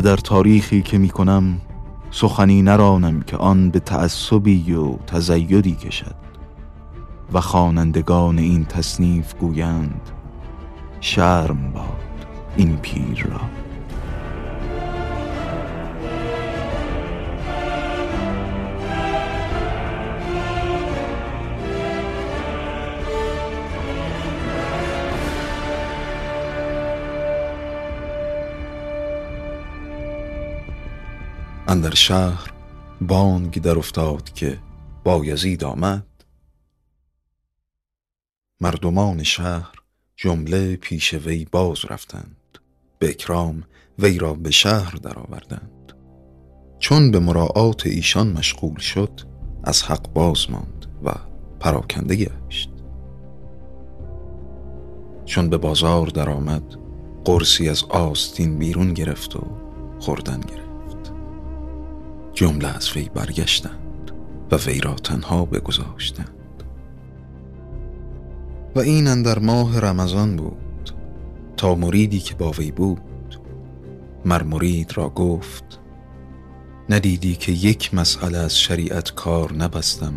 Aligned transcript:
در 0.00 0.16
تاریخی 0.16 0.82
که 0.82 0.98
می 0.98 1.08
کنم 1.08 1.60
سخنی 2.10 2.62
نرانم 2.62 3.22
که 3.22 3.36
آن 3.36 3.70
به 3.70 3.80
تعصبی 3.80 4.72
و 4.72 4.96
تزیدی 4.96 5.74
کشد 5.74 6.14
و 7.32 7.40
خوانندگان 7.40 8.38
این 8.38 8.64
تصنیف 8.64 9.34
گویند 9.34 10.00
شرم 11.00 11.72
باد 11.72 12.04
این 12.56 12.76
پیر 12.76 13.26
را. 13.30 13.67
اندر 31.78 31.94
شهر 31.94 32.52
بانگ 33.00 33.62
در 33.62 33.78
افتاد 33.78 34.32
که 34.32 34.58
بایزید 35.04 35.64
آمد. 35.64 36.06
مردمان 38.60 39.22
شهر 39.22 39.74
جمله 40.16 40.76
پیش 40.76 41.14
وی 41.14 41.44
باز 41.44 41.84
رفتند. 41.84 42.58
به 42.98 43.08
اکرام 43.08 43.62
وی 43.98 44.18
را 44.18 44.34
به 44.34 44.50
شهر 44.50 44.90
درآوردند. 44.90 45.92
چون 46.78 47.10
به 47.10 47.18
مراعات 47.18 47.86
ایشان 47.86 48.32
مشغول 48.32 48.78
شد 48.78 49.20
از 49.64 49.82
حق 49.82 50.12
باز 50.12 50.50
ماند 50.50 50.86
و 51.04 51.14
پراکنده 51.60 52.16
گشت. 52.16 52.70
چون 55.24 55.50
به 55.50 55.56
بازار 55.56 56.06
درآمد 56.06 56.74
قرصی 57.24 57.68
از 57.68 57.84
آستین 57.84 58.58
بیرون 58.58 58.94
گرفت 58.94 59.36
و 59.36 59.40
خوردن 60.00 60.40
گرفت. 60.40 60.67
جمله 62.38 62.76
از 62.76 62.96
وی 62.96 63.10
برگشتند 63.14 64.10
و 64.50 64.56
وی 64.56 64.80
را 64.80 64.94
تنها 64.94 65.44
بگذاشتند. 65.44 66.62
و 68.76 68.80
این 68.80 69.06
اندر 69.06 69.38
ماه 69.38 69.80
رمضان 69.80 70.36
بود. 70.36 70.90
تا 71.56 71.74
مریدی 71.74 72.20
که 72.20 72.34
با 72.34 72.50
وی 72.50 72.70
بود 72.70 73.40
مر 74.24 74.42
مرید 74.42 74.92
را 74.96 75.08
گفت 75.08 75.80
ندیدی 76.88 77.36
که 77.36 77.52
یک 77.52 77.94
مسئله 77.94 78.38
از 78.38 78.58
شریعت 78.58 79.14
کار 79.14 79.52
نبستم 79.52 80.14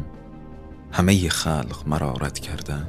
همه 0.92 1.30
خلق 1.30 1.88
مرارت 1.88 2.40
کردن 2.40 2.88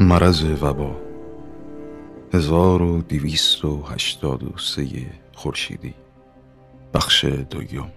مرض 0.00 0.44
وبا. 0.62 0.96
1283 2.34 5.06
خورشیدی. 5.32 5.94
بخش 6.94 7.24
دویم. 7.24 7.92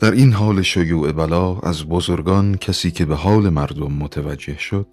در 0.00 0.12
این 0.12 0.32
حال 0.32 0.62
شیوع 0.62 1.12
بلا 1.12 1.58
از 1.58 1.84
بزرگان 1.84 2.56
کسی 2.56 2.90
که 2.90 3.04
به 3.04 3.14
حال 3.14 3.48
مردم 3.48 3.92
متوجه 3.92 4.58
شد 4.58 4.86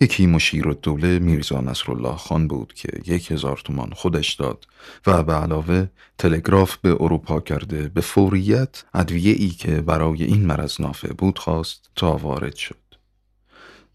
یکی 0.00 0.26
مشیر 0.26 0.76
دوله 0.82 1.18
میرزا 1.18 1.60
نصرالله 1.60 2.16
خان 2.16 2.48
بود 2.48 2.74
که 2.74 2.88
یک 3.06 3.30
هزار 3.30 3.60
تومان 3.64 3.90
خودش 3.90 4.34
داد 4.34 4.66
و 5.06 5.22
به 5.22 5.32
علاوه 5.32 5.88
تلگراف 6.18 6.76
به 6.76 6.96
اروپا 7.00 7.40
کرده 7.40 7.88
به 7.88 8.00
فوریت 8.00 8.84
ادویه 8.94 9.32
ای 9.32 9.48
که 9.48 9.80
برای 9.80 10.24
این 10.24 10.46
مرض 10.46 10.80
نافع 10.80 11.12
بود 11.12 11.38
خواست 11.38 11.90
تا 11.96 12.16
وارد 12.16 12.56
شد. 12.56 12.87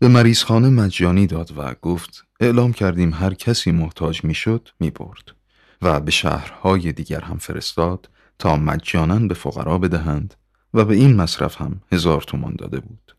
به 0.03 0.09
مریضخانه 0.09 0.69
مجانی 0.69 1.27
داد 1.27 1.51
و 1.57 1.75
گفت 1.81 2.25
اعلام 2.39 2.73
کردیم 2.73 3.13
هر 3.13 3.33
کسی 3.33 3.71
محتاج 3.71 4.23
می‌شد 4.23 4.69
می 4.79 4.89
برد 4.91 5.35
و 5.81 5.99
به 5.99 6.11
شهرهای 6.11 6.91
دیگر 6.91 7.21
هم 7.21 7.37
فرستاد 7.37 8.09
تا 8.39 8.55
مجانا 8.55 9.19
به 9.19 9.33
فقرا 9.33 9.77
بدهند 9.77 10.33
و 10.73 10.85
به 10.85 10.95
این 10.95 11.15
مصرف 11.15 11.61
هم 11.61 11.81
هزار 11.91 12.21
تومان 12.21 12.55
داده 12.55 12.79
بود. 12.79 13.15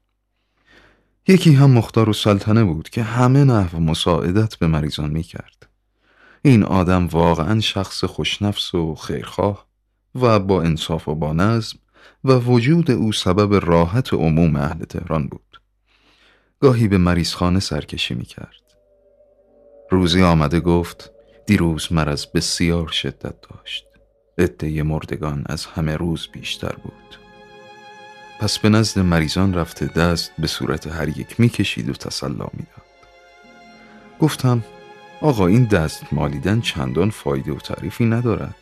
یکی 1.28 1.52
هم 1.52 1.70
مختار 1.70 2.08
و 2.08 2.12
سلطنه 2.12 2.64
بود 2.64 2.88
که 2.88 3.02
همه 3.02 3.44
نحو 3.44 3.80
مساعدت 3.80 4.56
به 4.56 4.66
مریضان 4.66 5.10
می 5.10 5.22
کرد 5.22 5.68
این 6.42 6.62
آدم 6.62 7.06
واقعا 7.06 7.60
شخص 7.60 8.04
خوشنفس 8.04 8.74
و 8.74 8.94
خیرخواه 8.94 9.66
و 10.14 10.38
با 10.38 10.62
انصاف 10.62 11.08
و 11.08 11.14
با 11.14 11.32
نظم 11.32 11.78
و 12.24 12.32
وجود 12.32 12.90
او 12.90 13.12
سبب 13.12 13.66
راحت 13.66 14.14
عموم 14.14 14.56
اهل 14.56 14.84
تهران 14.84 15.26
بود. 15.26 15.53
گاهی 16.60 16.88
به 16.88 16.98
مریضخانه 16.98 17.60
سرکشی 17.60 18.14
می 18.14 18.24
کرد. 18.24 18.62
روزی 19.90 20.22
آمده 20.22 20.60
گفت 20.60 21.10
دیروز 21.46 21.92
مرض 21.92 22.26
بسیار 22.26 22.88
شدت 22.88 23.34
داشت. 23.50 23.84
عده 24.38 24.82
مردگان 24.82 25.44
از 25.46 25.66
همه 25.66 25.96
روز 25.96 26.28
بیشتر 26.32 26.72
بود. 26.82 27.18
پس 28.40 28.58
به 28.58 28.68
نزد 28.68 28.98
مریضان 28.98 29.54
رفته 29.54 29.86
دست 29.86 30.32
به 30.38 30.46
صورت 30.46 30.86
هر 30.86 31.08
یک 31.08 31.40
می 31.40 31.48
کشید 31.48 31.88
و 31.88 31.92
تسلا 31.92 32.48
می 32.52 32.62
داد. 32.62 32.84
گفتم 34.20 34.64
آقا 35.20 35.46
این 35.46 35.64
دست 35.64 36.02
مالیدن 36.12 36.60
چندان 36.60 37.10
فایده 37.10 37.52
و 37.52 37.56
تعریفی 37.58 38.04
ندارد. 38.04 38.56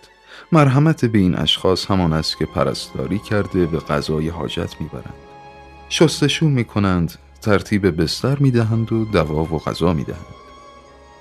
مرحمت 0.53 1.05
به 1.05 1.19
این 1.19 1.35
اشخاص 1.35 1.87
همان 1.87 2.13
است 2.13 2.39
که 2.39 2.47
پرستاری 2.47 3.19
کرده 3.19 3.67
به 3.67 3.79
غذای 3.79 4.29
حاجت 4.29 4.81
می‌برند 4.81 5.15
شستشو 5.89 6.49
می‌کنند 6.49 7.15
ترتیب 7.43 8.03
بستر 8.03 8.39
می‌دهند 8.39 8.93
و 8.93 9.05
دوا 9.05 9.43
و 9.45 9.59
غذا 9.59 9.93
می‌دهند. 9.93 10.35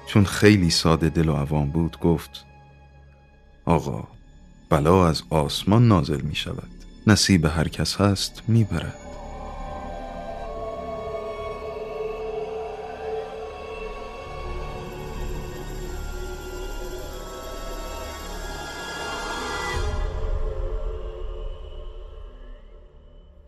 چون 0.05 0.25
خیلی 0.25 0.69
ساده 0.69 1.09
دل 1.09 1.29
و 1.29 1.33
عوام 1.33 1.69
بود 1.69 1.99
گفت 1.99 2.45
آقا 3.65 4.07
بلا 4.69 5.07
از 5.07 5.23
آسمان 5.29 5.87
نازل 5.87 6.21
می 6.21 6.35
شود 6.35 6.69
نصیب 7.07 7.45
هر 7.45 7.67
کس 7.67 7.95
هست 7.95 8.43
می‌برد. 8.47 9.10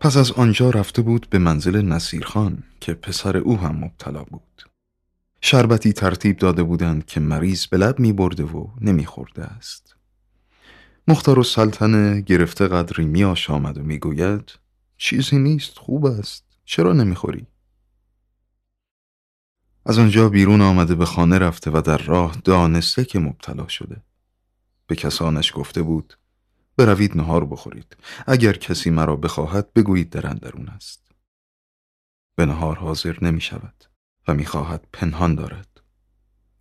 پس 0.04 0.16
از 0.16 0.32
آنجا 0.32 0.70
رفته 0.70 1.02
بود 1.02 1.26
به 1.30 1.38
منزل 1.38 1.82
نصیرخان 1.82 2.62
که 2.80 2.94
پسر 2.94 3.36
او 3.36 3.58
هم 3.58 3.76
مبتلا 3.76 4.22
بود. 4.24 4.62
شربتی 5.40 5.92
ترتیب 5.92 6.36
داده 6.36 6.62
بودند 6.62 7.06
که 7.06 7.20
مریض 7.20 7.66
به 7.66 7.76
لب 7.76 7.98
می 7.98 8.12
برده 8.12 8.44
و 8.44 8.66
نمی 8.80 9.06
خورده 9.06 9.44
است. 9.44 9.96
مختار 11.08 11.38
و 11.38 11.42
سلطنه 11.42 12.20
گرفته 12.20 12.68
قدری 12.68 13.04
می 13.04 13.24
آمد 13.24 13.78
و 13.78 13.82
می 13.82 13.98
گوید 13.98 14.52
چیزی 14.96 15.38
نیست 15.38 15.78
خوب 15.78 16.06
است. 16.06 16.44
چرا 16.64 16.92
نمی 16.92 17.14
خوری؟ 17.14 17.46
از 19.86 19.98
آنجا 19.98 20.28
بیرون 20.28 20.60
آمده 20.60 20.94
به 20.94 21.04
خانه 21.04 21.38
رفته 21.38 21.70
و 21.70 21.80
در 21.80 21.98
راه 21.98 22.36
دانسته 22.44 23.04
که 23.04 23.18
مبتلا 23.18 23.68
شده. 23.68 24.02
به 24.86 24.96
کسانش 24.96 25.52
گفته 25.54 25.82
بود 25.82 26.14
بروید 26.76 27.16
نهار 27.16 27.44
بخورید. 27.44 27.96
اگر 28.26 28.52
کسی 28.52 28.90
مرا 28.90 29.16
بخواهد 29.16 29.72
بگویید 29.72 30.10
در 30.10 30.26
اندرون 30.26 30.68
است. 30.68 31.12
به 32.36 32.46
نهار 32.46 32.76
حاضر 32.76 33.16
نمی 33.22 33.40
شود 33.40 33.84
و 34.28 34.34
می‌خواهد 34.34 34.86
پنهان 34.92 35.34
دارد. 35.34 35.80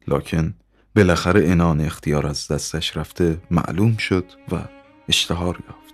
لکن 0.08 0.54
بالاخره 0.96 1.50
انان 1.50 1.82
اختیار 1.82 2.28
از 2.28 2.48
دستش 2.48 2.98
رفته 2.98 3.42
معلوم 3.52 3.98
شد 3.98 4.26
و 4.52 4.60
اشتهار 5.10 5.60
یافت. 5.68 5.94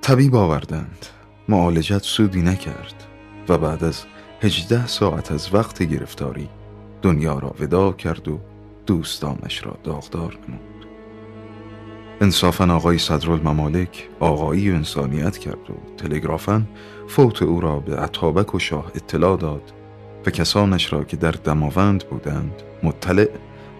طبیب 0.00 0.34
آوردند. 0.34 1.06
معالجت 1.48 2.02
سودی 2.02 2.42
نکرد 2.42 3.04
و 3.48 3.58
بعد 3.58 3.84
از 3.84 4.04
هجده 4.40 4.86
ساعت 4.86 5.32
از 5.32 5.54
وقت 5.54 5.82
گرفتاری 5.82 6.48
دنیا 7.02 7.38
را 7.38 7.56
ودا 7.60 7.92
کرد 7.92 8.28
و 8.28 8.40
دوستانش 8.86 9.66
را 9.66 9.78
داغدار 9.84 10.38
نمود. 10.48 10.77
انصافا 12.20 12.74
آقای 12.74 12.98
صدرالممالک 12.98 14.08
آقایی 14.20 14.70
انسانیت 14.70 15.38
کرد 15.38 15.70
و 15.70 15.96
تلگرافا 15.96 16.62
فوت 17.08 17.42
او 17.42 17.60
را 17.60 17.80
به 17.80 17.96
عطابک 17.96 18.54
و 18.54 18.58
شاه 18.58 18.92
اطلاع 18.94 19.36
داد 19.36 19.72
و 20.26 20.30
کسانش 20.30 20.92
را 20.92 21.04
که 21.04 21.16
در 21.16 21.30
دماوند 21.30 22.04
بودند 22.04 22.62
مطلع 22.82 23.28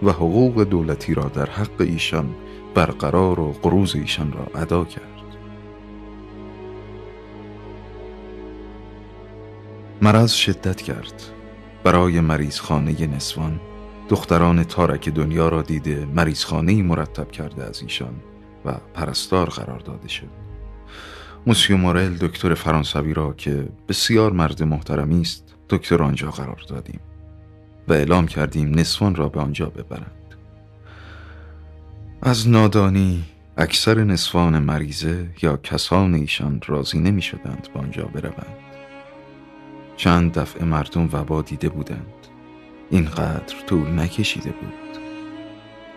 و 0.02 0.10
حقوق 0.10 0.62
دولتی 0.62 1.14
را 1.14 1.24
در 1.24 1.50
حق 1.50 1.80
ایشان 1.80 2.34
برقرار 2.74 3.40
و 3.40 3.52
قروز 3.52 3.96
ایشان 3.96 4.32
را 4.32 4.60
ادا 4.60 4.84
کرد. 4.84 5.04
مرض 10.02 10.32
شدت 10.32 10.82
کرد. 10.82 11.22
برای 11.84 12.20
مریض 12.20 12.60
خانه 12.60 13.06
نسوان 13.06 13.60
دختران 14.08 14.64
تارک 14.64 15.08
دنیا 15.08 15.48
را 15.48 15.62
دیده 15.62 16.06
مریضخانه 16.14 16.82
مرتب 16.82 17.30
کرده 17.30 17.64
از 17.64 17.82
ایشان. 17.82 18.14
پرستار 18.94 19.48
قرار 19.48 19.78
داده 19.78 20.08
شد. 20.08 20.28
موسیو 21.46 21.76
مورل 21.76 22.14
دکتر 22.14 22.54
فرانسوی 22.54 23.14
را 23.14 23.32
که 23.32 23.68
بسیار 23.88 24.32
مرد 24.32 24.62
محترمی 24.62 25.20
است 25.20 25.54
دکتر 25.68 26.02
آنجا 26.02 26.30
قرار 26.30 26.64
دادیم 26.68 27.00
و 27.88 27.92
اعلام 27.92 28.26
کردیم 28.26 28.78
نصفان 28.78 29.14
را 29.14 29.28
به 29.28 29.40
آنجا 29.40 29.66
ببرند. 29.66 30.34
از 32.22 32.48
نادانی 32.48 33.24
اکثر 33.56 34.04
نصفان 34.04 34.58
مریضه 34.58 35.26
یا 35.42 35.56
کسان 35.56 36.14
ایشان 36.14 36.60
راضی 36.66 36.98
نمی 36.98 37.22
شدند 37.22 37.68
به 37.74 37.80
آنجا 37.80 38.04
بروند. 38.04 38.56
چند 39.96 40.32
دفعه 40.32 40.64
مردم 40.64 41.08
وبا 41.12 41.42
دیده 41.42 41.68
بودند. 41.68 42.14
اینقدر 42.90 43.54
طول 43.66 44.00
نکشیده 44.00 44.50
بود. 44.50 44.98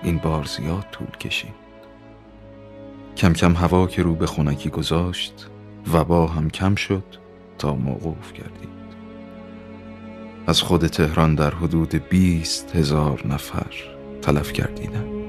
این 0.03 0.17
بار 0.17 0.45
زیاد 0.45 0.85
طول 0.91 1.07
کشید. 1.07 1.60
کم 3.21 3.33
کم 3.33 3.53
هوا 3.53 3.87
که 3.87 4.03
رو 4.03 4.15
به 4.15 4.25
خونکی 4.25 4.69
گذاشت 4.69 5.47
وبا 5.93 6.27
هم 6.27 6.49
کم 6.49 6.75
شد 6.75 7.03
تا 7.57 7.75
موقوف 7.75 8.33
کردید 8.33 8.69
از 10.47 10.61
خود 10.61 10.87
تهران 10.87 11.35
در 11.35 11.55
حدود 11.55 11.95
بیست 12.09 12.75
هزار 12.75 13.27
نفر 13.27 13.73
تلف 14.21 14.53
کردیدند 14.53 15.20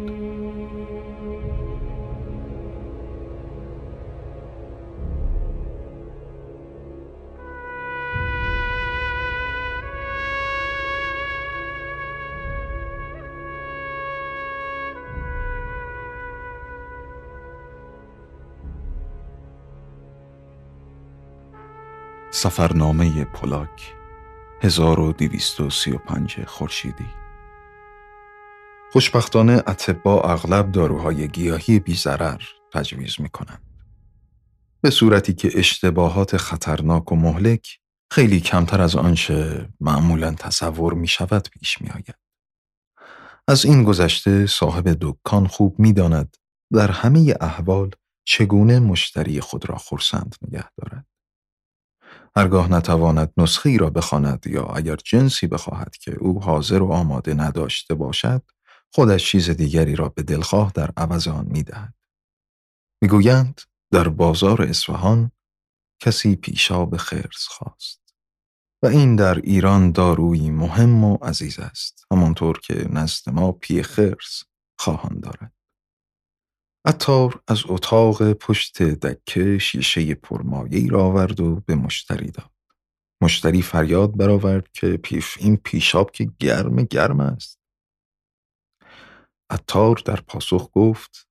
سفرنامه 22.42 23.24
پولاک 23.24 23.94
1235 24.62 26.44
خورشیدی 26.44 27.06
خوشبختانه 28.92 29.52
اتبا 29.66 30.22
اغلب 30.22 30.72
داروهای 30.72 31.28
گیاهی 31.28 31.78
بیزرر 31.78 32.42
تجویز 32.72 33.20
می 33.20 33.28
کنند. 33.28 33.62
به 34.80 34.90
صورتی 34.90 35.32
که 35.32 35.50
اشتباهات 35.54 36.36
خطرناک 36.36 37.12
و 37.12 37.16
مهلک 37.16 37.78
خیلی 38.12 38.40
کمتر 38.40 38.80
از 38.80 38.96
آنچه 38.96 39.68
معمولا 39.80 40.34
تصور 40.34 40.94
می 40.94 41.08
شود 41.08 41.48
پیش 41.48 41.80
می 41.80 41.88
آید. 41.88 42.18
از 43.48 43.64
این 43.64 43.84
گذشته 43.84 44.46
صاحب 44.46 44.96
دکان 45.00 45.46
خوب 45.46 45.78
می 45.78 45.92
داند 45.92 46.36
در 46.72 46.90
همه 46.90 47.34
احوال 47.40 47.90
چگونه 48.24 48.80
مشتری 48.80 49.40
خود 49.40 49.68
را 49.68 49.76
خورسند 49.76 50.36
نگه 50.42 50.64
دارد. 50.76 51.11
هرگاه 52.37 52.73
نتواند 52.73 53.32
نسخه 53.37 53.70
ای 53.70 53.79
را 53.79 53.90
بخواند 53.90 54.46
یا 54.46 54.64
اگر 54.64 54.96
جنسی 54.96 55.46
بخواهد 55.46 55.96
که 55.96 56.17
او 56.20 56.43
حاضر 56.43 56.82
و 56.82 56.93
آماده 56.93 57.34
نداشته 57.34 57.94
باشد 57.94 58.43
خودش 58.94 59.31
چیز 59.31 59.50
دیگری 59.50 59.96
را 59.96 60.08
به 60.08 60.23
دلخواه 60.23 60.73
در 60.75 60.90
عوض 60.96 61.29
آن 61.29 61.46
می‌دهد. 61.46 61.94
می‌گویند 63.02 63.61
در 63.90 64.08
بازار 64.08 64.62
اصفهان 64.62 65.31
کسی 66.00 66.37
پیشاب 66.37 66.96
خرس 66.96 67.46
خواست 67.49 68.14
و 68.82 68.87
این 68.87 69.17
در 69.17 69.34
ایران 69.34 69.93
دارویی 69.93 70.50
مهم 70.50 71.05
و 71.05 71.17
عزیز 71.17 71.58
است 71.58 72.06
همانطور 72.11 72.58
که 72.58 72.88
نزد 72.90 73.31
ما 73.31 73.52
پی 73.52 73.82
خرس 73.82 74.44
خواهان 74.79 75.20
دارد. 75.20 75.52
عطار 76.84 77.43
از 77.49 77.62
اتاق 77.69 78.32
پشت 78.32 78.82
دکه 78.82 79.58
شیشه 79.58 80.14
پرمایه 80.14 80.90
را 80.90 81.05
آورد 81.05 81.40
و 81.40 81.61
به 81.67 81.75
مشتری 81.75 82.31
داد. 82.31 82.50
مشتری 83.23 83.62
فریاد 83.62 84.17
برآورد 84.17 84.73
که 84.73 84.96
پیف 84.96 85.37
این 85.40 85.56
پیشاب 85.56 86.11
که 86.11 86.31
گرم 86.38 86.76
گرم 86.76 87.20
است. 87.20 87.58
عطار 89.50 90.02
در 90.05 90.20
پاسخ 90.20 90.70
گفت 90.73 91.29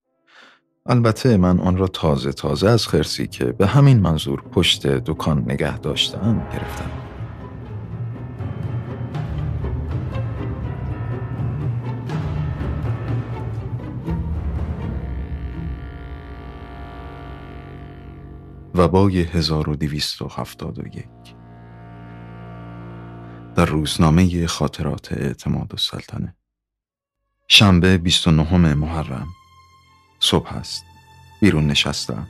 البته 0.86 1.38
من 1.38 1.60
آن 1.60 1.78
را 1.78 1.88
تازه 1.88 2.32
تازه 2.32 2.70
از 2.70 2.88
خرسی 2.88 3.28
که 3.28 3.46
به 3.46 3.68
همین 3.68 4.00
منظور 4.00 4.42
پشت 4.42 4.88
دکان 4.88 5.40
نگه 5.52 5.78
داشتم 5.78 6.50
گرفتم. 6.54 7.01
وبای 18.82 19.22
1271 19.22 21.06
در 23.56 23.66
روزنامه 23.66 24.48
خاطرات 24.48 25.12
اعتماد 25.12 25.68
السلطنه 25.72 26.36
شنبه 27.48 27.98
29 27.98 28.74
محرم. 28.74 29.28
صبح 30.20 30.54
است. 30.54 30.84
بیرون 31.42 31.68
نشستم. 31.68 32.28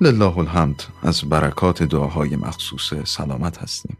لله 0.00 0.38
الحمد 0.38 0.82
از 1.02 1.20
برکات 1.20 1.82
دعاهای 1.82 2.36
مخصوص 2.36 2.94
سلامت 3.04 3.58
هستیم. 3.58 3.96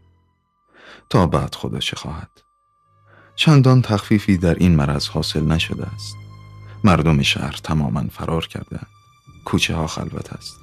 تا 1.09 1.27
بعد 1.27 1.55
خدا 1.55 1.79
چه 1.79 1.95
خواهد. 1.95 2.31
چندان 3.35 3.81
تخفیفی 3.81 4.37
در 4.37 4.55
این 4.55 4.75
مرض 4.75 5.07
حاصل 5.07 5.43
نشده 5.43 5.87
است. 5.87 6.15
مردم 6.83 7.21
شهر 7.21 7.59
تماما 7.63 8.03
فرار 8.11 8.47
کرده 8.47 8.79
کوچه 9.45 9.75
ها 9.75 9.87
خلوت 9.87 10.33
است. 10.33 10.60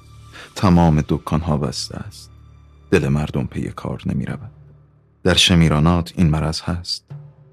تمام 0.59 1.03
دکان 1.07 1.41
ها 1.41 1.57
بسته 1.57 1.97
است. 1.97 2.31
دل 2.91 3.07
مردم 3.07 3.45
پی 3.45 3.69
کار 3.69 4.01
نمی 4.05 4.25
رود 4.25 4.51
در 5.23 5.33
شمیرانات 5.33 6.13
این 6.15 6.29
مرض 6.29 6.61
هست. 6.61 7.05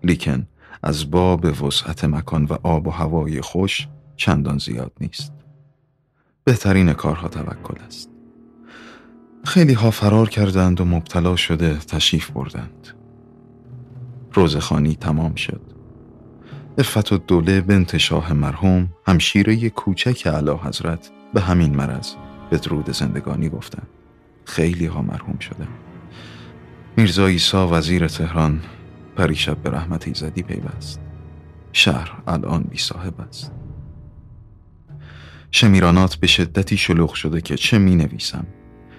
لیکن 0.05 0.47
از 0.82 1.11
باب 1.11 1.62
وسعت 1.62 2.05
مکان 2.05 2.44
و 2.44 2.56
آب 2.62 2.87
و 2.87 2.91
هوای 2.91 3.41
خوش 3.41 3.88
چندان 4.17 4.58
زیاد 4.58 4.93
نیست. 5.00 5.32
بهترین 6.44 6.93
کارها 6.93 7.29
توکل 7.29 7.82
است. 7.87 8.10
خیلی 9.44 9.72
ها 9.72 9.91
فرار 9.91 10.29
کردند 10.29 10.81
و 10.81 10.84
مبتلا 10.84 11.36
شده 11.36 11.79
تشریف 11.79 12.31
بردند. 12.31 12.89
روزخانی 14.32 14.96
تمام 14.96 15.34
شد. 15.34 15.63
افت 16.79 17.13
و 17.13 17.19
دوله 17.19 17.60
بنت 17.60 17.96
شاه 17.96 18.32
مرحوم 18.32 18.89
همشیره 19.06 19.70
کوچک 19.70 20.27
علا 20.27 20.56
حضرت 20.56 21.10
به 21.34 21.41
همین 21.41 21.77
مرض 21.77 22.15
به 22.50 22.58
درود 22.58 22.91
زندگانی 22.91 23.48
گفتن 23.48 23.82
خیلی 24.44 24.86
ها 24.86 25.03
مرحوم 25.03 25.38
شده 25.38 25.67
میرزا 26.96 27.26
ایسا 27.26 27.69
وزیر 27.69 28.08
تهران 28.08 28.60
پریشب 29.17 29.56
به 29.56 29.70
رحمت 29.70 30.08
ایزدی 30.08 30.43
پیوست. 30.43 31.00
شهر 31.72 32.22
الان 32.26 32.62
بی 32.62 32.79
صاحب 32.79 33.20
است. 33.20 33.53
شمیرانات 35.50 36.17
به 36.17 36.26
شدتی 36.26 36.76
شلوغ 36.76 37.15
شده 37.15 37.41
که 37.41 37.56
چه 37.56 37.79
می 37.79 37.96
نویسم 37.96 38.46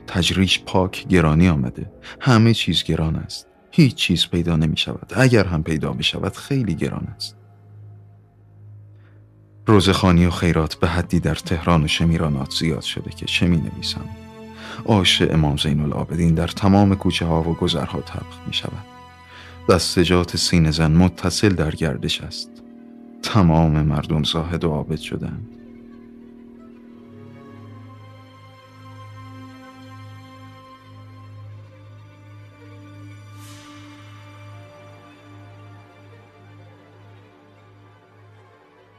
تجریش 0.07 0.63
پاک 0.63 1.07
گرانی 1.07 1.49
آمده. 1.49 1.91
همه 2.19 2.53
چیز 2.53 2.83
گران 2.83 3.15
است. 3.15 3.47
هیچ 3.71 3.95
چیز 3.95 4.27
پیدا 4.27 4.55
نمی 4.55 4.77
شود 4.77 5.11
اگر 5.15 5.45
هم 5.45 5.63
پیدا 5.63 5.93
می 5.93 6.03
شود 6.03 6.35
خیلی 6.35 6.75
گران 6.75 7.07
است. 7.15 7.36
روزخانی 9.67 10.25
و 10.25 10.31
خیرات 10.31 10.75
به 10.75 10.87
حدی 10.87 11.19
در 11.19 11.35
تهران 11.35 11.83
و 11.83 11.87
شمیرانات 11.87 12.51
زیاد 12.51 12.81
شده 12.81 13.09
که 13.09 13.25
چه 13.25 13.47
می 13.47 13.57
نویسم 13.57 14.05
آش 14.85 15.21
امام 15.21 15.57
زین 15.57 15.79
العابدین 15.79 16.35
در 16.35 16.47
تمام 16.47 16.95
کوچه 16.95 17.25
ها 17.25 17.41
و 17.41 17.53
گذرها 17.53 18.01
طبخ 18.01 18.47
می 18.47 18.53
شود. 18.53 18.85
دستجات 19.69 20.37
سین 20.37 20.71
زن 20.71 20.91
متصل 20.91 21.49
در 21.49 21.71
گردش 21.71 22.21
است. 22.21 22.49
تمام 23.23 23.81
مردم 23.81 24.23
زاهد 24.23 24.63
و 24.63 24.69
عابد 24.69 24.99
شدند. 24.99 25.56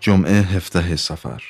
جمعه 0.01 0.41
هفته 0.41 0.97
سفر. 0.97 1.43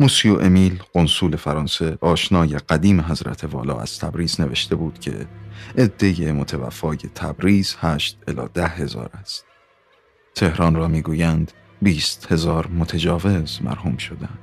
موسیو 0.00 0.38
امیل 0.40 0.82
قنصول 0.92 1.36
فرانسه 1.36 1.98
آشنای 2.00 2.58
قدیم 2.58 3.00
حضرت 3.00 3.44
والا 3.44 3.76
از 3.80 3.98
تبریز 3.98 4.40
نوشته 4.40 4.76
بود 4.76 4.98
که 4.98 5.26
عده 5.78 6.32
متوفای 6.32 6.96
تبریز 6.96 7.76
هشت 7.80 8.18
الا 8.28 8.46
ده 8.46 8.66
هزار 8.66 9.10
است. 9.20 9.44
تهران 10.34 10.74
را 10.74 10.88
می‌گویند 10.88 11.52
بیست 11.82 12.32
هزار 12.32 12.66
متجاوز 12.66 13.62
مرحوم 13.62 13.96
شدند. 13.96 14.38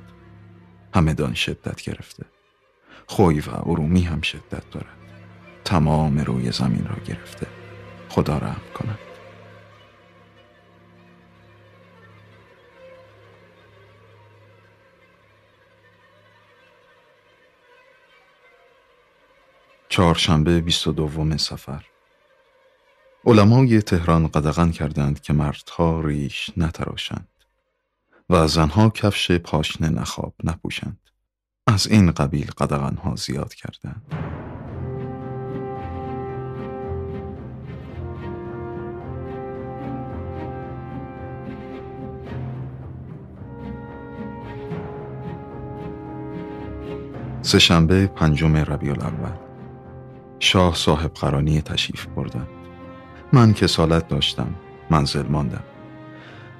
همدان 0.94 1.34
شدت 1.34 1.82
گرفته. 1.82 2.24
خوی 3.06 3.40
و 3.40 3.50
ارومی 3.50 4.02
هم 4.02 4.20
شدت 4.20 4.70
دارد. 4.70 4.96
تمام 5.64 6.18
روی 6.18 6.52
زمین 6.52 6.86
را 6.86 6.96
گرفته. 7.06 7.46
خدا 8.08 8.38
رحم 8.38 8.62
کند. 8.74 8.98
چهارشنبه 19.94 20.60
22 20.60 21.38
سفر. 21.38 21.84
علمای 23.24 23.82
تهران 23.82 24.28
قدغن 24.28 24.70
کردند 24.70 25.20
که 25.20 25.32
مردها 25.32 26.00
ریش 26.00 26.50
نتراشند 26.56 27.28
و 28.30 28.46
زنها 28.48 28.90
کفش 28.90 29.32
پاشنه 29.32 29.88
نخواب 29.88 30.34
نپوشند. 30.44 30.98
از 31.66 31.86
این 31.86 32.10
قبیل 32.10 32.46
قدغنها 32.46 33.16
زیاد 33.16 33.54
کردند. 33.54 34.02
سهشنبه 47.42 48.06
پنجم 48.06 48.56
ربیع 48.56 48.92
الاول. 48.92 49.43
شاه 50.44 50.74
صاحب 50.74 51.14
قرانی 51.14 51.60
تشریف 51.60 52.06
بردند. 52.06 52.48
من 53.32 53.52
کسالت 53.52 54.08
داشتم 54.08 54.54
منزل 54.90 55.26
ماندم. 55.26 55.62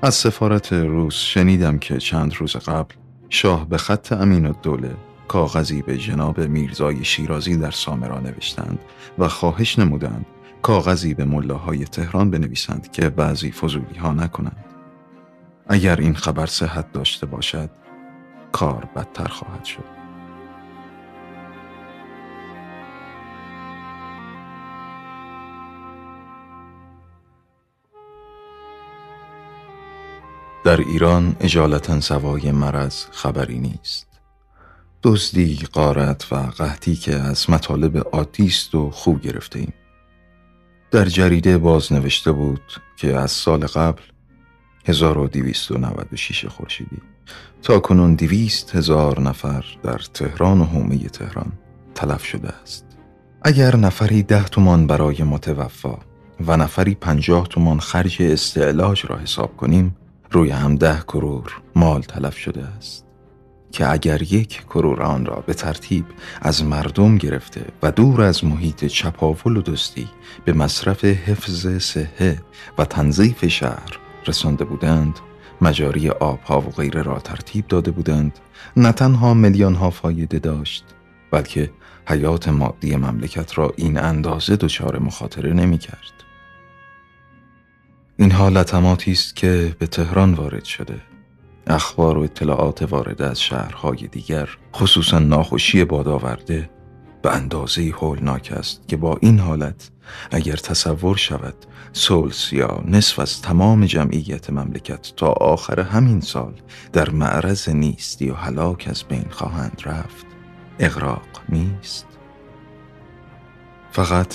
از 0.02 0.14
سفارت 0.14 0.72
روس 0.72 1.14
شنیدم 1.14 1.78
که 1.78 1.98
چند 1.98 2.34
روز 2.34 2.56
قبل 2.56 2.94
شاه 3.28 3.68
به 3.68 3.78
خط 3.78 4.12
امین 4.12 4.46
الدوله 4.46 4.96
کاغذی 5.28 5.82
به 5.82 5.98
جناب 5.98 6.40
میرزای 6.40 7.04
شیرازی 7.04 7.56
در 7.56 7.70
سامرا 7.70 8.20
نوشتند 8.20 8.78
و 9.18 9.28
خواهش 9.28 9.78
نمودند 9.78 10.26
کاغذی 10.62 11.14
به 11.14 11.24
ملاهای 11.24 11.84
تهران 11.84 12.30
بنویسند 12.30 12.92
که 12.92 13.10
بعضی 13.10 13.52
فضولی 13.52 13.98
ها 13.98 14.12
نکنند. 14.12 14.64
اگر 15.68 15.96
این 15.96 16.14
خبر 16.14 16.46
صحت 16.46 16.92
داشته 16.92 17.26
باشد 17.26 17.70
کار 18.52 18.88
بدتر 18.96 19.28
خواهد 19.28 19.64
شد. 19.64 20.03
در 30.64 30.80
ایران 30.80 31.36
اجالتا 31.40 32.00
سوای 32.00 32.52
مرض 32.52 33.04
خبری 33.10 33.58
نیست 33.58 34.06
دزدی، 35.02 35.58
قارت 35.72 36.32
و 36.32 36.36
قحطی 36.36 36.96
که 36.96 37.14
از 37.14 37.50
مطالب 37.50 38.08
عادی 38.12 38.46
است 38.46 38.74
و 38.74 38.90
خوب 38.90 39.20
گرفته 39.20 39.58
ایم. 39.58 39.72
در 40.90 41.04
جریده 41.04 41.58
باز 41.58 41.92
نوشته 41.92 42.32
بود 42.32 42.62
که 42.96 43.16
از 43.16 43.30
سال 43.30 43.66
قبل 43.66 44.02
1296 44.84 46.46
خورشیدی 46.46 47.02
تا 47.62 47.78
کنون 47.78 48.14
دویست 48.14 48.76
هزار 48.76 49.20
نفر 49.20 49.64
در 49.82 49.98
تهران 50.14 50.60
و 50.60 50.64
حومه 50.64 50.98
تهران 50.98 51.52
تلف 51.94 52.24
شده 52.24 52.48
است 52.48 52.86
اگر 53.42 53.76
نفری 53.76 54.22
ده 54.22 54.44
تومان 54.44 54.86
برای 54.86 55.22
متوفا 55.22 55.98
و 56.46 56.56
نفری 56.56 56.94
پنجاه 56.94 57.48
تومان 57.48 57.80
خرج 57.80 58.22
استعلاج 58.22 59.06
را 59.06 59.18
حساب 59.18 59.56
کنیم 59.56 59.96
روی 60.34 60.50
هم 60.50 60.76
ده 60.76 61.00
کرور 61.00 61.62
مال 61.74 62.02
تلف 62.02 62.36
شده 62.38 62.64
است 62.64 63.04
که 63.72 63.92
اگر 63.92 64.22
یک 64.22 64.62
کرور 64.66 65.02
آن 65.02 65.26
را 65.26 65.44
به 65.46 65.54
ترتیب 65.54 66.04
از 66.42 66.64
مردم 66.64 67.18
گرفته 67.18 67.64
و 67.82 67.90
دور 67.90 68.22
از 68.22 68.44
محیط 68.44 68.84
چپاول 68.84 69.56
و 69.56 69.62
دستی 69.62 70.08
به 70.44 70.52
مصرف 70.52 71.04
حفظ 71.04 71.66
صحه 71.66 72.42
و 72.78 72.84
تنظیف 72.84 73.46
شهر 73.46 73.98
رسانده 74.26 74.64
بودند 74.64 75.18
مجاری 75.60 76.10
آبها 76.10 76.60
و 76.60 76.70
غیره 76.70 77.02
را 77.02 77.18
ترتیب 77.18 77.66
داده 77.68 77.90
بودند 77.90 78.38
نه 78.76 78.92
تنها 78.92 79.34
میلیون 79.34 79.74
ها 79.74 79.90
فایده 79.90 80.38
داشت 80.38 80.84
بلکه 81.30 81.70
حیات 82.08 82.48
مادی 82.48 82.96
مملکت 82.96 83.58
را 83.58 83.72
این 83.76 83.98
اندازه 83.98 84.56
دچار 84.56 84.98
مخاطره 84.98 85.52
نمی 85.52 85.78
کرد. 85.78 86.13
این 88.16 88.32
حالتماتی 88.32 89.12
است 89.12 89.36
که 89.36 89.76
به 89.78 89.86
تهران 89.86 90.34
وارد 90.34 90.64
شده. 90.64 91.00
اخبار 91.66 92.18
و 92.18 92.20
اطلاعات 92.20 92.82
وارد 92.82 93.22
از 93.22 93.40
شهرهای 93.40 94.06
دیگر 94.06 94.48
خصوصا 94.74 95.18
ناخوشی 95.18 95.84
بادآورده 95.84 96.70
به 97.22 97.34
اندازه 97.34 97.82
هولناک 97.82 98.52
است 98.56 98.88
که 98.88 98.96
با 98.96 99.18
این 99.20 99.38
حالت 99.38 99.90
اگر 100.30 100.56
تصور 100.56 101.16
شود 101.16 101.54
سولس 101.92 102.52
یا 102.52 102.82
نصف 102.86 103.18
از 103.18 103.42
تمام 103.42 103.84
جمعیت 103.86 104.50
مملکت 104.50 105.12
تا 105.16 105.26
آخر 105.26 105.80
همین 105.80 106.20
سال 106.20 106.54
در 106.92 107.10
معرض 107.10 107.68
نیستی 107.68 108.30
و 108.30 108.34
هلاک 108.34 108.86
از 108.90 109.04
بین 109.04 109.26
خواهند 109.30 109.82
رفت 109.84 110.26
اغراق 110.78 111.28
نیست. 111.48 112.06
فقط 113.92 114.34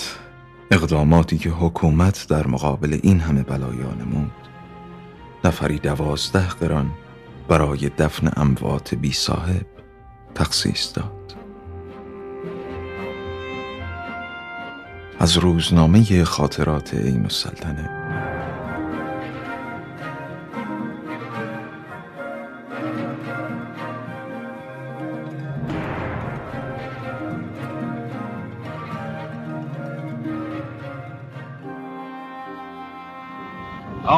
اقداماتی 0.71 1.37
که 1.37 1.49
حکومت 1.49 2.27
در 2.29 2.47
مقابل 2.47 2.99
این 3.03 3.19
همه 3.19 3.43
بلایا 3.43 3.93
نمود 3.93 4.31
نفری 5.43 5.79
دوازده 5.79 6.49
قران 6.49 6.91
برای 7.47 7.89
دفن 7.97 8.31
اموات 8.35 8.95
بی 8.95 9.11
صاحب 9.11 9.65
تخصیص 10.35 10.97
داد. 10.97 11.35
از 15.19 15.37
روزنامه 15.37 16.23
خاطرات 16.23 16.93
این 16.93 17.23
السلطنه 17.23 17.98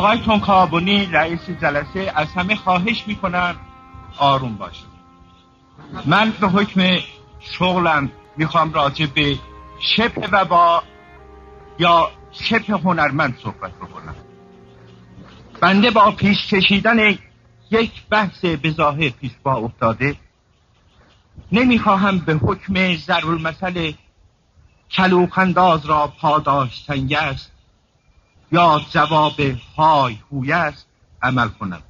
آقای 0.01 0.17
تونکابونی 0.17 1.05
رئیس 1.05 1.49
جلسه 1.61 2.11
از 2.15 2.27
همه 2.27 2.55
خواهش 2.55 3.03
می‌کنم 3.07 3.55
آروم 4.17 4.55
باشید. 4.55 4.85
من 6.05 6.33
به 6.41 6.47
حکم 6.47 6.97
شغلم 7.39 8.11
می‌خوام 8.37 8.73
راجع 8.73 9.05
به 9.05 9.37
شبه 9.79 10.27
وبا 10.31 10.83
یا 11.79 12.11
شبه 12.31 12.73
هنرمند 12.73 13.37
صحبت 13.43 13.71
بکنم. 13.71 14.15
بنده 15.61 15.91
با 15.91 16.11
پیش 16.11 16.47
کشیدن 16.47 17.17
یک 17.71 17.91
بحث 18.09 18.45
به 18.45 18.71
ظاهر 18.71 19.09
پیش 19.09 19.31
با 19.43 19.53
افتاده 19.53 20.15
نمی‌خواهم 21.51 22.19
به 22.19 22.33
حکم 22.33 22.95
ضرور 22.95 23.41
مسئله 23.41 23.93
کلوخنداز 24.91 25.85
را 25.85 26.13
پاداش 26.21 26.85
است. 26.89 27.51
یا 28.51 28.81
جواب 28.89 29.39
های 29.77 30.17
هوی 30.31 30.51
است 30.51 30.85
عمل 31.21 31.47
کنم 31.47 31.81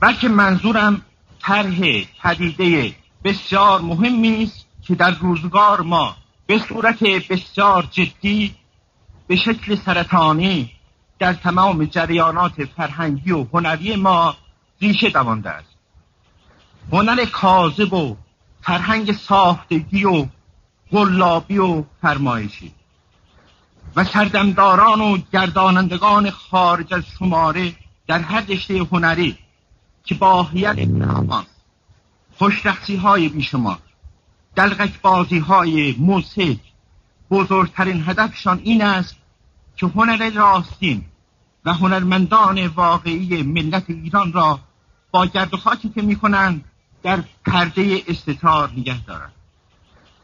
بلکه 0.00 0.28
منظورم 0.28 1.02
طرح 1.40 1.80
پدیده 2.22 2.94
بسیار 3.24 3.80
مهمی 3.80 4.42
است 4.42 4.66
که 4.82 4.94
در 4.94 5.10
روزگار 5.10 5.80
ما 5.80 6.16
به 6.46 6.58
صورت 6.58 7.04
بسیار 7.04 7.88
جدی 7.90 8.54
به 9.26 9.36
شکل 9.36 9.76
سرطانی 9.76 10.72
در 11.18 11.32
تمام 11.32 11.84
جریانات 11.84 12.64
فرهنگی 12.64 13.32
و 13.32 13.46
هنری 13.52 13.96
ما 13.96 14.36
ریشه 14.80 15.10
دوانده 15.10 15.50
است. 15.50 15.68
هنر 16.92 17.24
کاذب 17.24 17.92
و 17.92 18.16
فرهنگ 18.62 19.12
ساختگی 19.12 20.04
و 20.04 20.26
گلابی 20.92 21.58
و 21.58 21.84
فرمایشی. 22.02 22.72
و 23.96 24.04
سردمداران 24.04 25.00
و 25.00 25.18
گردانندگان 25.32 26.30
خارج 26.30 26.94
از 26.94 27.02
شماره 27.18 27.72
در 28.06 28.18
هر 28.18 28.40
رشته 28.40 28.78
هنری 28.92 29.38
که 30.04 30.14
با 30.14 30.48
نامان 30.86 31.46
خوشرخصی 32.38 32.96
های 32.96 33.28
بیشمار 33.28 33.78
دلغک 34.54 35.00
بازی 35.00 35.38
های 35.38 35.94
موسیق 35.98 36.58
بزرگترین 37.30 38.04
هدفشان 38.06 38.60
این 38.64 38.82
است 38.82 39.16
که 39.76 39.86
هنر 39.86 40.30
راستین 40.30 41.04
و 41.64 41.72
هنرمندان 41.72 42.66
واقعی 42.66 43.42
ملت 43.42 43.84
ایران 43.88 44.32
را 44.32 44.60
با 45.10 45.26
گرد 45.26 45.54
و 45.54 45.56
خاکی 45.56 45.88
که 45.88 46.02
می‌کنند 46.02 46.64
در 47.02 47.24
پرده 47.46 48.02
استتار 48.08 48.70
نگه 48.76 49.04
دارند. 49.04 49.32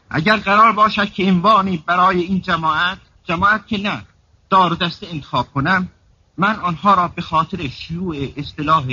اگر 0.09 0.37
قرار 0.37 0.71
باشد 0.71 1.11
که 1.11 1.23
عنوانی 1.23 1.83
برای 1.85 2.21
این 2.21 2.41
جماعت 2.41 2.97
جماعت 3.27 3.67
که 3.67 3.77
نه 3.77 4.03
دار 4.49 4.73
دسته 4.73 5.07
انتخاب 5.07 5.47
کنم 5.53 5.89
من 6.37 6.55
آنها 6.55 6.93
را 6.93 7.07
به 7.07 7.21
خاطر 7.21 7.67
شیوع 7.67 8.15
اصطلاح 8.37 8.85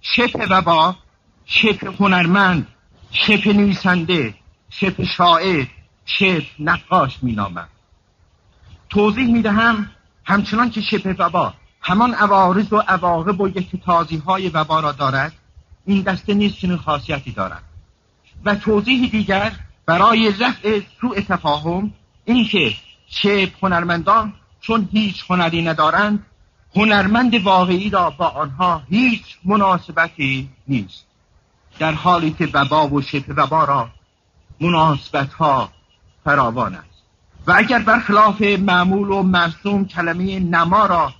شبه 0.00 0.46
وبا 0.50 0.96
شبه 1.44 1.90
هنرمند 2.00 2.66
شبه 3.12 3.52
نویسنده 3.52 4.34
شبه 4.70 5.04
شاعر 5.04 5.66
شبه 6.04 6.46
نقاش 6.58 7.18
نامم 7.22 7.68
توضیح 8.90 9.32
می‌دهم 9.32 9.90
همچنان 10.24 10.70
که 10.70 10.80
شبه 10.80 11.12
وبا 11.18 11.54
همان 11.82 12.14
عوارض 12.14 12.72
و 12.72 12.76
عواقب 12.76 13.40
و 13.40 13.48
یک 13.48 13.82
تازی 13.84 14.16
های 14.16 14.48
وبا 14.48 14.80
را 14.80 14.92
دارد 14.92 15.32
این 15.86 16.02
دسته 16.02 16.34
نیز 16.34 16.56
چنین 16.56 16.76
خاصیتی 16.76 17.32
دارد. 17.32 17.62
و 18.44 18.54
توضیح 18.54 19.10
دیگر 19.10 19.52
برای 19.86 20.32
رفع 20.40 20.80
سوء 21.00 21.20
تفاهم 21.20 21.92
اینکه 22.24 22.74
چه 23.10 23.52
هنرمندان 23.62 24.32
چون 24.60 24.88
هیچ 24.92 25.24
هنری 25.28 25.62
ندارند 25.62 26.26
هنرمند 26.76 27.34
واقعی 27.34 27.90
را 27.90 28.10
با 28.10 28.28
آنها 28.28 28.82
هیچ 28.90 29.22
مناسبتی 29.44 30.48
نیست. 30.68 31.04
در 31.78 31.92
حالی 31.92 32.30
که 32.30 32.48
وبا 32.54 32.88
و 32.88 33.02
شبه 33.02 33.34
وبا 33.34 33.64
را 33.64 33.88
مناسبت 34.60 35.32
ها 35.32 35.68
فراوان 36.24 36.74
است. 36.74 37.02
و 37.46 37.52
اگر 37.56 37.78
برخلاف 37.78 38.42
معمول 38.42 39.08
و 39.08 39.22
مرسوم 39.22 39.84
کلمه 39.84 40.40
نما 40.40 40.86
را 40.86 41.12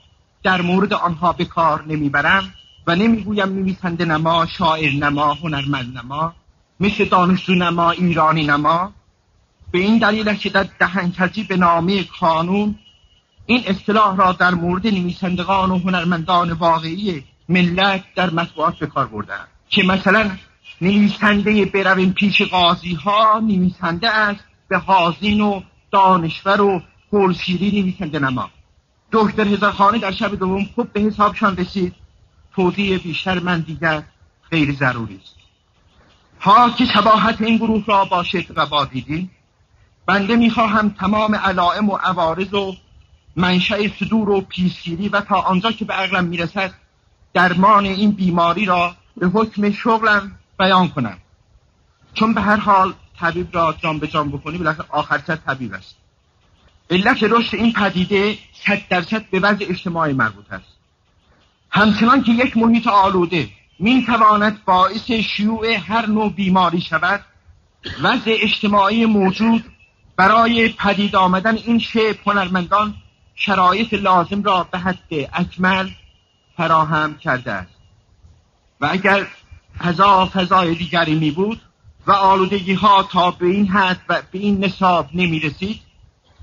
در 0.43 0.61
مورد 0.61 0.93
آنها 0.93 1.33
به 1.33 1.45
کار 1.45 1.85
نمی‌برم 1.87 2.55
و 2.87 2.95
نمی‌گویم 2.97 3.49
نویسنده 3.49 4.05
نما 4.05 4.47
شاعر 4.47 4.93
نما 4.93 5.35
هنرمند 5.35 5.99
نما 5.99 6.35
مثل 6.81 7.05
دانشجو 7.05 7.55
نما 7.55 7.91
ایرانی 7.91 8.47
نما 8.47 8.93
به 9.71 9.79
این 9.79 9.99
دلیل 9.99 10.35
که 10.35 10.51
در 10.51 10.67
دهنکجی 10.79 11.45
به 11.45 11.57
نامه 11.57 12.05
کانون 12.05 12.75
این 13.47 13.63
اصطلاح 13.67 14.17
را 14.17 14.33
در 14.33 14.55
مورد 14.55 14.87
نویسندگان 14.87 15.71
و 15.71 15.79
هنرمندان 15.79 16.53
واقعی 16.53 17.25
ملت 17.49 18.05
در 18.15 18.31
مطبوعات 18.31 18.79
به 18.79 18.87
کار 18.87 19.07
بردن 19.07 19.45
که 19.69 19.83
مثلا 19.83 20.31
نویسنده 20.81 21.65
برویم 21.65 22.13
پیش 22.13 22.43
قاضی 22.43 22.95
ها 22.95 23.39
نویسنده 23.39 24.11
است 24.11 24.45
به 24.69 24.79
حاضین 24.79 25.41
و 25.41 25.63
دانشور 25.91 26.61
و 26.61 26.83
گلشیری 27.13 27.83
نویسنده 27.83 28.19
نما. 28.19 28.51
دکتر 29.13 29.49
هزارخانه 29.49 29.99
در 29.99 30.13
شب 30.13 30.35
دوم 30.35 30.65
خوب 30.75 30.93
به 30.93 31.01
حسابشان 31.01 31.57
رسید. 31.57 31.95
توضیح 32.55 32.99
بیشتر 32.99 33.39
من 33.39 33.61
دیگر 33.61 34.03
غیر 34.51 34.73
ضروری 34.73 35.21
است. 35.23 35.37
ها 36.41 36.71
که 36.71 36.85
شباهت 36.85 37.41
این 37.41 37.57
گروه 37.57 37.85
را 37.87 38.05
با 38.05 38.23
شکل 38.23 38.55
و 38.57 38.67
با 38.67 38.85
دیدیم 38.85 39.31
بنده 40.09 40.37
می‌خواهم 40.37 40.91
تمام 40.91 41.35
علائم 41.35 41.91
و 41.91 41.97
عوارض 41.97 42.55
و 42.55 42.77
منشأ 43.37 43.89
صدور 43.99 44.29
و 44.31 44.41
پیسگیری 44.41 45.09
و 45.09 45.21
تا 45.21 45.41
آنجا 45.41 45.73
که 45.73 45.85
به 45.85 45.95
عقلم 45.95 46.25
می‌رسد 46.25 46.75
درمان 47.35 47.85
این 47.85 48.11
بیماری 48.11 48.65
را 48.65 48.95
به 49.17 49.27
حکم 49.27 49.71
شغلم 49.71 50.33
بیان 50.59 50.89
کنم. 50.89 51.19
چون 52.15 52.35
به 52.35 52.41
هر 52.41 52.57
حال 52.57 52.95
طبیب 53.21 53.57
را 53.57 53.75
جان 53.83 53.99
به 53.99 54.07
جان 54.07 54.31
بکنی 54.31 54.59
بالاخره 54.59 54.87
آخرتر 54.89 55.37
طبیب 55.37 55.75
است. 55.75 55.97
علت 56.91 57.23
رشد 57.23 57.55
این 57.55 57.73
پدیده 57.73 58.39
صد 58.67 58.89
درصد 58.89 59.31
به 59.31 59.41
وضع 59.41 59.67
اجتماعی 59.69 60.13
مربوط 60.13 60.53
است. 60.53 60.77
همچنان 61.71 62.23
که 62.23 62.33
یک 62.33 62.57
محیط 62.57 62.87
آلوده 62.87 63.49
می 63.79 64.05
تواند 64.07 64.65
باعث 64.65 65.11
شیوع 65.11 65.77
هر 65.77 66.07
نوع 66.07 66.33
بیماری 66.33 66.81
شود 66.81 67.25
وضع 68.03 68.37
اجتماعی 68.41 69.07
موجود 69.07 69.65
برای 70.19 70.69
پدید 70.69 71.17
آمدن 71.17 71.57
این 71.57 71.79
شعب 71.79 72.17
هنرمندان 72.27 72.95
شرایط 73.35 73.95
لازم 73.95 74.43
را 74.43 74.65
به 74.65 74.79
حد 74.79 75.29
اکمل 75.33 75.91
فراهم 76.57 77.19
کرده 77.19 77.53
است. 77.53 77.71
و 78.81 78.89
اگر 78.91 79.27
فضا 79.79 80.27
فضای 80.27 80.75
دیگری 80.75 81.15
می 81.15 81.31
بود 81.31 81.61
و 82.07 82.13
آلودگی 82.13 82.75
ها 82.75 83.03
تا 83.03 83.31
به 83.31 83.47
این 83.47 83.69
حد 83.69 84.01
و 84.09 84.23
به 84.33 84.39
این 84.39 84.65
نصاب 84.65 85.09
نمی 85.15 85.41
رسید 85.41 85.81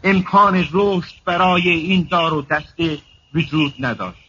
امکان 0.03 0.67
رشد 0.71 1.13
برای 1.25 1.69
این 1.69 2.07
دار 2.11 2.33
و 2.33 2.41
دسته 2.41 2.97
وجود 3.33 3.73
نداشت. 3.79 4.19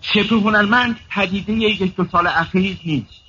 شبه 0.00 0.36
هنرمند 0.36 1.00
پدیده 1.10 1.52
یک 1.52 1.96
دو 1.96 2.04
سال 2.12 2.26
اخیر 2.26 2.78
نیست. 2.84 3.22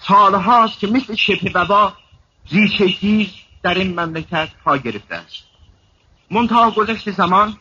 سالهاست 0.00 0.78
که 0.78 0.86
مثل 0.86 1.14
شبه 1.14 1.50
وبا 1.54 1.92
ریشه 2.50 2.88
در 3.64 3.74
این 3.74 4.00
مملکت 4.00 4.48
پا 4.64 4.76
گرفته 4.76 5.14
است. 5.14 5.44
منتها 6.30 6.70
گذشت 6.70 7.10
زمان 7.10 7.56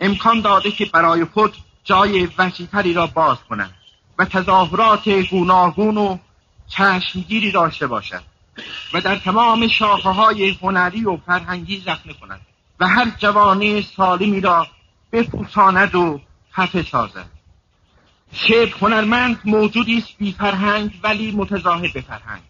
امکان 0.00 0.40
داده 0.40 0.70
که 0.70 0.84
برای 0.84 1.24
خود 1.24 1.56
جای 1.84 2.28
وسیعتری 2.38 2.92
را 2.92 3.06
باز 3.06 3.38
کنند 3.48 3.74
و 4.18 4.24
تظاهرات 4.24 5.08
گوناگون 5.08 5.96
و 5.96 6.18
چشمگیری 6.68 7.52
داشته 7.52 7.86
باشد 7.86 8.22
و 8.92 9.00
در 9.00 9.16
تمام 9.16 9.68
شاخه 9.68 10.08
های 10.08 10.50
هنری 10.62 11.04
و 11.04 11.16
فرهنگی 11.16 11.80
زخمه 11.80 12.12
کند 12.12 12.40
و 12.80 12.88
هر 12.88 13.10
جوانه 13.18 13.82
سالمی 13.82 14.40
را 14.40 14.66
بپوساند 15.12 15.94
و 15.94 16.20
خفه 16.52 16.82
سازد. 16.82 17.30
شعر 18.32 18.68
هنرمند 18.80 19.40
موجودی 19.44 19.98
است 19.98 20.18
بی 20.18 20.32
فرهنگ 20.32 21.00
ولی 21.02 21.32
متظاهر 21.32 21.90
به 21.94 22.00
فرهنگ. 22.00 22.42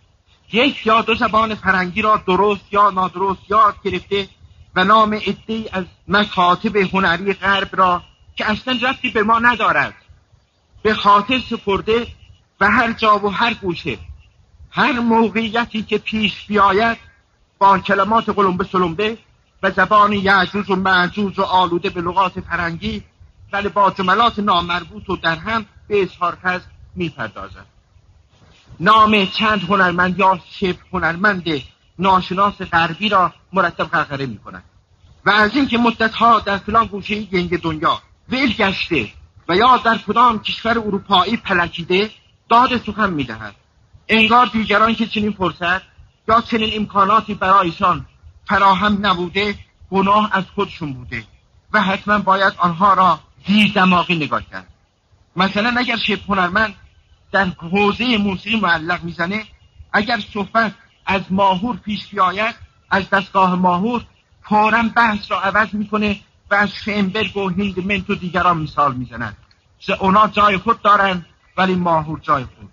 یک 0.53 0.87
یا 0.87 1.03
دو 1.03 1.15
زبان 1.15 1.55
فرنگی 1.55 2.03
را 2.03 2.23
درست 2.27 2.73
یا 2.73 2.91
نادرست 2.91 3.41
یاد 3.51 3.75
گرفته 3.85 4.29
و 4.75 4.85
نام 4.85 5.15
عده 5.15 5.69
از 5.73 5.85
مکاتب 6.09 6.77
هنری 6.77 7.33
غرب 7.33 7.69
را 7.73 8.03
که 8.37 8.51
اصلا 8.51 8.79
رفتی 8.83 9.11
به 9.11 9.23
ما 9.23 9.39
ندارد. 9.39 9.95
به 10.83 10.95
خاطر 10.95 11.39
سپرده 11.51 12.07
و 12.61 12.71
هر 12.71 12.93
جا 12.93 13.19
و 13.19 13.29
هر 13.33 13.55
گوشه. 13.55 13.99
هر 14.71 14.93
موقعیتی 14.93 15.83
که 15.83 15.99
پیش 15.99 16.47
بیاید 16.47 16.99
با 17.59 17.79
کلمات 17.79 18.29
قلمبه 18.29 18.65
سلمبه 18.65 19.19
و 19.63 19.71
زبان 19.71 20.13
یعجوز 20.13 20.71
و 20.71 20.77
معجوز 20.77 21.39
و 21.39 21.43
آلوده 21.43 21.91
به 21.91 22.01
لغات 22.01 22.41
فرنگی 22.41 23.03
ولی 23.53 23.69
با 23.69 23.91
جملات 23.91 24.39
نامربوط 24.39 25.11
و 25.11 25.17
در 25.17 25.37
هم 25.37 25.67
به 25.89 26.03
اظهار 26.03 26.39
می 26.45 26.61
می‌پردازد. 26.95 27.78
نام 28.81 29.27
چند 29.27 29.63
هنرمند 29.63 30.19
یا 30.19 30.41
شبه 30.61 30.77
هنرمند 30.93 31.45
ناشناس 31.99 32.55
غربی 32.55 33.09
را 33.09 33.33
مرتب 33.53 33.85
غرغره 33.85 34.27
می 34.27 34.39
کند 34.39 34.65
و 35.27 35.31
از 35.31 35.57
اینکه 35.57 35.79
مدتها 35.79 36.41
در 36.41 36.59
فلان 36.59 36.87
گوشه 36.87 37.23
گنگ 37.23 37.61
دنیا 37.61 38.03
ول 38.29 38.53
گشته 38.53 39.09
و 39.49 39.57
یا 39.57 39.77
در 39.77 39.99
کدام 39.99 40.43
کشور 40.43 40.79
اروپایی 40.79 41.37
پلکیده 41.37 42.11
داد 42.49 42.85
سخن 42.87 43.11
می‌دهد. 43.11 43.55
انگار 44.09 44.47
دیگران 44.47 44.95
که 44.95 45.07
چنین 45.07 45.33
فرصت 45.33 45.83
یا 46.29 46.41
چنین 46.41 46.71
امکاناتی 46.77 47.35
برایشان 47.35 48.07
فراهم 48.47 49.07
نبوده 49.07 49.55
گناه 49.91 50.31
از 50.33 50.45
خودشون 50.55 50.93
بوده 50.93 51.25
و 51.73 51.83
حتما 51.83 52.19
باید 52.19 52.53
آنها 52.59 52.95
را 52.95 53.21
زیر 53.47 53.73
دماغی 53.73 54.17
نگاه 54.17 54.43
کرد. 54.51 54.67
مثلا 55.37 55.75
اگر 55.79 55.97
شب 55.97 56.19
هنرمند 56.29 56.75
در 57.33 57.45
حوزه 57.45 58.19
موسیقی 58.19 58.61
معلق 58.61 59.05
می‌زنه. 59.05 59.45
اگر 59.93 60.21
صحبت 60.33 60.75
از 61.07 61.23
ماهور 61.31 61.77
پیش 61.77 62.07
بیاید 62.07 62.55
از 62.91 63.11
دستگاه 63.11 63.55
ماهور 63.55 64.05
فورا 64.43 64.83
بحث 64.97 65.31
را 65.31 65.41
عوض 65.41 65.75
می‌کنه 65.75 66.21
و 66.51 66.55
از 66.55 66.71
شمبرگ 66.85 67.37
و 67.37 67.49
هیندمنت 67.49 68.11
و 68.11 68.15
دیگران 68.15 68.59
مثال 68.59 68.95
می‌زند. 68.95 69.37
اونا 70.01 70.29
جای 70.29 70.57
خود 70.57 70.83
دارند 70.83 71.27
ولی 71.57 71.75
ماهور 71.75 72.21
جای 72.21 72.45
خود. 72.45 72.69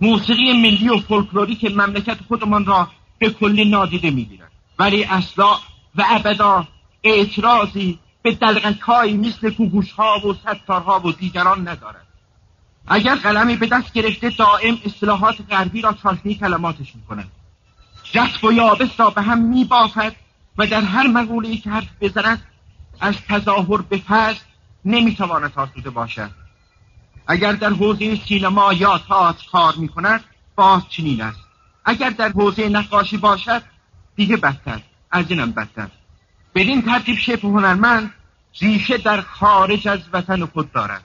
موسیقی 0.00 0.52
ملی 0.52 0.88
و 0.88 0.98
فولکلوریک 0.98 1.64
مملکت 1.64 2.18
خودمان 2.28 2.64
را 2.64 2.88
به 3.18 3.30
کلی 3.30 3.70
نادیده 3.70 4.10
می‌گیرد. 4.10 4.50
ولی 4.78 5.04
اصلا 5.04 5.50
و 5.96 6.04
ابدا 6.10 6.68
اعتراضی 7.04 7.98
به 8.22 8.34
دلغنکایی 8.34 9.16
مثل 9.16 9.50
گوگوش 9.50 9.92
ها 9.92 10.28
و 10.28 10.34
ستارها 10.34 11.00
و 11.00 11.12
دیگران 11.12 11.68
ندارد. 11.68 12.07
اگر 12.90 13.14
قلمی 13.14 13.56
به 13.56 13.66
دست 13.66 13.92
گرفته 13.92 14.30
دائم 14.30 14.78
اصلاحات 14.84 15.36
غربی 15.50 15.80
را 15.82 15.92
چاشنی 15.92 16.34
کلماتش 16.34 16.94
می‌کند 16.94 17.30
جسب 18.12 18.44
و 18.44 18.52
یابس 18.52 19.00
را 19.00 19.10
به 19.10 19.22
هم 19.22 19.38
میبافد 19.38 20.16
و 20.58 20.66
در 20.66 20.80
هر 20.80 21.06
مقوله 21.06 21.56
که 21.56 21.70
حرف 21.70 21.88
بزند 22.00 22.42
از 23.00 23.14
تظاهر 23.28 23.82
به 23.82 23.98
فضل 23.98 24.38
نمی‌تواند 24.84 25.52
آسوده 25.56 25.90
باشد. 25.90 26.30
اگر 27.26 27.52
در 27.52 27.70
حوزه 27.70 28.16
سینما 28.16 28.72
یا 28.72 28.98
تئاتر 28.98 29.46
کار 29.52 29.74
می‌کند 29.76 30.24
باز 30.56 30.82
چنین 30.88 31.22
است. 31.22 31.40
اگر 31.84 32.10
در 32.10 32.28
حوزه 32.28 32.68
نقاشی 32.68 33.16
باشد 33.16 33.62
دیگه 34.16 34.36
بدتر 34.36 34.80
از 35.10 35.30
اینم 35.30 35.50
بدتر. 35.50 35.88
بدین 36.54 36.82
ترتیب 36.82 37.18
شبه 37.18 37.48
هنرمند 37.48 38.14
ریشه 38.60 38.98
در 38.98 39.20
خارج 39.20 39.88
از 39.88 40.00
وطن 40.12 40.44
خود 40.44 40.72
دارد. 40.72 41.04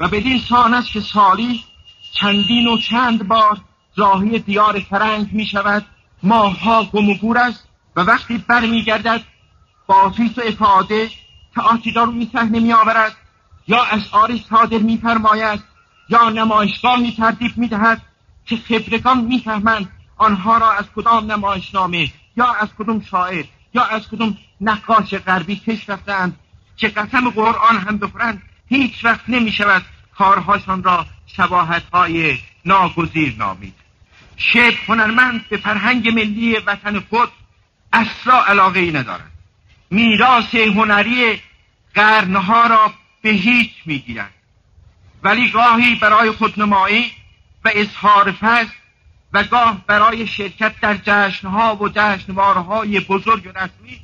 و 0.00 0.08
بدین 0.08 0.38
سان 0.48 0.74
است 0.74 0.92
که 0.92 1.00
سالی 1.00 1.64
چندین 2.12 2.68
و 2.68 2.78
چند 2.78 3.28
بار 3.28 3.60
راهی 3.96 4.38
دیار 4.38 4.80
فرنگ 4.80 5.32
می 5.32 5.46
شود 5.46 5.86
ماهها 6.22 6.84
گم 6.84 7.10
و 7.10 7.38
است 7.38 7.68
و 7.96 8.00
وقتی 8.00 8.38
برمیگردد 8.38 9.20
با 9.86 10.10
فیس 10.10 10.38
و 10.38 10.42
افاده 10.46 11.10
تئاتر 11.54 11.90
روی 11.94 12.30
صحنه 12.32 12.60
می 12.60 12.72
آورد 12.72 13.16
یا 13.68 13.84
اشعاری 13.84 14.44
صادر 14.50 14.78
میفرماید 14.78 15.60
یا 16.08 16.28
نمایشگاهی 16.28 17.12
ترتیب 17.12 17.58
می‌دهد 17.58 18.02
که 18.46 18.56
خبرگان 18.56 19.20
می‌فهمند 19.20 19.90
آنها 20.16 20.58
را 20.58 20.72
از 20.72 20.84
کدام 20.96 21.32
نمایشنامه 21.32 22.08
یا 22.36 22.52
از 22.52 22.68
کدام 22.78 23.00
شاعر 23.00 23.44
یا 23.74 23.84
از 23.84 24.08
کدام 24.08 24.38
نقاش 24.60 25.14
غربی 25.14 25.56
کش 25.56 25.90
رفتند 25.90 26.38
که 26.76 26.88
قسم 26.88 27.30
قرآن 27.30 27.76
هم 27.76 27.98
بخورند. 27.98 28.42
هیچ 28.74 29.04
وقت 29.04 29.20
نمی 29.28 29.52
شود 29.52 29.82
کارهاشان 30.18 30.82
را 30.82 31.06
شباهت 31.26 31.82
های 31.92 32.38
ناگزیر 32.64 33.34
نامید. 33.38 33.74
شعر 34.36 34.74
هنرمند 34.88 35.48
به 35.48 35.56
فرهنگ 35.56 36.08
ملی 36.08 36.56
وطن 36.56 37.00
خود 37.00 37.28
اصلا 37.92 38.44
علاقه 38.44 38.80
ای 38.80 38.92
ندارد. 38.92 39.30
میراث 39.90 40.54
هنری 40.54 41.40
قرنها 41.94 42.66
را 42.66 42.92
به 43.22 43.30
هیچ 43.30 43.70
می‌گیرد. 43.86 44.34
ولی 45.22 45.50
گاهی 45.50 45.94
برای 45.94 46.30
خودنمایی 46.30 47.12
و 47.64 47.70
اظهار 47.74 48.32
فضل 48.32 48.72
و 49.32 49.44
گاه 49.44 49.80
برای 49.86 50.26
شرکت 50.26 50.80
در 50.80 50.96
جشنها 50.96 51.76
و 51.76 51.88
جشنوارهای 51.88 53.00
بزرگ 53.00 53.46
و 53.46 53.58
رسمی 53.58 54.00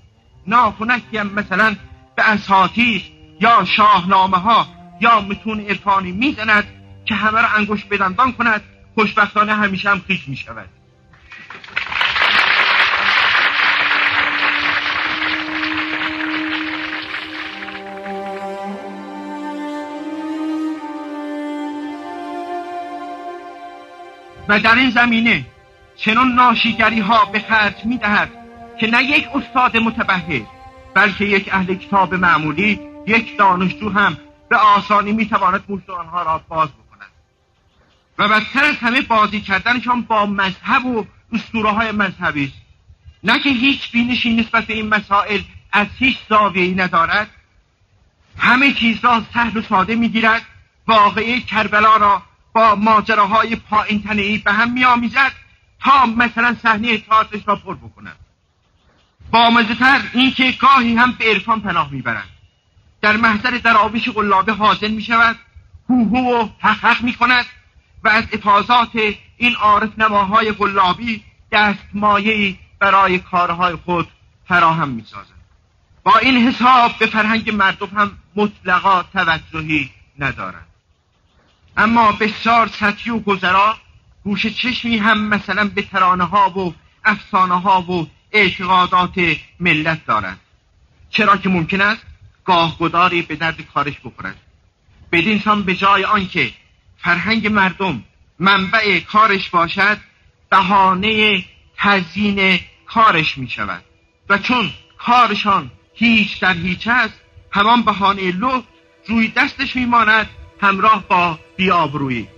ناخونکی 0.46 1.18
هم 1.18 1.26
مثلا 1.26 1.76
به 2.16 2.30
اساتید 2.30 3.19
یا 3.40 3.64
شاهنامه 3.64 4.36
ها 4.36 4.66
یا 5.00 5.20
متون 5.20 5.60
عرفانی 5.60 6.12
می‌زند 6.12 6.64
که 7.04 7.14
همه 7.14 7.42
را 7.42 7.48
انگشت 7.48 7.88
بدندان 7.88 8.32
کند 8.32 8.62
خوشبختانه 8.94 9.54
همیشه 9.54 9.90
هم 9.90 10.00
خیش 10.06 10.28
می 10.28 10.36
شود 10.36 10.68
و 24.48 24.60
در 24.60 24.74
این 24.74 24.90
زمینه 24.90 25.44
چنون 25.96 26.34
ناشیگری 26.34 27.00
ها 27.00 27.24
به 27.24 27.38
خرج 27.38 27.84
می 27.84 27.98
دهد 27.98 28.30
که 28.80 28.86
نه 28.86 29.02
یک 29.02 29.28
استاد 29.34 29.76
متبهر 29.76 30.42
بلکه 30.94 31.24
یک 31.24 31.54
اهل 31.54 31.74
کتاب 31.74 32.14
معمولی 32.14 32.89
یک 33.10 33.38
دانشجو 33.38 33.90
هم 33.90 34.18
به 34.48 34.56
آسانی 34.56 35.12
می 35.12 35.26
تواند 35.26 35.64
آنها 35.98 36.22
را 36.22 36.44
باز 36.48 36.68
بکند. 36.68 37.10
و 38.18 38.28
بدتر 38.28 38.64
از 38.64 38.76
همه 38.76 39.00
بازی 39.00 39.40
کردنشان 39.40 40.02
با 40.02 40.26
مذهب 40.26 40.86
و 40.86 41.06
اسطوره 41.32 41.70
های 41.70 41.92
مذهبی 41.92 42.44
است. 42.44 42.54
نه 43.24 43.38
که 43.38 43.50
هیچ 43.50 43.90
بینشی 43.92 44.36
نسبت 44.36 44.64
به 44.64 44.74
این 44.74 44.88
مسائل 44.88 45.40
از 45.72 45.86
هیچ 45.98 46.18
زاویه‌ای 46.28 46.74
ندارد. 46.74 47.30
همه 48.38 48.72
چیز 48.72 49.04
را 49.04 49.22
سهل 49.34 49.56
و 49.56 49.62
ساده 49.62 49.94
می‌گیرد. 49.94 50.42
واقعه 50.86 51.40
کربلا 51.40 51.96
را 51.96 52.22
با 52.52 52.74
ماجراهای 52.74 53.56
تنهی 54.04 54.38
به 54.38 54.52
هم 54.52 54.72
میآمیزد 54.72 55.32
تا 55.80 56.06
مثلا 56.06 56.56
صحنه 56.62 56.98
تئاترش 56.98 57.40
را 57.46 57.56
پر 57.56 57.74
بکند. 57.74 58.16
با 59.30 59.62
تر 59.78 60.00
اینکه 60.12 60.52
گاهی 60.52 60.94
هم 60.94 61.12
به 61.12 61.24
عرفان 61.24 61.60
پناه 61.60 61.92
می‌برند. 61.92 62.28
در 63.02 63.16
محضر 63.16 63.50
درآویش 63.50 64.08
قلابه 64.08 64.52
حاضر 64.52 64.88
می 64.88 65.02
شود 65.02 65.36
هوهو 65.88 66.42
و 66.42 66.48
حقق 66.58 67.02
می 67.02 67.12
کند 67.12 67.46
و 68.04 68.08
از 68.08 68.24
افاظات 68.32 68.90
این 69.36 69.54
عارف 69.54 69.98
نماهای 69.98 70.52
قلابی 70.52 71.24
دستمایه 71.52 72.56
برای 72.78 73.18
کارهای 73.18 73.76
خود 73.76 74.08
فراهم 74.48 74.88
می 74.88 75.04
سازد 75.04 75.40
با 76.04 76.18
این 76.18 76.48
حساب 76.48 76.98
به 76.98 77.06
فرهنگ 77.06 77.50
مردم 77.50 77.86
هم 77.86 78.18
مطلقا 78.36 79.02
توجهی 79.02 79.90
ندارند 80.18 80.66
اما 81.76 82.12
بسیار 82.12 82.68
سطحی 82.68 83.10
و 83.10 83.18
گذرا 83.18 83.76
گوش 84.24 84.46
چشمی 84.46 84.96
هم 84.96 85.20
مثلا 85.20 85.68
به 85.68 85.82
ترانه 85.82 86.24
ها 86.24 86.50
و 86.50 86.74
افسانه 87.04 87.60
ها 87.60 87.82
و 87.82 88.06
اعتقادات 88.32 89.36
ملت 89.60 90.06
دارند. 90.06 90.40
چرا 91.10 91.36
که 91.36 91.48
ممکن 91.48 91.80
است 91.80 92.02
گاه 92.44 92.78
گداری 92.78 93.22
به 93.22 93.36
درد 93.36 93.60
کارش 93.74 93.94
بخورد. 94.04 94.36
بدین 95.12 95.40
سان 95.40 95.62
به 95.62 95.74
جای 95.74 96.04
آنکه 96.04 96.52
فرهنگ 96.96 97.46
مردم 97.46 98.04
منبع 98.38 99.00
کارش 99.00 99.50
باشد 99.50 99.98
بهانه 100.50 101.44
تزیین 101.76 102.60
کارش 102.86 103.38
می 103.38 103.48
شود 103.48 103.84
و 104.28 104.38
چون 104.38 104.70
کارشان 104.98 105.70
هیچ 105.94 106.40
در 106.40 106.54
هیچ 106.54 106.88
است 106.88 107.20
همان 107.50 107.82
بهانه 107.82 108.32
لطف 108.32 108.64
روی 109.06 109.28
دستش 109.28 109.76
میماند 109.76 110.30
همراه 110.60 111.08
با 111.08 111.38
بیابرویی. 111.56 112.28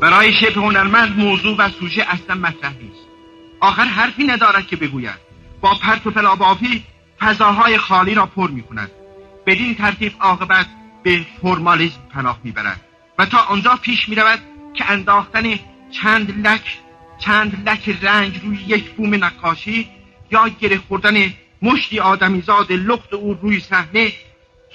برای 0.00 0.32
شبه 0.32 0.60
هنرمند 0.60 1.18
موضوع 1.18 1.56
و 1.56 1.70
سوژه 1.70 2.06
اصلا 2.08 2.36
مطرح 2.36 2.72
نیست. 2.72 2.95
آخر 3.60 3.84
حرفی 3.84 4.24
ندارد 4.24 4.66
که 4.66 4.76
بگوید. 4.76 5.26
با 5.60 5.74
پرت 5.74 6.06
و 6.06 6.10
فلابافی 6.10 6.84
فضاهای 7.20 7.78
خالی 7.78 8.14
را 8.14 8.26
پر 8.26 8.50
می 8.50 8.62
کند 8.62 8.90
بدین 9.46 9.74
ترتیب 9.74 10.12
عاقبت 10.20 10.66
به 11.02 11.26
فرمالیزم 11.42 12.00
پناه 12.10 12.38
می‌برد 12.44 12.80
و 13.18 13.26
تا 13.26 13.38
آنجا 13.38 13.76
پیش 13.82 14.08
می 14.08 14.14
رود 14.14 14.38
که 14.74 14.90
انداختن 14.90 15.58
چند 15.90 16.46
لک 16.46 16.78
چند 17.18 17.68
لک 17.68 17.98
رنگ 18.02 18.40
روی 18.44 18.58
یک 18.66 18.90
بوم 18.90 19.24
نقاشی 19.24 19.88
یا 20.30 20.48
گره 20.48 20.78
خوردن 20.88 21.32
مشتی 21.62 22.00
آدمیزاد 22.00 22.72
لخت 22.72 23.14
او 23.14 23.38
روی 23.42 23.60
صحنه 23.60 24.12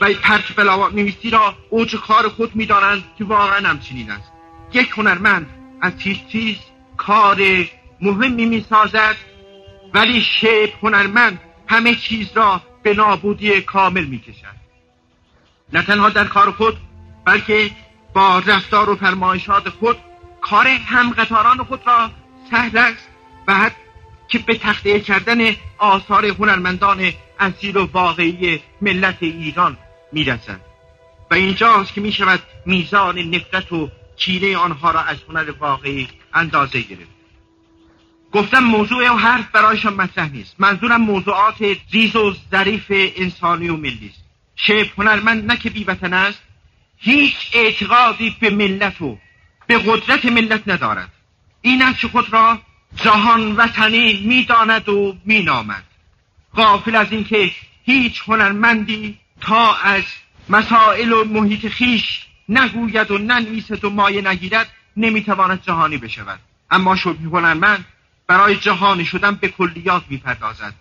و 0.01 0.13
پرت 0.13 0.59
نویسی 0.93 1.29
را 1.29 1.55
اوج 1.69 1.95
کار 1.95 2.29
خود 2.29 2.55
می‌دانند 2.55 3.03
که 3.17 3.23
واقعا 3.23 3.69
همچنین 3.69 4.11
است. 4.11 4.31
یک 4.73 4.89
هنرمند 4.97 5.47
از 5.81 5.99
چیز 5.99 6.17
چیز 6.31 6.57
کار 6.97 7.37
مهمی 8.01 8.45
می‌سازد 8.45 9.15
ولی 9.93 10.21
شعر 10.21 10.69
هنرمند 10.83 11.39
همه 11.67 11.95
چیز 11.95 12.27
را 12.35 12.61
به 12.83 12.93
نابودی 12.93 13.61
کامل 13.61 14.05
می‌کشد. 14.05 14.61
نه 15.73 15.81
تنها 15.81 16.09
در 16.09 16.25
کار 16.25 16.51
خود 16.51 16.77
بلکه 17.25 17.71
با 18.13 18.39
رفتار 18.39 18.89
و 18.89 18.95
فرمایشات 18.95 19.69
خود 19.69 19.97
کار 20.41 20.67
همقطاران 20.67 21.63
خود 21.63 21.87
را 21.87 22.11
سهل 22.51 22.77
است 22.77 23.09
بعد 23.45 23.75
که 24.27 24.39
به 24.39 24.57
تخته 24.57 24.99
کردن 24.99 25.55
آثار 25.77 26.25
هنرمندان 26.25 27.13
اصیل 27.39 27.77
و 27.77 27.87
واقعی 27.93 28.59
ملت 28.81 29.17
ایران 29.19 29.77
می‌رسد. 30.11 30.59
و 31.31 31.33
اینجاست 31.33 31.93
که 31.93 32.01
می‌شود 32.01 32.39
میزان 32.65 33.19
نفرت 33.19 33.71
و 33.71 33.89
کینه 34.17 34.57
آنها 34.57 34.91
را 34.91 35.01
از 35.01 35.17
هنر 35.29 35.51
واقعی 35.59 36.07
اندازه 36.33 36.81
گرفت. 36.81 37.10
گفتم 38.31 38.59
موضوع 38.59 39.11
و 39.11 39.17
حرف 39.17 39.51
برایشان 39.51 39.93
مطرح 39.93 40.31
نیست. 40.31 40.55
منظورم 40.59 41.01
موضوعات 41.01 41.55
ریز 41.91 42.15
و 42.15 42.35
ظریف 42.51 42.85
انسانی 42.89 43.69
و 43.69 43.77
ملی 43.77 44.11
است. 44.13 44.23
شعر 44.55 44.87
هنرمند 44.97 45.51
نه 45.51 45.57
که 45.57 45.69
بیوطن 45.69 46.13
است 46.13 46.39
هیچ 46.97 47.35
اعتقادی 47.53 48.35
به 48.39 48.49
ملت 48.49 49.01
و 49.01 49.17
به 49.67 49.77
قدرت 49.77 50.25
ملت 50.25 50.61
ندارد. 50.67 51.09
این 51.61 51.81
است 51.81 51.99
که 51.99 52.07
خود 52.07 52.33
را 52.33 52.59
جهان 52.95 53.55
وطنی 53.55 54.23
می‌داند 54.25 54.89
و 54.89 55.17
مینامد. 55.25 55.83
غافل 56.55 56.95
از 56.95 57.11
اینکه 57.11 57.51
هیچ 57.83 58.21
هنرمندی 58.27 59.17
تا 59.41 59.75
از 59.75 60.03
مسائل 60.49 61.11
و 61.11 61.23
محیط 61.23 61.67
خیش 61.67 62.25
نگوید 62.49 63.11
و 63.11 63.17
ننویسد 63.17 63.85
و 63.85 63.89
مایه 63.89 64.21
نگیرد 64.21 64.69
نمی‌تواند 64.97 65.61
جهانی 65.61 65.97
بشود. 65.97 66.39
اما 66.71 66.95
شبهی 66.95 67.25
هنرمند 67.25 67.85
برای 68.31 68.55
جهانی 68.55 69.05
شدن 69.05 69.35
به 69.35 69.47
کلیات 69.47 70.03
می‌پردازد. 70.09 70.73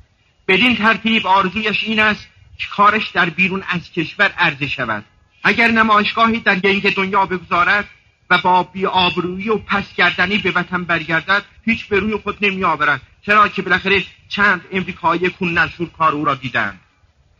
بدین 0.48 0.76
ترتیب 0.76 1.26
آرزویش 1.26 1.84
این 1.84 2.00
است 2.00 2.28
که 2.58 2.66
کارش 2.76 3.08
در 3.08 3.30
بیرون 3.30 3.62
از 3.68 3.92
کشور 3.92 4.32
عرضه 4.38 4.66
شود. 4.66 5.04
اگر 5.44 5.70
نمایشگاهی 5.70 6.40
در 6.40 6.58
گنگ 6.58 6.94
دنیا 6.94 7.26
بگذارد 7.26 7.88
و 8.30 8.38
با 8.38 8.62
بیآبرویی 8.62 9.48
و 9.48 9.58
پس 9.58 9.94
گردنی 9.94 10.38
به 10.38 10.50
وطن 10.50 10.84
برگردد 10.84 11.44
هیچ 11.64 11.88
به 11.88 12.00
روی 12.00 12.16
خود 12.16 12.44
نمی 12.44 12.64
آورد 12.64 13.00
چرا 13.26 13.48
که 13.48 13.62
بالاخره 13.62 14.04
چند 14.28 14.64
امریکایی 14.72 15.28
کون 15.28 15.58
نشور 15.58 15.88
کار 15.98 16.12
او 16.12 16.24
را 16.24 16.34
دیدند. 16.34 16.80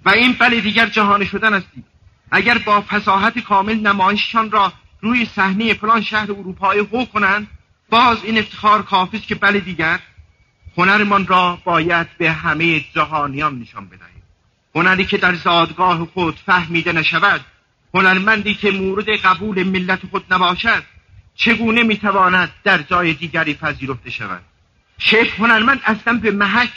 و 0.05 0.09
این 0.09 0.33
بله 0.33 0.61
دیگر 0.61 0.87
جهانی 0.87 1.27
شدن 1.27 1.55
است. 1.55 1.66
اگر 2.31 2.59
با 2.59 2.81
فساحت 2.81 3.38
کامل 3.38 3.75
نمایششان 3.75 4.51
را 4.51 4.73
روی 5.01 5.25
صحنه 5.25 5.75
فلان 5.75 6.03
شهر 6.03 6.33
اروپایی 6.33 6.81
هو 6.81 7.05
کنند 7.05 7.49
باز 7.90 8.24
این 8.24 8.38
افتخار 8.38 8.83
کافی 8.83 9.16
است 9.16 9.26
که 9.26 9.35
بله 9.35 9.61
دیگر 9.61 10.00
هنرمان 10.76 11.26
را 11.26 11.59
باید 11.64 12.07
به 12.18 12.33
همه 12.33 12.81
جهانیان 12.81 13.59
نشان 13.59 13.87
بدهیم. 13.87 14.22
هنری 14.74 15.05
که 15.05 15.18
در 15.18 15.35
زادگاه 15.35 16.05
خود 16.14 16.38
فهمیده 16.46 16.92
نشود 16.92 17.40
هنرمندی 17.94 18.55
که 18.55 18.70
مورد 18.70 19.09
قبول 19.09 19.62
ملت 19.62 20.00
خود 20.11 20.24
نباشد 20.31 20.83
چگونه 21.35 21.83
می‌تواند 21.83 22.53
در 22.64 22.83
جای 22.83 23.14
دیگری 23.14 23.55
پذیرفته 23.55 24.11
شود؟ 24.11 24.42
شیخ 24.98 25.40
هنرمند 25.40 25.81
اصلا 25.85 26.18
به 26.18 26.31
محک 26.31 26.72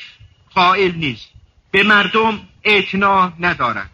قائل 0.54 0.96
نیست. 0.96 1.30
به 1.72 1.84
مردم 1.84 2.40
اعتنا 2.64 3.34
ندارد. 3.40 3.90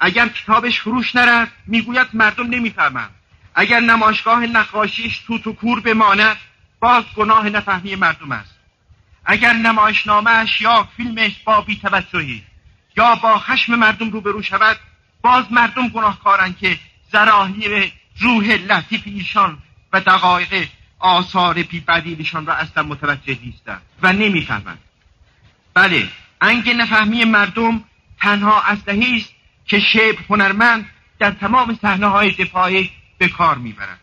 اگر 0.00 0.28
کتابش 0.28 0.80
فروش 0.80 1.16
نرد 1.16 1.52
می‌گوید 1.66 2.06
مردم 2.14 2.46
نمی‌فهمند. 2.46 3.10
اگر 3.60 3.80
نمایشگاه 3.80 4.46
نقاشیش 4.46 5.18
توت 5.18 5.46
و 5.46 5.52
کور 5.52 5.80
بماند 5.80 6.36
باز 6.80 7.04
گناه 7.16 7.50
نفهمی 7.50 7.94
مردم 7.94 8.32
است. 8.32 8.54
اگر 9.24 9.52
نمایشنامهش 9.52 10.60
یا 10.60 10.88
فیلمش 10.96 11.32
با 11.44 11.60
بیتوجهی 11.60 12.42
یا 12.96 13.14
با 13.14 13.38
خشم 13.38 13.74
مردم 13.74 14.10
روبرو 14.10 14.42
شود 14.42 14.76
باز 15.22 15.52
مردم 15.52 15.88
گناهکارند 15.88 16.58
که 16.58 16.78
زراهیر 17.12 17.92
روح 18.20 18.46
لطیف 18.50 19.02
ایشان 19.04 19.58
و 19.92 20.00
دقایق 20.00 20.68
آثار 20.98 21.54
بی 21.54 21.80
بدیلشان 21.80 22.46
را 22.46 22.54
اصلا 22.54 22.82
متوجه 22.82 23.38
نیستند 23.44 23.82
و 24.02 24.12
نمی‌فهمند. 24.12 24.78
بله 25.74 26.08
انگ 26.40 26.70
نفهمی 26.70 27.24
مردم 27.24 27.84
تنها 28.20 28.62
اسلحه 28.62 29.16
است 29.16 29.32
که 29.66 29.80
شبه 29.80 30.18
هنرمند 30.30 30.86
در 31.18 31.30
تمام 31.30 31.78
صحنه 31.82 32.06
های 32.06 32.30
دفاعی 32.30 32.90
به 33.18 33.28
کار 33.28 33.58
می‌برند. 33.58 34.00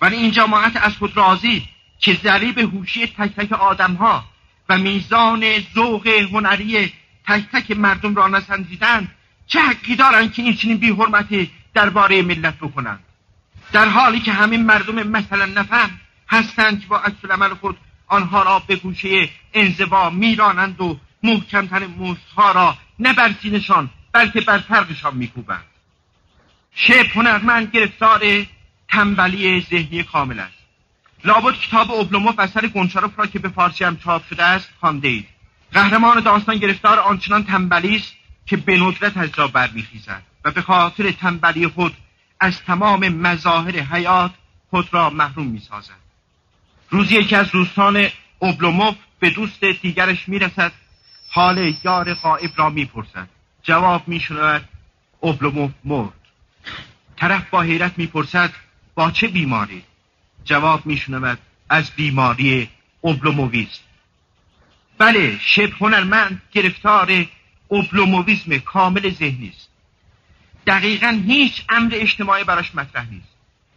ولی 0.00 0.16
این 0.16 0.30
جماعت 0.30 0.76
از 0.76 0.96
خود 0.96 1.16
راضی 1.16 1.68
که 1.98 2.14
ذریب 2.14 2.58
هوشی 2.58 3.06
تک 3.06 3.36
تک 3.36 3.52
آدم 3.52 3.94
ها 3.94 4.24
و 4.68 4.78
میزان 4.78 5.44
ذوق 5.74 6.06
هنری 6.06 6.92
تک 7.26 7.44
تک 7.52 7.70
مردم 7.70 8.14
را 8.14 8.28
نسنجیدند 8.28 9.14
چه 9.46 9.60
حقی 9.60 9.96
دارند 9.96 10.32
که 10.32 10.42
این 10.42 10.56
چنین 10.56 10.76
بی 10.76 10.90
حرمتی 10.90 11.50
درباره 11.74 12.22
ملت 12.22 12.56
بکنند؟ 12.56 13.04
در 13.72 13.88
حالی 13.88 14.20
که 14.20 14.32
همین 14.32 14.64
مردم 14.64 15.02
مثلا 15.02 15.46
نفهم 15.46 16.00
هستند 16.28 16.80
که 16.80 16.86
با 16.86 16.98
عکس 16.98 17.24
عمل 17.30 17.54
خود 17.54 17.76
آنها 18.06 18.42
را 18.42 18.58
به 18.58 18.76
گوشه 18.76 19.28
انزوا 19.54 20.10
میرانند 20.10 20.80
و 20.80 21.00
محکمتر 21.22 21.86
موسها 21.86 22.52
را 22.52 22.76
نه 22.98 23.12
بر 23.12 23.34
سینشان 23.42 23.90
بلکه 24.12 24.40
بر 24.40 24.58
فرقشان 24.58 25.16
میکوبند. 25.16 25.64
شب 26.74 27.06
هنرمند 27.14 27.70
گرفتار 27.70 28.46
تنبلی 28.88 29.60
ذهنی 29.60 30.02
کامل 30.02 30.38
است. 30.38 30.54
لابد 31.24 31.54
کتاب 31.54 31.90
اوبلوموف 31.90 32.38
اثر 32.38 32.66
گونچاروف 32.66 33.18
را 33.18 33.26
که 33.26 33.38
به 33.38 33.48
فارسی 33.48 33.84
هم 33.84 33.96
چاپ 33.96 34.26
شده 34.26 34.42
است 34.44 34.68
خوانده 34.80 35.08
اید. 35.08 35.28
قهرمان 35.72 36.20
داستان 36.20 36.56
گرفتار 36.56 36.98
آنچنان 36.98 37.44
تنبلی 37.44 37.96
است 37.96 38.12
که 38.46 38.56
به 38.56 38.76
ندرت 38.76 39.16
از 39.16 39.32
جا 39.32 39.48
برمیخیزد 39.48 40.22
و 40.44 40.50
به 40.50 40.62
خاطر 40.62 41.10
تنبلی 41.10 41.66
خود 41.66 41.96
از 42.40 42.62
تمام 42.62 43.08
مظاهر 43.08 43.76
حیات 43.76 44.30
خود 44.70 44.94
را 44.94 45.10
محروم 45.10 45.46
می‌سازد. 45.46 46.00
روزی 46.90 47.14
یکی 47.14 47.36
از 47.36 47.50
دوستان 47.50 48.08
اوبلوموف 48.38 48.94
به 49.20 49.30
دوست 49.30 49.64
دیگرش 49.64 50.28
می‌رسد 50.28 50.72
حال 51.30 51.74
یار 51.84 52.14
غائب 52.14 52.50
را 52.56 52.70
می‌پرسد. 52.70 53.28
جواب 53.62 54.08
میشنود 54.08 54.68
اوبلوموف 55.20 55.70
مرد. 55.84 56.19
طرف 57.20 57.50
با 57.50 57.62
حیرت 57.62 57.98
می‌پرسد 57.98 58.52
با 58.94 59.10
چه 59.10 59.28
بیماری؟ 59.28 59.82
جواب 60.44 60.86
میشنود 60.86 61.38
از 61.68 61.90
بیماری 61.90 62.68
اوبلوموویسم 63.00 63.82
بله 64.98 65.38
شبه 65.38 65.72
هنرمند 65.80 66.42
گرفتار 66.52 67.26
اوبلوموویسم 67.68 68.58
کامل 68.58 69.10
ذهنی 69.10 69.52
است. 69.56 69.68
دقیقا 70.66 71.22
هیچ 71.26 71.62
امر 71.68 71.92
اجتماعی 71.94 72.44
براش 72.44 72.74
مطرح 72.74 73.10
نیست. 73.10 73.28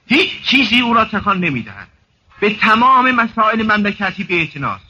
هیچ 0.08 0.41
چیزی 0.43 0.79
او 0.79 0.93
را 0.93 1.06
تکان 1.06 1.39
نمی‌دهد. 1.39 1.88
به 2.39 2.49
تمام 2.49 3.12
مسائل 3.12 3.63
مملکتی 3.63 4.23
به 4.23 4.36
اعتناست. 4.36 4.86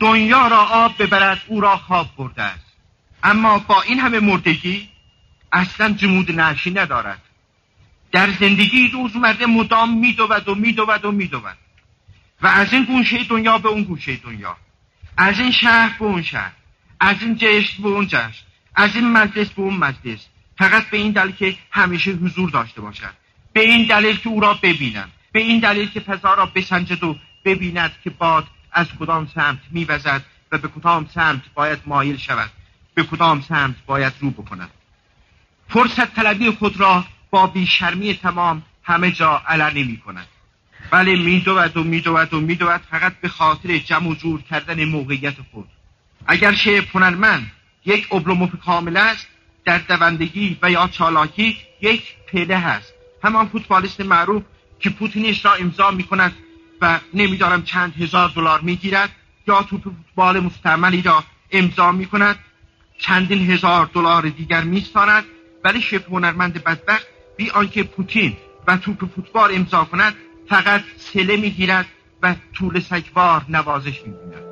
دنیا 0.00 0.48
را 0.48 0.60
آب 0.60 1.02
ببرد 1.02 1.42
او 1.46 1.60
را 1.60 1.76
خواب 1.76 2.08
برده 2.16 2.42
است. 2.42 2.66
اما 3.22 3.58
با 3.58 3.82
این 3.82 4.00
همه 4.00 4.20
مردگی 4.20 4.88
اصلا 5.52 5.92
جمود 5.92 6.40
نشی 6.40 6.70
ندارد. 6.70 7.25
در 8.16 8.30
زندگی 8.40 8.88
روزمره 8.88 9.46
مدام 9.46 9.98
میدود 9.98 10.48
و 10.48 10.54
میدود 10.54 11.04
و 11.04 11.12
میدود. 11.12 11.56
و 12.42 12.46
از 12.46 12.72
این 12.72 12.84
گوشه 12.84 13.24
دنیا 13.24 13.58
به 13.58 13.68
اون 13.68 13.82
گوشه 13.82 14.16
دنیا. 14.16 14.56
از 15.16 15.40
این 15.40 15.52
شهر 15.52 15.98
به 15.98 16.04
اون 16.04 16.22
شهر. 16.22 16.52
از 17.00 17.16
این 17.20 17.36
جشن 17.36 17.82
به 17.82 17.88
اون 17.88 18.06
جشن. 18.06 18.44
از 18.74 18.96
این 18.96 19.12
مجلس 19.12 19.48
به 19.48 19.62
اون 19.62 19.76
مجلس. 19.76 20.26
فقط 20.58 20.90
به 20.90 20.96
این 20.96 21.12
دلیل 21.12 21.32
که 21.32 21.56
همیشه 21.70 22.10
حضور 22.10 22.50
داشته 22.50 22.80
باشد 22.80 23.14
به 23.52 23.60
این 23.60 23.86
دلیل 23.86 24.16
که 24.16 24.28
او 24.28 24.40
را 24.40 24.54
ببینند 24.54 25.12
به 25.32 25.40
این 25.40 25.60
دلیل 25.60 25.90
که 25.90 26.00
فضا 26.00 26.34
را 26.34 26.46
بسنجد 26.46 27.04
و 27.04 27.16
ببیند 27.44 27.92
که 28.04 28.10
باد 28.10 28.46
از 28.72 28.86
کدام 29.00 29.30
سمت 29.34 29.60
میوزد 29.70 30.22
و 30.52 30.58
به 30.58 30.68
کدام 30.68 31.08
سمت 31.14 31.42
باید 31.54 31.78
مایل 31.86 32.16
شود. 32.16 32.50
به 32.94 33.02
کدام 33.02 33.40
سمت 33.40 33.74
باید 33.86 34.12
رو 34.20 34.30
بکند. 34.30 34.70
فرصت 35.68 36.14
طلبی 36.14 36.50
خود 36.50 36.80
را 36.80 37.04
با 37.30 37.46
بیشرمی 37.46 38.14
تمام 38.14 38.62
همه 38.82 39.10
جا 39.10 39.42
علنی 39.48 39.84
می 39.84 39.96
کند 39.96 40.26
بله 40.90 41.16
میدود 41.16 41.76
و 41.76 41.84
میدود 41.84 42.34
و 42.34 42.40
میدود 42.40 42.80
فقط 42.90 43.12
به 43.20 43.28
خاطر 43.28 43.78
جمع 43.78 44.08
و 44.08 44.14
جور 44.14 44.42
کردن 44.42 44.84
موقعیت 44.84 45.34
خود. 45.52 45.68
اگر 46.26 46.52
شعر 46.54 46.84
هنرمند 46.94 47.52
یک 47.84 48.14
ابلوموف 48.14 48.50
کامل 48.64 48.96
است 48.96 49.26
در 49.64 49.78
دوندگی 49.78 50.58
و 50.62 50.70
یا 50.70 50.88
چالاکی 50.88 51.56
یک 51.80 52.02
پله 52.32 52.58
هست. 52.58 52.94
همان 53.24 53.48
فوتبالیست 53.48 54.00
معروف 54.00 54.42
که 54.80 54.90
پوتینش 54.90 55.44
را 55.44 55.54
امضا 55.54 55.90
می 55.90 56.02
کند 56.02 56.32
و 56.80 57.00
نمی‌دانم 57.14 57.62
چند 57.62 58.02
هزار 58.02 58.28
دلار 58.28 58.60
می‌گیرد 58.60 59.10
یا 59.48 59.62
توپ 59.62 59.82
فوتبال 59.82 60.40
مستعملی 60.40 61.02
را 61.02 61.24
امضا 61.52 61.92
می 61.92 62.06
کند 62.06 62.38
چندین 62.98 63.50
هزار 63.50 63.90
دلار 63.94 64.28
دیگر 64.28 64.64
میستاند 64.64 65.24
ولی 65.64 65.82
شبه 65.82 66.04
هنرمند 66.10 66.64
بدبخت 66.64 67.06
بی 67.36 67.50
آنکه 67.50 67.82
پوتین 67.82 68.36
و 68.66 68.76
توپ 68.76 69.04
فوتبال 69.04 69.50
امضا 69.54 69.84
کند 69.84 70.14
فقط 70.48 70.80
سله 70.96 71.36
می‌گیرد 71.36 71.86
و 72.22 72.34
طول 72.54 72.80
سگوار 72.80 73.42
نوازش 73.48 74.02
می‌بیند. 74.06 74.46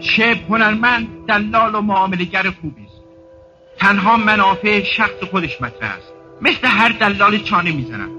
شب 0.00 0.36
هنرمند 0.48 1.26
دلال 1.28 1.74
و 1.74 1.80
معاملگر 1.80 2.50
خوبی 2.50 2.84
است. 2.84 3.04
تنها 3.78 4.16
منافع 4.16 4.82
شخص 4.82 5.24
خودش 5.30 5.62
مطرح 5.62 5.96
است. 5.96 6.12
مثل 6.42 6.66
هر 6.66 6.88
دلال 6.88 7.38
چانه 7.38 7.72
می‌زند. 7.72 8.10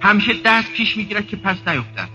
همیشه 0.00 0.32
دست 0.44 0.72
پیش 0.72 0.96
می‌گیرد 0.96 1.26
که 1.26 1.36
پس 1.36 1.56
نیفتد. 1.68 2.08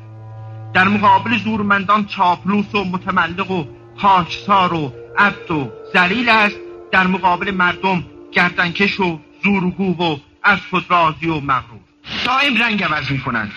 در 0.74 0.88
مقابل 0.88 1.38
زورمندان 1.38 2.06
چاپلوس 2.06 2.76
و 2.76 2.84
متملق 2.84 3.52
و 3.52 3.66
خاکسار 3.98 4.74
و 4.74 4.94
عبد 5.18 5.52
و 5.52 5.72
زلیل 5.94 6.30
است. 6.30 6.56
در 6.92 7.08
مقابل 7.08 7.52
مردم 7.52 8.06
گردنکش 8.32 9.00
و 9.00 9.20
زورگو 9.44 10.04
و 10.04 10.18
از 10.44 10.60
خود 10.70 10.86
راضی 10.90 11.28
و 11.28 11.40
مغرور. 11.40 11.80
دائم 12.26 12.58
رنگ 12.58 12.84
عوض 12.84 13.12
می 13.12 13.20
کنند 13.20 13.52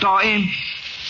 دائم 0.00 0.48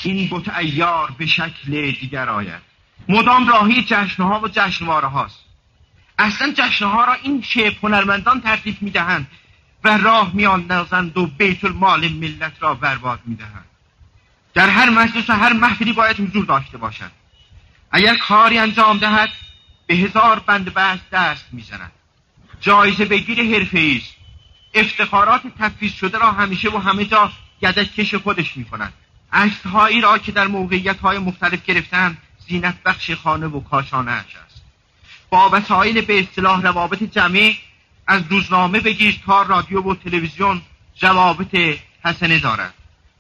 این 0.04 0.28
بت 0.30 0.58
ایار 0.58 1.10
به 1.18 1.26
شکل 1.26 1.90
دیگر 1.90 2.28
آید. 2.28 2.60
مدام 3.08 3.48
راهی 3.48 3.82
جشنها 3.82 4.40
و 4.40 4.48
جشنواره 4.48 5.08
هاست. 5.08 5.44
اصلا 6.18 6.52
جشنها 6.56 7.04
را 7.04 7.12
این 7.12 7.42
شیب 7.42 7.74
هنرمندان 7.82 8.40
ترتیب 8.40 8.76
می 8.80 8.90
دهند 8.90 9.26
و 9.84 9.98
راه 9.98 10.30
می 10.34 10.46
و 10.46 11.26
بیت 11.38 11.64
المال 11.64 12.08
ملت 12.08 12.52
را 12.60 12.74
برباد 12.74 13.20
می 13.26 13.34
دهند 13.34 13.64
در 14.54 14.68
هر 14.68 14.90
مجلس 14.90 15.30
و 15.30 15.32
هر 15.32 15.52
محفلی 15.52 15.92
باید 15.92 16.20
حضور 16.20 16.44
داشته 16.44 16.78
باشند 16.78 17.12
اگر 17.96 18.16
کاری 18.16 18.58
انجام 18.58 18.98
دهد 18.98 19.28
به 19.86 19.94
هزار 19.94 20.38
بند 20.38 20.74
بحث 20.74 20.98
دست 21.12 21.44
می‌زند. 21.52 21.92
جایزه 22.60 23.04
بگیر 23.04 23.42
حرفه 23.42 23.96
است 23.96 24.14
افتخارات 24.74 25.42
تفیز 25.58 25.92
شده 25.92 26.18
را 26.18 26.32
همیشه 26.32 26.70
و 26.70 26.78
همه 26.78 27.04
جا 27.04 27.32
کش 27.96 28.14
خودش 28.14 28.56
می 28.56 28.64
کند 28.64 28.92
هایی 29.72 30.00
را 30.00 30.18
که 30.18 30.32
در 30.32 30.46
موقعیت 30.46 31.00
های 31.00 31.18
مختلف 31.18 31.64
گرفتن 31.64 32.16
زینت 32.48 32.82
بخش 32.84 33.10
خانه 33.10 33.46
و 33.46 33.60
کاشانه 33.60 34.10
است. 34.10 34.62
با 35.30 35.50
وسایل 35.52 36.00
به 36.00 36.20
اصطلاح 36.20 36.62
روابط 36.62 37.02
جمعی 37.02 37.58
از 38.06 38.22
روزنامه 38.30 38.80
بگیر 38.80 39.20
تا 39.26 39.42
رادیو 39.42 39.82
و 39.82 39.94
تلویزیون 39.94 40.62
روابط 41.00 41.78
حسنه 42.04 42.38
دارد. 42.38 42.74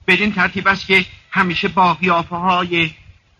بدین 0.06 0.32
ترتیب 0.32 0.68
است 0.68 0.86
که 0.86 1.06
همیشه 1.30 1.68
با 1.68 1.94
قیافه 1.94 2.36
های 2.36 2.90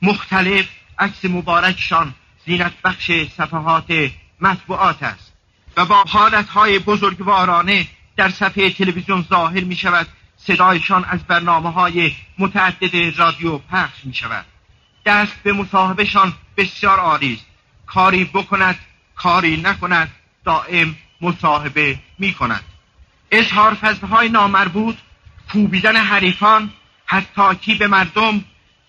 مختلف 0.02 0.68
عکس 0.98 1.24
مبارکشان 1.24 2.14
زینت 2.46 2.72
بخش 2.84 3.10
صفحات 3.36 4.10
مطبوعات 4.40 5.02
است 5.02 5.32
و 5.76 5.84
با 5.84 6.04
حالتهای 6.08 6.78
بزرگوارانه 6.78 7.86
در 8.16 8.28
صفحه 8.28 8.70
تلویزیون 8.70 9.26
ظاهر 9.28 9.64
می 9.64 9.76
شود 9.76 10.06
صدایشان 10.36 11.04
از 11.04 11.24
برنامه 11.24 11.72
های 11.72 12.12
متعدد 12.38 13.18
رادیو 13.18 13.58
پخش 13.58 14.04
می 14.04 14.14
شود 14.14 14.44
دست 15.06 15.32
به 15.42 15.52
مصاحبهشان 15.52 16.32
بسیار 16.56 16.98
عالی 16.98 17.34
است. 17.34 17.44
کاری 17.86 18.24
بکند 18.24 18.78
کاری 19.16 19.56
نکند 19.56 20.10
دائم 20.44 20.96
مصاحبه 21.20 21.98
می 22.18 22.34
کند 22.34 22.64
اظهار 23.30 23.74
فضلهای 23.74 24.28
نامربوط 24.28 24.96
کوبیدن 25.52 25.96
حریفان 25.96 26.70
حتی 27.06 27.74
به 27.74 27.86
مردم 27.86 28.44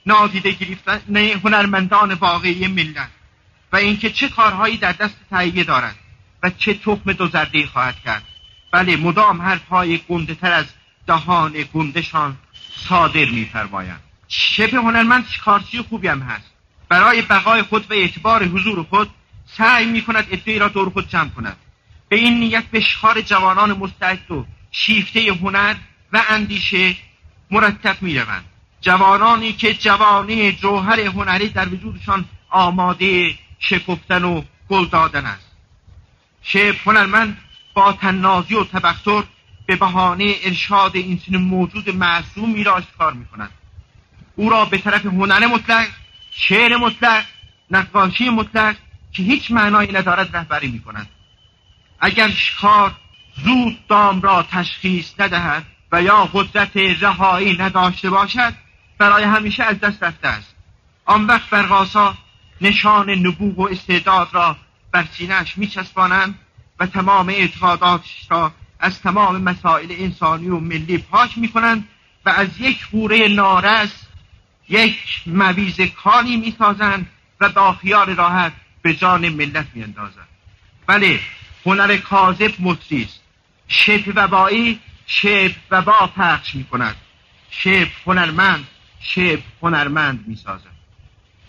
نادیده 0.06 0.52
گرفتن 0.52 1.18
هنرمندان 1.18 2.14
واقعی 2.14 2.68
ملت 2.68 3.10
و 3.72 3.76
اینکه 3.76 4.10
چه 4.10 4.30
کارهایی 4.30 4.78
در 4.78 4.92
دست 4.92 5.16
تهیه 5.30 5.64
دارد 5.64 5.96
و 6.44 6.50
چه 6.50 6.74
تخم 6.74 7.14
دو 7.14 7.28
زرده 7.28 7.68
خواهد 7.68 7.96
کرد. 8.06 8.24
بله 8.72 8.96
مدام 8.96 9.42
حرفهای 9.42 9.98
گنده 9.98 10.36
تر 10.36 10.52
از 10.52 10.66
دهان 11.08 11.66
گندشان 11.74 12.38
صادر 12.90 13.26
میفرمایند 13.26 14.00
شبه 14.28 14.78
هنرمند 14.78 15.26
کارچی 15.46 15.82
خوبی 15.82 16.08
هم 16.08 16.20
هست. 16.20 16.52
برای 16.90 17.22
بقای 17.22 17.62
خود 17.62 17.92
و 17.92 17.94
اعتبار 17.94 18.44
حضور 18.44 18.84
خود 18.84 19.10
سعی 19.58 19.86
می 19.86 20.02
کند 20.02 20.28
ادعای 20.32 20.60
را 20.60 20.68
دور 20.68 20.90
خود 20.90 21.10
جمع 21.10 21.30
کند. 21.30 21.58
به 22.10 22.16
این 22.16 22.40
نیت 22.40 22.64
بشخار 22.74 23.22
جوانان 23.22 23.78
مستعد 23.78 24.32
و 24.32 24.46
شیفته 24.72 25.20
هنر 25.20 25.76
و 26.14 26.24
اندیشه 26.30 26.96
مرتب 27.52 27.98
می 28.02 28.20
روند 28.20 28.46
جوانانی 28.86 29.54
که 29.54 29.74
جوانی 29.74 30.52
جوهر 30.52 31.00
هنری 31.00 31.50
در 31.50 31.70
وجودشان 31.70 32.26
آماده 32.50 33.36
شکفتن 33.60 34.24
و 34.24 34.42
گل 34.70 34.86
دادن 34.86 35.26
است. 35.26 35.52
شعر 36.42 36.76
هنرمند 36.86 37.38
با 37.74 37.94
تنازی 37.94 38.56
و 38.56 38.64
تبختر 38.64 39.24
به 39.66 39.76
بهانه 39.76 40.36
ارشاد 40.44 40.96
این 40.96 41.22
موجود 41.32 41.90
معصومی 41.90 42.64
را 42.64 42.84
کار 42.98 43.14
می 43.14 43.26
کند 43.26 43.52
او 44.36 44.50
را 44.50 44.66
به 44.66 44.78
طرف 44.78 45.06
هنر 45.06 45.48
مطلق 45.48 45.88
شعر 46.32 46.78
مطلق 46.78 47.26
نقاشی 47.72 48.30
مطلق 48.30 48.76
که 49.12 49.24
هیچ 49.24 49.52
معنایی 49.52 49.92
ندارد 49.92 50.36
رهبری 50.38 50.68
می 50.68 50.80
کند 50.80 51.08
اگر 52.00 52.30
شکار 52.30 52.96
زود 53.44 53.88
دام 53.88 54.22
را 54.22 54.44
تشخیص 54.44 55.20
ندهد 55.20 55.66
و 55.92 56.02
یا 56.02 56.30
قدرت 56.34 56.78
رهایی 56.78 57.58
نداشته 57.58 58.10
باشد 58.10 58.65
برای 58.98 59.24
همیشه 59.24 59.64
از 59.64 59.80
دست 59.80 60.04
رفته 60.04 60.28
است. 60.28 60.56
آن 61.06 61.26
وقت 61.26 61.50
برقاسا 61.50 62.18
نشان 62.62 63.10
نبوغ 63.10 63.60
و 63.60 63.68
استعداد 63.70 64.30
را 64.32 64.58
بر 64.92 65.06
سینهاش 65.12 65.58
میچسبانند 65.58 66.40
و 66.80 66.86
تمام 66.86 67.30
اعتقاداتش 67.30 68.28
را 68.30 68.52
از 68.80 69.02
تمام 69.02 69.42
مسائل 69.42 69.88
انسانی 69.90 70.50
و 70.50 70.60
ملی 70.60 70.98
پاک 70.98 71.38
می‌کنند 71.38 71.88
و 72.26 72.30
از 72.30 72.48
یک 72.60 72.84
خوره 72.84 73.28
نارس 73.28 73.92
یک 74.70 74.98
مویز 75.26 75.82
کانی 75.82 76.38
می‌سازند 76.38 77.10
و 77.42 77.50
با 77.50 77.74
خیال 77.74 78.16
راحت 78.16 78.52
به 78.82 78.94
جان 78.94 79.30
ملت 79.30 79.68
میاندازند. 79.74 80.28
بله 80.88 81.20
هنر 81.66 81.98
کاذب 81.98 82.52
مطری 82.60 83.04
است. 83.04 83.22
شبه 83.68 84.12
وبایی 84.16 84.80
شبه 85.08 85.56
وبا 85.72 86.08
پخش 86.18 86.56
می‌کند. 86.56 86.96
شبه 87.50 87.92
هنرمند 88.06 88.68
شبه 89.06 89.44
هنرمند 89.62 90.24
می‌سازد. 90.28 90.76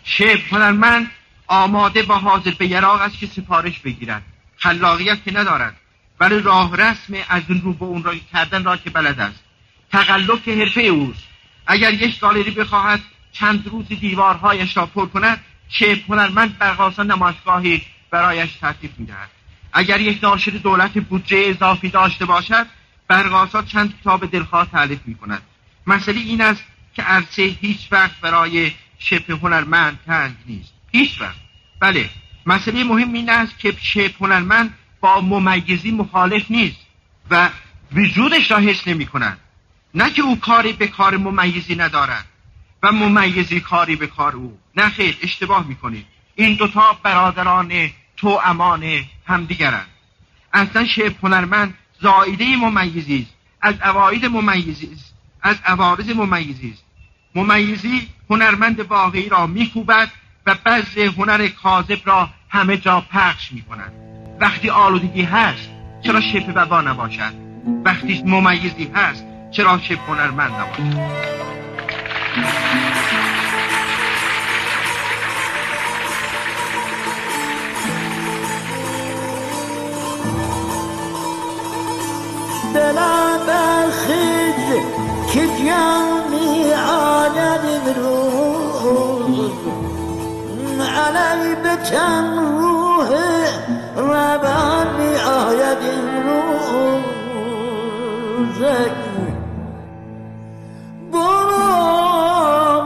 شبه 0.05 0.41
هنرمند 0.51 1.11
آماده 1.47 2.03
و 2.03 2.13
حاضر 2.13 2.51
به 2.51 2.67
یراق 2.67 3.01
است 3.01 3.19
که 3.19 3.27
سفارش 3.27 3.79
بگیرد. 3.79 4.23
خلاقیت 4.57 5.25
که 5.25 5.33
ندارد 5.33 5.77
ولی 6.21 6.41
راه 6.41 6.77
رسم 6.77 7.15
از 7.29 7.43
این 7.49 7.61
رو 7.61 7.73
به 7.73 7.85
اون 7.85 8.03
را 8.05 8.15
کردن 8.33 8.65
را 8.65 8.77
که 8.77 8.91
بلد 8.91 9.21
است. 9.21 9.45
تقلب 9.93 10.43
که 10.43 10.55
حرفه 10.55 10.81
اوست. 10.81 11.23
اگر 11.67 11.95
یک 11.95 12.21
گالری 12.21 12.51
بخواهد 12.51 13.01
چند 13.33 13.69
روز 13.69 13.89
دیوارهایش 13.89 14.77
را 14.77 14.87
پر 14.87 15.07
کند 15.07 15.45
شبه 15.69 16.01
هنرمند 16.09 16.59
برقاسا 16.59 17.03
نمایشگاهی 17.03 17.83
برایش 18.11 18.53
ترتیب 18.53 18.91
می‌دهد. 18.99 19.31
اگر 19.73 20.01
یک 20.01 20.19
ناشر 20.23 20.51
دولت 20.51 20.93
بودجه 20.99 21.45
اضافی 21.47 21.89
داشته 21.89 22.25
باشد 22.25 22.67
برقاسا 23.09 23.63
چند 23.63 24.01
کتاب 24.01 24.27
دلخواه 24.31 24.71
تعلیف 24.71 25.01
می 25.07 25.15
کند 25.15 25.43
مسئله 25.87 26.21
این 26.21 26.41
است 26.41 26.65
که 26.97 27.03
عرصه 27.03 27.43
هیچ 27.43 27.89
وقت 27.91 28.21
برای 28.21 28.73
شبه 28.99 29.35
هنرمند 29.35 29.99
تنگ 30.07 30.35
نیست. 30.47 30.73
هیچ 30.93 31.21
وقت. 31.21 31.37
بله 31.81 32.11
مسئله 32.47 32.85
مهم 32.85 33.13
این 33.13 33.31
است 33.31 33.59
که 33.59 33.77
شبه 33.81 34.15
هنرمند 34.21 34.75
با 35.01 35.21
ممیزی 35.21 35.91
مخالف 35.91 36.51
نیست 36.51 36.77
و 37.31 37.51
وجودش 37.93 38.51
را 38.51 38.59
حس 38.59 38.89
نمی 38.89 39.07
کند. 39.07 39.39
نه 39.95 40.11
که 40.11 40.23
او 40.23 40.41
کاری 40.41 40.73
به 40.73 40.87
کار 40.87 41.17
ممیزی 41.17 41.75
ندارد 41.75 42.25
و 42.83 42.93
ممیزی 42.93 43.61
کاری 43.61 43.97
به 43.97 44.07
کار 44.07 44.37
او. 44.37 44.59
نه 44.77 44.89
خیر 44.89 45.19
اشتباه 45.23 45.67
می‌کنید 45.67 46.07
این 46.35 46.55
دوتا 46.55 46.99
برادران 47.03 47.91
تو 48.17 48.41
امان 48.45 49.05
همدیگرند. 49.27 49.87
اصلا 50.53 50.87
شبه 50.87 51.15
هنرمند 51.23 51.75
زایده 52.01 52.57
ممیزی 52.57 53.19
است. 53.23 53.37
از 53.61 53.75
اواید 53.85 54.27
ممیزی 54.27 54.91
است. 54.93 55.15
از 55.43 55.57
عوارض 55.65 56.11
ممیزی 56.11 56.71
است. 56.71 56.86
ممیزی 57.37 58.09
هنرمند 58.31 58.81
واقعی 58.81 59.29
را 59.29 59.47
میکوبد 59.47 60.09
و 60.47 60.55
بعض 60.65 60.99
هنر 60.99 61.49
کاذب 61.49 61.99
را 62.05 62.29
همه 62.49 62.77
جا 62.77 63.01
پخش 63.01 63.53
می‌کند. 63.53 63.93
وقتی 64.41 64.71
آلودگی 64.71 65.23
هست 65.23 65.69
چرا 66.03 66.21
شبه 66.21 66.53
وبا 66.53 66.81
نباشد؟ 66.81 67.33
وقتی 67.85 68.23
ممیزی 68.27 68.91
هست 68.95 69.25
چرا 69.51 69.79
شبه 69.79 70.01
هنرمند 70.09 70.53
نباشد؟ 70.53 71.27
دلم 82.75 83.47
برخیز 83.47 84.83
که 85.33 85.47
جمعی 85.47 86.16
علی 91.15 91.55
به 91.55 91.77
روح 92.59 93.09
ربان 93.97 94.87
می 94.99 95.15
آید 95.17 95.79
امروز 95.93 96.97
برو 101.13 101.69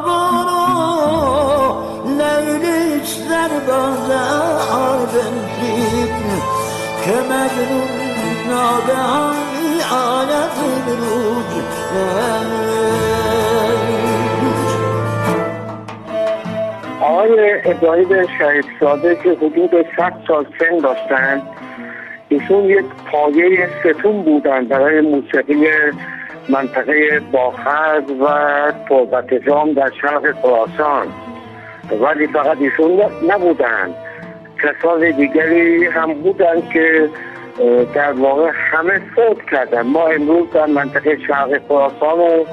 برو 0.04 0.64
لیلیش 2.06 3.10
در 3.30 3.48
بازار 3.48 5.06
بنشید 5.06 6.14
که 7.04 7.14
مجنون 7.30 7.92
ناگهانی 8.48 9.82
آید 9.92 10.50
آقای 17.00 17.60
ابراهیم 17.64 18.26
شهید 18.38 18.64
ساده 18.80 19.14
که 19.14 19.30
حدود 19.30 19.70
100 19.96 20.12
سال 20.28 20.46
سن 20.58 20.78
داشتند 20.78 21.42
ایشون 22.28 22.64
یک 22.64 22.84
پایه 23.12 23.68
ستون 23.80 24.22
بودند 24.22 24.68
برای 24.68 25.00
موسیقی 25.00 25.66
منطقه 26.48 27.20
باخرد 27.32 28.10
و 28.10 28.26
توبت 28.88 29.34
جام 29.34 29.72
در 29.72 29.90
شرق 30.02 30.40
خراسان. 30.42 31.06
ولی 32.00 32.26
فقط 32.26 32.56
ایشون 32.60 33.00
نبودند 33.28 33.94
کسان 34.62 35.10
دیگری 35.10 35.86
هم 35.86 36.14
بودند 36.14 36.70
که 36.70 37.08
در 37.94 38.12
واقع 38.12 38.50
همه 38.54 39.00
فوت 39.14 39.50
کردن. 39.50 39.82
ما 39.82 40.06
امروز 40.06 40.50
در 40.52 40.66
منطقه 40.66 41.18
شرق 41.26 41.60
خراسان 41.68 42.18
و 42.18 42.44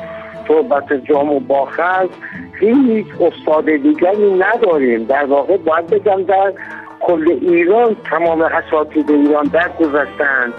توبت 0.47 0.93
جام 0.93 1.31
و 1.31 1.39
باخرد 1.39 2.09
هیچ 2.59 3.05
استاد 3.19 3.65
دیگری 3.65 4.33
نداریم. 4.33 5.03
در 5.03 5.25
واقع 5.25 5.57
باید 5.57 5.87
بگم 5.87 6.23
در 6.23 6.53
کل 6.99 7.37
ایران 7.41 7.95
تمام 8.09 8.41
اساتید 8.41 9.11
ایران 9.11 9.45
در 9.45 9.69
گذاشتند 9.79 10.53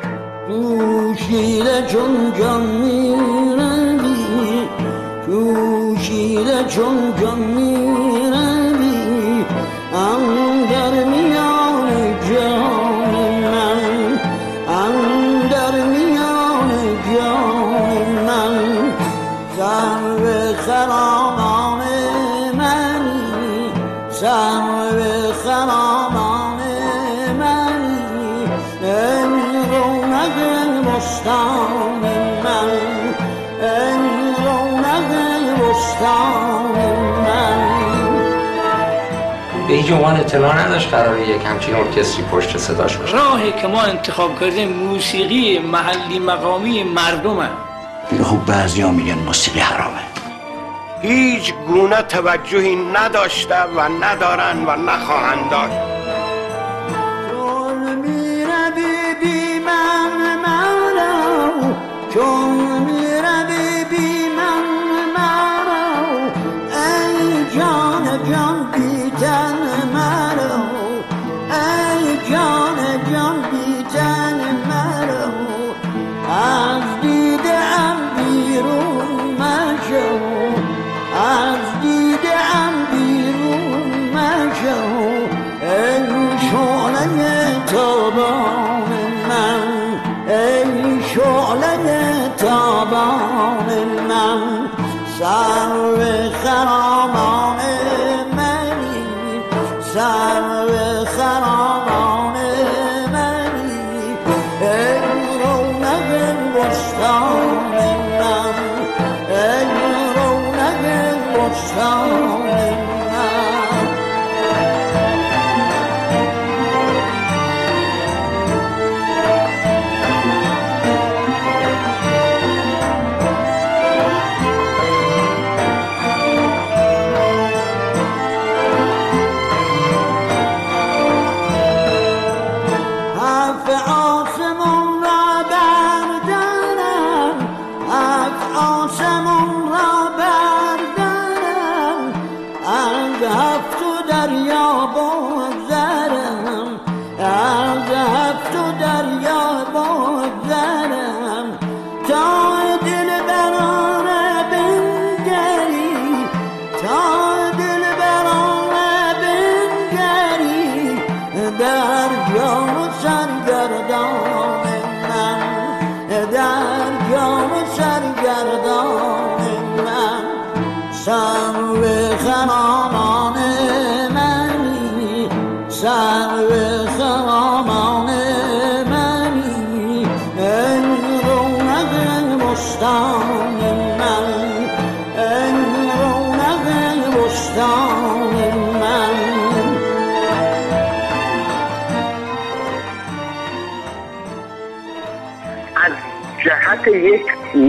تو 0.48 1.14
شیر 1.14 1.64
چون 1.86 2.32
جان 2.38 2.62
می‌روی. 2.62 4.08
تو 5.26 5.96
شیر 5.96 6.62
چون 6.68 7.14
جان 7.22 7.38
عنوان 39.92 40.16
اطلاع 40.16 40.66
نداشت 40.66 40.90
قراره 40.90 41.28
یک 41.28 41.44
همچین 41.44 41.74
ارکستری 41.74 42.24
پشت 42.24 42.58
صداش 42.58 42.96
باشه. 42.96 43.16
راهی 43.16 43.52
که 43.52 43.66
ما 43.66 43.82
انتخاب 43.82 44.40
کردیم 44.40 44.68
موسیقی 44.68 45.58
محلی 45.58 46.18
مقامی 46.18 46.82
مردمه. 46.82 47.48
خب 48.24 48.46
بعضی 48.46 48.82
ها 48.82 48.90
میگن 48.90 49.18
موسیقی 49.18 49.60
حرامه. 49.60 50.00
هیچ 51.02 51.54
گونه 51.54 52.02
توجهی 52.02 52.76
نداشته 52.76 53.62
و 53.76 53.80
ندارن 53.80 54.64
و 54.66 54.76
نخواهند 54.76 55.50
داشت 55.50 55.98
چون 62.14 62.47
سر 95.18 95.24
خرامان 95.24 96.17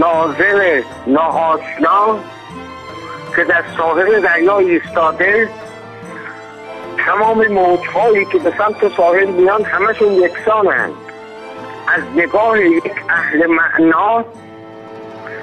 ناظر 0.00 0.82
ناآشنا 1.06 2.18
که 3.36 3.44
در 3.44 3.64
ساحل 3.76 4.20
دریا 4.20 4.58
ایستاده 4.58 5.48
تمام 7.06 7.46
موجهایی 7.46 8.24
که 8.24 8.38
به 8.38 8.50
سمت 8.50 8.88
ساحل 8.88 9.26
میان 9.26 9.64
همشون 9.64 10.12
یکسانند 10.12 10.94
از 11.96 12.02
نگاه 12.16 12.60
یک 12.60 12.92
اهل 13.08 13.46
معنا 13.46 14.24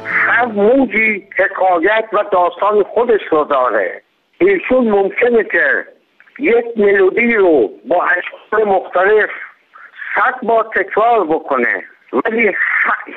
هر 0.05 0.45
موجی 0.45 1.28
حکایت 1.38 2.05
و 2.14 2.24
داستان 2.32 2.84
خودش 2.84 3.22
رو 3.32 3.43
داره. 3.43 4.01
ایشون 4.39 4.88
ممکنه 4.88 5.43
که 5.43 5.86
یک 6.39 6.66
ملودی 6.78 7.34
رو 7.34 7.70
با 7.88 8.05
اشکال 8.05 8.64
مختلف 8.64 9.30
صد 10.16 10.47
بار 10.47 10.70
تکرار 10.76 11.26
بکنه. 11.26 11.84
ولی 12.14 12.55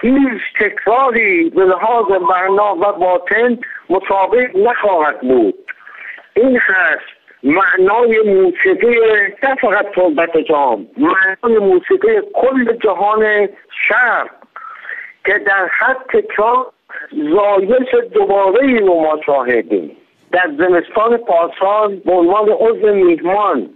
هیچ 0.01 0.43
تکراری 0.61 1.51
به 1.51 1.64
لحاظ 1.64 2.07
معنا 2.11 2.74
و 2.74 2.93
باطن 2.93 3.59
مطابق 3.91 4.57
نخواهد 4.57 5.20
بود. 5.20 5.55
این 6.34 6.59
هست 6.62 7.20
معنای 7.43 8.20
موسیقی 8.20 8.97
نه 9.43 9.55
فقط 9.55 9.86
صحبت 9.95 10.36
جام 10.36 10.86
معنای 10.97 11.59
موسیقی 11.59 12.20
کل 12.34 12.76
جهان 12.76 13.49
شرق 13.88 14.30
که 15.24 15.38
در 15.38 15.68
هر 15.70 15.97
تکرار 16.12 16.66
زایش 17.12 17.95
دوباره 18.12 18.64
ای 18.64 18.78
رو 18.78 19.01
ما 19.01 19.20
شاهدیم. 19.26 19.97
در 20.32 20.51
زمستان 20.59 21.16
پارسال 21.16 21.97
به 21.97 22.12
عنوان 22.12 22.49
عضو 22.49 22.95
میهمان 22.95 23.70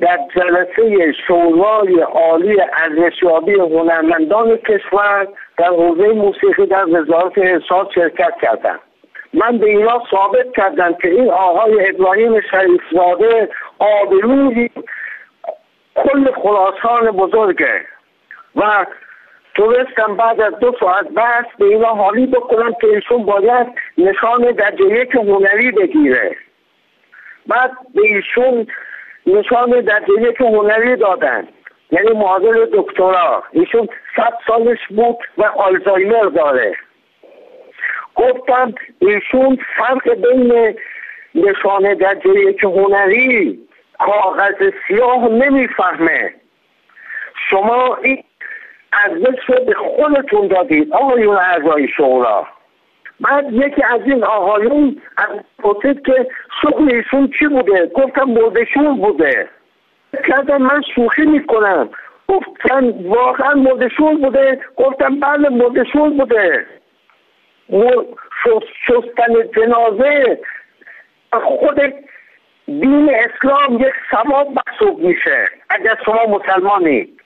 در 0.00 0.18
جلسه 0.34 1.12
شورای 1.26 2.00
عالی 2.00 2.56
ارزشیابی 2.72 3.52
هنرمندان 3.52 4.56
کشور 4.56 5.28
در 5.56 5.68
حوزه 5.68 6.08
موسیقی 6.08 6.66
در 6.66 6.86
وزارت 6.88 7.38
احساس 7.38 7.88
شرکت 7.94 8.34
کردم 8.42 8.78
من 9.34 9.58
به 9.58 9.66
اینا 9.66 10.02
ثابت 10.10 10.52
کردم 10.56 10.94
که 10.94 11.10
این 11.10 11.30
آقای 11.30 11.88
ابراهیم 11.88 12.40
شریفزاده 12.40 13.48
آبروی 13.78 14.70
کل 15.94 16.32
خراسان 16.32 17.10
بزرگه 17.10 17.80
و 18.56 18.86
تونستم 19.54 20.16
بعد 20.16 20.40
از 20.40 20.54
دو 20.58 20.74
ساعت 20.80 21.08
بحث 21.08 21.46
به 21.58 21.64
اینا 21.64 21.88
حالی 21.88 22.26
بکنم 22.26 22.72
که 22.80 22.86
ایشون 22.86 23.24
باید 23.24 23.66
نشان 23.98 24.40
درجه 24.40 24.84
یک 24.84 25.14
هنری 25.14 25.70
بگیره. 25.70 26.36
بعد 27.46 27.70
به 27.94 28.02
ایشون 28.02 28.66
نشان 29.28 29.70
درجه 29.80 30.12
یک 30.20 30.40
هنری 30.40 30.96
دادن. 30.96 31.48
یعنی 31.90 32.10
معادل 32.10 32.66
دکترا. 32.72 33.42
ایشون 33.52 33.88
صد 34.16 34.34
سالش 34.46 34.78
بود 34.90 35.18
و 35.38 35.44
آلزایمر 35.44 36.24
داره. 36.24 36.76
گفتم 38.14 38.74
ایشون 38.98 39.58
فرق 39.76 40.14
بین 40.14 40.76
نشان 41.34 41.94
درجه 41.94 42.30
یک 42.30 42.64
هنری 42.64 43.58
کاغذ 43.98 44.70
سیاه 44.88 45.28
نمی‌فهمه. 45.28 46.34
شما 47.50 47.98
این 48.02 48.24
ارزش 48.92 49.44
رو 49.48 49.64
به 49.64 49.74
خودتون 49.74 50.48
دادید 50.48 50.92
آقایون 50.92 51.36
اعضای 51.36 51.88
شورا. 51.88 52.46
بعد 53.20 53.52
یکی 53.52 53.82
از 53.82 54.00
این 54.04 54.24
آقایون 54.24 55.02
از 55.16 55.28
پرسید 55.58 56.06
که 56.06 56.28
شغل 56.62 56.94
ایشون 56.94 57.30
چی 57.38 57.46
بوده؟ 57.46 57.86
گفتم 57.86 58.24
مردشور 58.24 58.94
بوده. 58.94 59.48
کردم 60.28 60.62
من 60.62 60.82
شوخی 60.94 61.26
می‌کنم. 61.26 61.90
گفتن 62.28 63.08
واقعا 63.08 63.54
مردشور 63.54 64.14
بوده؟ 64.14 64.60
گفتم 64.76 65.20
بله 65.20 65.48
مردشور 65.48 66.10
بوده. 66.10 66.66
شستن 68.86 69.34
جنازه 69.56 70.40
خود 71.32 71.80
دین 72.66 73.10
اسلام 73.14 73.78
یک 73.80 73.94
ثواب 74.10 74.48
محسوب 74.48 74.98
میشه 74.98 75.48
اگر 75.70 75.98
شما 76.04 76.26
مسلمانید. 76.26 77.20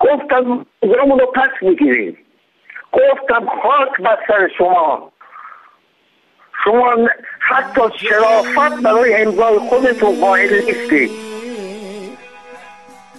گفتم 0.00 0.66
اون 0.80 1.18
رو 1.18 1.26
پس 1.26 1.50
می‌گیریم. 1.62 2.18
گفتم 2.92 3.46
خاک 3.62 4.00
بر 4.00 4.48
شما. 4.58 5.12
شما 6.64 6.96
حتی 7.40 7.80
شرافت 8.00 8.82
برای 8.82 9.22
امضای 9.22 9.58
خودتون 9.58 10.20
قائل 10.20 10.64
نیستید 10.64 11.10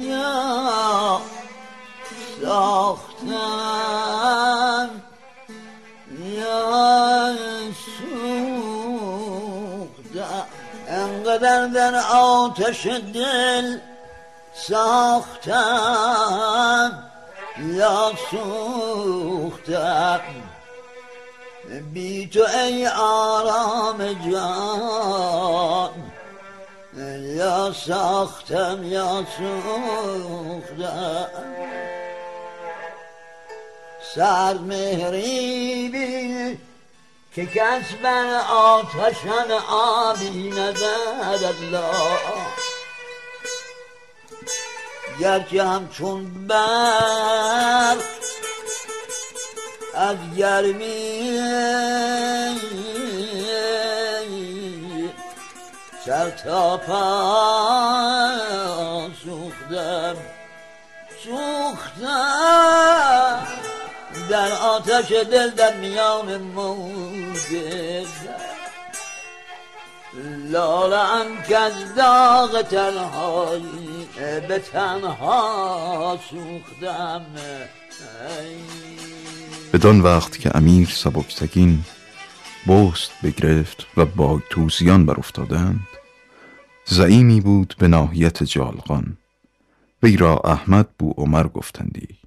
یا 0.00 1.20
ساختم 2.42 3.30
یا 6.24 7.34
سوختم 7.74 9.14
انقدر 10.88 11.66
در 11.66 11.94
آتش 12.14 12.86
دل 13.14 13.78
ساختم 14.54 15.74
یا 17.58 18.12
سوختم. 18.30 20.20
بی 21.92 22.26
تو 22.26 22.44
ای 22.64 22.86
آرام 22.86 24.12
جان. 24.30 25.90
یا 27.36 27.72
ساختم 27.72 28.84
یا 28.84 29.26
سوختم. 29.38 31.26
سرد 34.14 34.60
مهری 34.60 35.88
بی 35.88 36.58
که 37.34 37.46
کس 37.46 37.84
بر 38.02 38.40
آتشن 38.50 39.50
آبی 39.70 40.50
نزد 40.50 41.44
الله 41.44 42.63
گرچه 45.20 45.64
همچون 45.64 46.46
برق 46.46 47.98
از 49.94 50.16
گرمی 50.36 51.38
سر 56.06 56.30
تا 56.30 56.76
پا 56.76 57.04
سوختم 59.24 60.16
سوختم. 61.24 62.64
در 64.30 64.52
آتش 64.52 65.12
دل 65.12 65.50
در 65.50 65.74
میان 65.74 66.36
موج 66.36 67.40
لالم 70.50 71.42
که 71.48 71.58
از 71.58 71.94
داغ 71.94 72.62
تنهایی 72.62 73.93
به 74.16 74.58
تنها 74.58 76.18
سوختم. 76.30 77.26
بدان 79.72 80.00
وقت 80.00 80.38
که 80.38 80.56
امیر 80.56 80.88
سبکتگین 80.88 81.84
بست 82.68 83.12
بگرفت 83.22 83.86
و 83.96 84.04
با 84.04 84.42
توزیان 84.50 85.06
بر 85.06 85.14
افتادند 85.14 85.86
زعیمی 86.84 87.40
بود 87.40 87.74
به 87.78 87.88
ناحیت 87.88 88.42
جالقان 88.42 89.16
وی 90.02 90.16
را 90.16 90.40
احمد 90.44 90.88
بو 90.98 91.14
عمر 91.16 91.46
گفتندی 91.48 92.18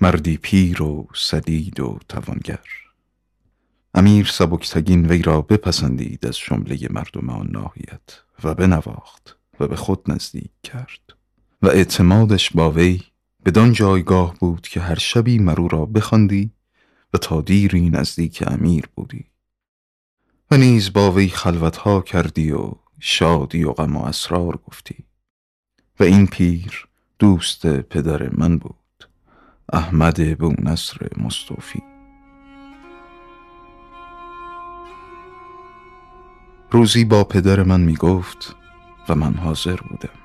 مردی 0.00 0.36
پیر 0.36 0.82
و 0.82 1.08
سدید 1.14 1.80
و 1.80 1.98
توانگر. 2.08 2.64
امیر 3.94 4.26
سبکتگین 4.26 5.06
وی 5.06 5.22
را 5.22 5.40
بپسندید 5.40 6.26
از 6.26 6.38
جمله 6.38 6.78
مردم 6.90 7.30
آن 7.30 7.48
ناحیت 7.50 8.22
و 8.44 8.54
بنواخت. 8.54 9.36
و 9.60 9.68
به 9.68 9.76
خود 9.76 10.12
نزدیک 10.12 10.50
کرد 10.62 11.16
و 11.62 11.68
اعتمادش 11.68 12.50
با 12.50 12.70
وی 12.70 13.00
بدان 13.44 13.72
جایگاه 13.72 14.34
بود 14.40 14.68
که 14.68 14.80
هر 14.80 14.98
شبی 14.98 15.38
مرو 15.38 15.68
را 15.68 15.86
بخواندی 15.86 16.50
و 17.14 17.18
تا 17.18 17.40
دیری 17.40 17.90
نزدیک 17.90 18.44
امیر 18.46 18.88
بودی 18.94 19.24
و 20.50 20.56
نیز 20.56 20.92
با 20.92 21.12
وی 21.12 21.28
خلوتها 21.28 22.00
کردی 22.00 22.50
و 22.50 22.72
شادی 23.00 23.64
و 23.64 23.72
غم 23.72 23.96
و 23.96 24.04
اسرار 24.04 24.58
گفتی 24.66 25.04
و 26.00 26.04
این 26.04 26.26
پیر 26.26 26.88
دوست 27.18 27.66
پدر 27.66 28.30
من 28.32 28.58
بود 28.58 28.74
احمد 29.72 30.38
بو 30.38 30.54
نصر 30.58 31.08
مصطفی. 31.16 31.82
روزی 36.70 37.04
با 37.04 37.24
پدر 37.24 37.62
من 37.62 37.80
می 37.80 37.94
گفت 37.94 38.56
و 39.08 39.14
من 39.14 39.34
حاضر 39.34 39.76
بودم. 39.76 40.24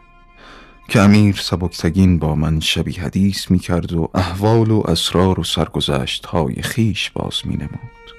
که 0.88 1.00
امیر 1.00 1.36
سبکتگین 1.36 2.20
با 2.20 2.36
من 2.36 2.60
شبی 2.60 2.94
حدیث 2.94 3.52
می 3.52 3.60
کرد 3.60 3.94
و 3.94 4.10
احوال 4.14 4.72
و 4.72 4.84
اسرار 4.88 5.40
و 5.40 5.44
سرگذشت 5.44 6.26
های 6.26 6.62
خیش 6.62 7.10
باز 7.10 7.42
می 7.46 7.56
نمود 7.56 8.10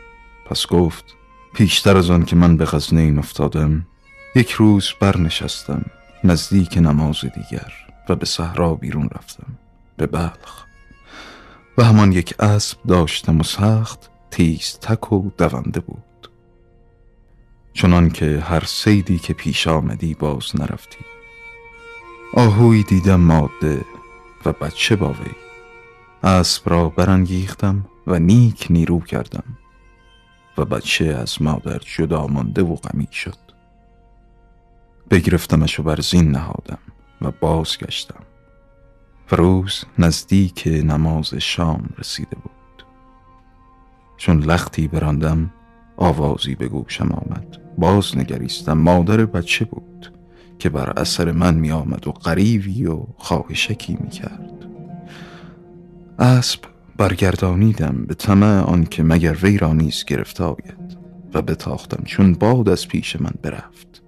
پس 0.46 0.66
گفت 0.66 1.04
پیشتر 1.54 1.96
از 1.96 2.10
آن 2.10 2.24
که 2.24 2.36
من 2.36 2.56
به 2.56 2.64
غزنین 2.64 3.18
افتادم 3.18 3.86
یک 4.36 4.50
روز 4.50 4.88
برنشستم 5.00 5.84
نزدیک 6.24 6.78
نماز 6.78 7.20
دیگر 7.20 7.72
و 8.08 8.14
به 8.14 8.26
صحرا 8.26 8.74
بیرون 8.74 9.08
رفتم 9.14 9.46
به 9.96 10.06
بلخ. 10.06 10.64
و 11.78 11.84
همان 11.84 12.12
یک 12.12 12.34
اسب 12.38 12.78
داشتم 12.88 13.40
و 13.40 13.42
سخت 13.42 14.10
تیز 14.30 14.78
تک 14.78 15.12
و 15.12 15.30
دونده 15.38 15.80
بود. 15.80 16.09
چنان 17.72 18.10
که 18.10 18.40
هر 18.40 18.64
سیدی 18.64 19.18
که 19.18 19.34
پیش 19.34 19.68
آمدی 19.68 20.14
باز 20.14 20.60
نرفتی. 20.60 21.04
آهوی 22.34 22.82
دیدم 22.82 23.20
ماده 23.20 23.84
و 24.44 24.52
بچه 24.52 24.96
با 24.96 25.08
وی. 25.08 25.32
اسب 26.22 26.70
را 26.70 26.88
برانگیختم 26.88 27.86
و 28.06 28.18
نیک 28.18 28.66
نیرو 28.70 29.00
کردم 29.00 29.44
و 30.58 30.64
بچه 30.64 31.04
از 31.04 31.42
مادر 31.42 31.78
جدا 31.78 32.26
مانده 32.26 32.62
و 32.62 32.74
غمی 32.74 33.08
شد. 33.12 33.38
بگرفتمش 35.10 35.80
و 35.80 35.82
بر 35.82 36.00
زین 36.00 36.30
نهادم 36.30 36.78
و 37.22 37.30
بازگشتم. 37.30 38.22
و 39.32 39.36
روز 39.36 39.84
نزدیک 39.98 40.62
نماز 40.66 41.34
شام 41.34 41.88
رسیده 41.98 42.36
بود. 42.36 42.84
چون 44.16 44.42
لختی 44.42 44.88
براندم 44.88 45.52
آوازی 46.00 46.54
به 46.54 46.68
گوشم 46.68 47.12
آمد. 47.12 47.58
باز 47.78 48.18
نگریستم. 48.18 48.72
مادر 48.72 49.26
بچه 49.26 49.64
بود 49.64 50.12
که 50.58 50.68
بر 50.68 50.90
اثر 50.90 51.32
من 51.32 51.54
می 51.54 51.70
آمد 51.70 52.08
و 52.08 52.12
قریبی 52.12 52.86
و 52.86 52.98
خواهشکی 53.16 53.98
می 54.00 54.10
کرد 54.10 54.66
اسب 56.18 56.60
برگردانیدم 56.96 58.04
به 58.08 58.14
طمع 58.14 58.60
آنکه 58.60 59.02
مگر 59.02 59.36
وی 59.42 59.58
را 59.58 59.72
نیز 59.72 60.04
گرفته 60.04 60.44
آید 60.44 60.98
و 61.34 61.42
بتاختم 61.42 62.02
چون 62.04 62.34
باد 62.34 62.68
از 62.68 62.88
پیش 62.88 63.20
من 63.20 63.32
برفت. 63.42 64.02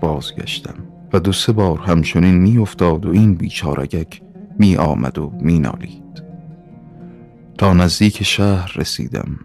بازگشتم 0.00 0.74
و 1.12 1.20
دو 1.20 1.32
سه 1.32 1.52
بار 1.52 1.78
همچنین 1.78 2.34
می 2.34 2.58
افتاد 2.58 3.06
و 3.06 3.10
این 3.10 3.34
بیچارگک 3.34 4.22
می 4.58 4.76
آمد 4.76 5.18
و 5.18 5.32
می 5.40 5.58
نالید 5.58 6.22
تا 7.58 7.72
نزدیک 7.72 8.22
شهر 8.22 8.72
رسیدم. 8.76 9.38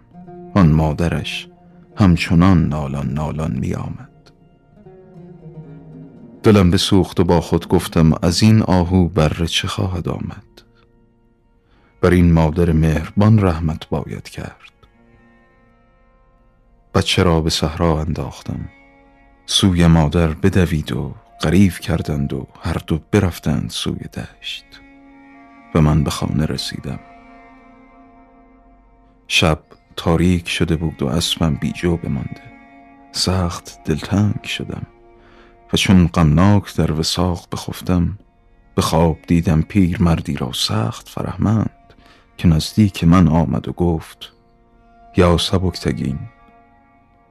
آن 0.54 0.72
مادرش 0.72 1.48
همچنان 1.96 2.68
نالان 2.68 3.12
نالان 3.12 3.56
می 3.60 3.74
آمد 3.74 4.10
دلم 6.42 6.70
به 6.70 6.76
سوخت 6.76 7.20
و 7.20 7.24
با 7.24 7.40
خود 7.40 7.68
گفتم 7.68 8.12
از 8.22 8.42
این 8.42 8.62
آهو 8.62 9.08
بر 9.08 9.46
چه 9.46 9.68
خواهد 9.68 10.08
آمد؟ 10.08 10.62
بر 12.00 12.10
این 12.10 12.32
مادر 12.32 12.72
مهربان 12.72 13.38
رحمت 13.38 13.88
باید 13.88 14.28
کرد. 14.28 14.72
بچه 16.94 17.22
را 17.22 17.40
به 17.40 17.50
صحرا 17.50 18.00
انداختم. 18.00 18.68
سوی 19.46 19.86
مادر 19.86 20.26
بدوید 20.28 20.92
و 20.92 21.14
غریب 21.42 21.72
کردند 21.72 22.32
و 22.32 22.46
هر 22.62 22.76
دو 22.86 23.00
برفتند 23.10 23.70
سوی 23.70 24.00
دشت. 24.14 24.64
و 25.74 25.80
من 25.80 26.04
به 26.04 26.10
خانه 26.10 26.46
رسیدم. 26.46 27.00
شب 29.28 29.58
تاریک 29.96 30.48
شده 30.48 30.76
بود 30.76 31.02
و 31.02 31.06
اسبم 31.06 31.54
بیجو 31.54 31.96
بمانده. 31.96 32.42
سخت 33.12 33.78
دلتنگ 33.84 34.44
شدم 34.44 34.86
و 35.72 35.76
چون 35.76 36.06
غمناک 36.06 36.76
در 36.76 36.92
وساق 36.92 37.46
بخفتم 37.52 38.18
به 38.74 38.82
خواب 38.82 39.18
دیدم 39.26 39.62
پیر 39.62 40.02
مردی 40.02 40.36
را 40.36 40.52
سخت 40.52 41.08
فرهمند 41.08 41.70
که 42.36 42.48
نزدیک 42.48 43.04
من 43.04 43.28
آمد 43.28 43.68
و 43.68 43.72
گفت 43.72 44.32
یا 45.16 45.38
سبکتگین 45.38 46.18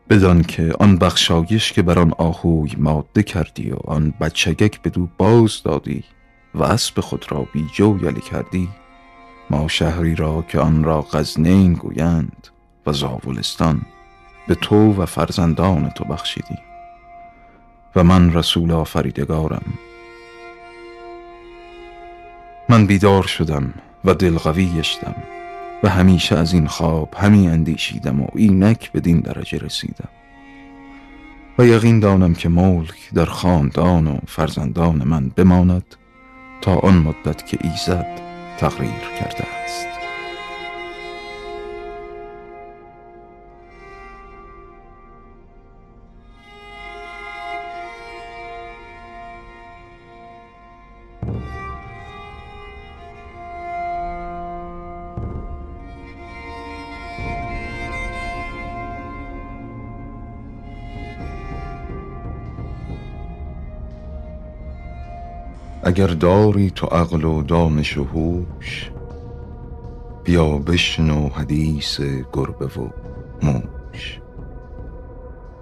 بدان 0.09 0.43
که 0.43 0.73
آن 0.79 0.97
بخشایش 0.97 1.71
که 1.71 1.81
بر 1.81 1.99
آن 1.99 2.13
آهوی 2.17 2.71
ماده 2.77 3.23
کردی 3.23 3.71
و 3.71 3.77
آن 3.85 4.13
بچگک 4.21 4.81
به 4.81 4.89
دو 4.89 5.07
باز 5.17 5.63
دادی 5.63 6.03
و 6.55 6.63
اسب 6.63 6.99
خود 6.99 7.25
را 7.29 7.47
بی 7.53 7.67
جو 7.73 7.99
یلی 8.03 8.21
کردی 8.21 8.69
ما 9.49 9.67
شهری 9.67 10.15
را 10.15 10.41
که 10.41 10.59
آن 10.59 10.83
را 10.83 11.01
غزنین 11.01 11.73
گویند. 11.73 12.47
و 12.85 12.93
زاولستان 12.93 13.81
به 14.47 14.55
تو 14.55 15.01
و 15.01 15.05
فرزندان 15.05 15.89
تو 15.89 16.03
بخشیدی 16.03 16.57
و 17.95 18.03
من 18.03 18.33
رسول 18.33 18.71
آفریدگارم. 18.71 19.63
من 22.69 22.85
بیدار 22.85 23.23
شدم 23.23 23.73
و 24.05 24.13
دلقوی 24.13 24.65
گشتم 24.65 25.15
و 25.83 25.89
همیشه 25.89 26.37
از 26.37 26.53
این 26.53 26.67
خواب 26.67 27.15
همی 27.17 27.47
اندیشیدم 27.47 28.21
و 28.21 28.27
اینک 28.35 28.91
بدین 28.91 29.19
درجه 29.19 29.57
رسیدم. 29.57 30.09
و 31.57 31.65
یقین 31.65 31.99
دانم 31.99 32.33
که 32.33 32.49
ملک 32.49 33.09
در 33.13 33.25
خاندان 33.25 34.07
و 34.07 34.17
فرزندان 34.27 35.03
من 35.03 35.29
بماند 35.29 35.95
تا 36.61 36.75
آن 36.75 36.97
مدت 36.97 37.45
که 37.45 37.57
ایزد 37.61 38.21
تقریر 38.57 39.01
کرده 39.19 39.45
است. 39.63 39.92
اگر 65.85 66.07
داری 66.07 66.71
تو 66.71 66.87
عقل 66.87 67.23
و 67.23 67.43
دانش 67.43 67.97
و 67.97 68.03
هوش 68.03 68.91
بیا 70.23 70.57
بشنو 70.57 71.29
حدیث 71.29 72.01
گربه 72.33 72.65
و 72.65 72.87
موش. 73.43 74.19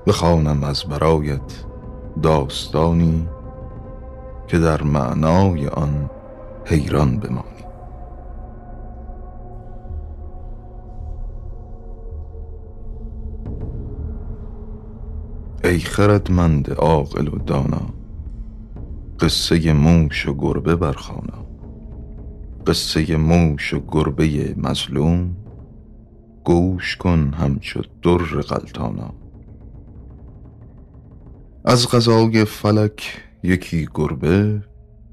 بخوانم 0.08 0.64
از 0.64 0.84
برایت 0.84 1.64
داستانی 2.24 3.28
که 4.48 4.60
در 4.60 4.84
معنای 4.84 5.68
آن 5.68 6.10
حیران 6.66 7.18
بمانی. 7.20 7.46
ای 15.64 15.80
خردمند 15.80 16.74
عاقل 16.74 17.28
و 17.28 17.38
دانا 17.38 18.01
قصه 19.22 19.74
موش 19.74 20.28
و 20.28 20.34
گربه 20.34 20.76
برخوانا 20.76 21.46
قصه 22.68 23.18
موش 23.18 23.74
و 23.74 23.80
گربه 23.88 24.56
مظلوم. 24.58 25.36
گوش 26.44 26.96
کن 26.96 27.34
همچو 27.34 27.82
در 28.02 28.42
غلتانا 28.42 29.14
از 31.66 31.88
غذای 31.88 32.46
فلک 32.46 33.24
یکی 33.44 33.88
گربه 33.94 34.64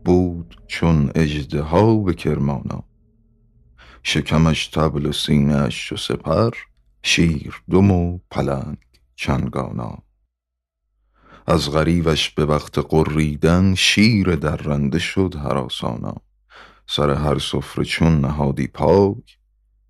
بود 0.05 0.63
چون 0.67 1.11
اژدها 1.15 1.97
به 1.97 2.15
کرمانا 2.15 2.85
شکمش 4.03 4.71
طبل 4.71 5.07
و 5.07 5.13
سینهاش 5.13 5.93
و 5.93 5.97
سپر 5.97 6.51
شیر 7.03 7.63
دم 7.71 7.91
و 7.91 8.19
پلنگ 8.31 8.79
چنگانا 9.17 10.08
از 11.51 11.71
غریوش 11.71 12.31
به 12.31 12.45
وقت 12.45 12.79
قریدن 12.79 13.75
شیر 13.75 14.37
درنده 14.37 14.99
شد 14.99 15.35
هراسانا 15.37 16.15
سر 16.87 17.11
هر 17.11 17.39
سفره 17.39 17.85
چون 17.85 18.21
نهادی 18.21 18.67
پاک 18.67 19.39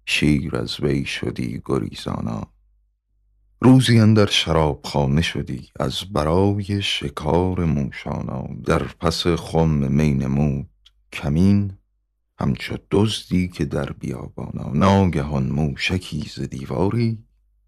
شیر 0.06 0.56
از 0.56 0.80
وی 0.80 1.04
شدی 1.04 1.62
گریزانا. 1.64 2.42
روزی 3.60 3.98
اندر 3.98 4.26
شرابخانه 4.26 5.22
شدی 5.22 5.68
از 5.80 6.04
برای 6.12 6.82
شکار 6.82 7.64
موشانا. 7.64 8.48
در 8.64 8.82
پس 8.82 9.26
خم 9.26 9.68
می 9.68 10.14
نمود 10.14 10.68
کمین 11.12 11.72
همچو 12.38 12.76
دزدی 12.90 13.48
که 13.48 13.64
در 13.64 13.92
بیابانا. 13.92 14.70
ناگهان 14.74 15.46
موشکی 15.46 16.30
ز 16.34 16.40
دیواری 16.40 17.18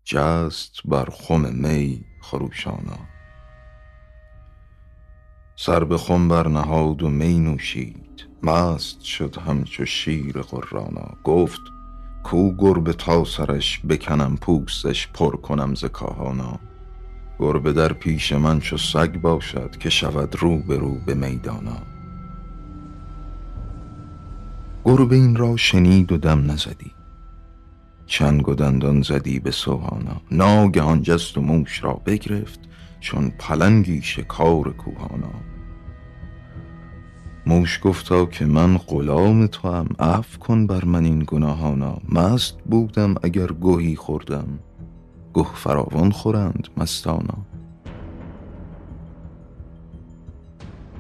جست 0.05 0.73
بر 0.85 1.09
خم 1.13 1.55
می 1.55 2.05
خروشانا. 2.21 3.10
سر 5.63 5.85
به 5.85 5.99
خم 5.99 6.29
برنهاد 6.29 7.03
و 7.03 7.11
می 7.11 7.39
نوشید. 7.39 8.27
مست 8.43 9.01
شد 9.01 9.37
همچو 9.47 9.85
شیر 9.85 10.39
قرانا. 10.43 11.09
گفت 11.25 11.61
کو 12.23 12.53
گربه 12.59 12.93
تا 12.93 13.25
سرش 13.25 13.81
بکنم 13.89 14.37
پوستش 14.37 15.09
پر 15.09 15.37
کنم 15.37 15.75
ز 15.75 15.85
کاهانا. 15.85 16.59
گربه 17.39 17.73
در 17.73 17.93
پیش 17.93 18.33
من 18.33 18.61
چو 18.61 18.77
سگ 18.77 19.21
باشد 19.21 19.77
که 19.77 19.91
شود 19.91 20.37
رو 20.37 20.59
به 20.59 20.77
رو 20.77 20.95
به 21.07 21.15
میدانا. 21.15 21.79
گربه 24.85 25.17
این 25.17 25.37
را 25.37 25.57
شنید 25.57 26.13
و 26.13 26.17
دم 26.17 26.51
نزدی. 26.51 26.93
چنگ 28.07 28.49
و 28.49 28.55
دندان 28.55 29.03
زدی 29.03 29.41
به 29.41 29.51
سوهانا. 29.51 30.21
ناگهان 30.31 31.03
جست 31.03 31.39
و 31.39 31.41
موش 31.41 31.85
را 31.85 31.93
بگرفت. 31.93 32.70
چون 33.01 33.33
پلنگی 33.39 34.03
شکار 34.03 34.73
کوهانا. 34.73 35.33
موش 37.47 37.81
گفتا 37.83 38.27
که 38.27 38.47
من 38.47 38.77
غلام 38.77 39.47
توام 39.47 39.89
عفو 39.99 40.39
کن 40.39 40.67
بر 40.67 40.85
من 40.85 41.05
این 41.05 41.25
گناهانا. 41.27 41.99
مست 42.09 42.59
بودم 42.65 43.15
اگر 43.23 43.47
گهی 43.61 43.97
خوردم. 43.97 44.59
گه 45.35 45.47
فراوان 45.55 46.11
خورند 46.11 46.69
مستانا. 46.77 47.39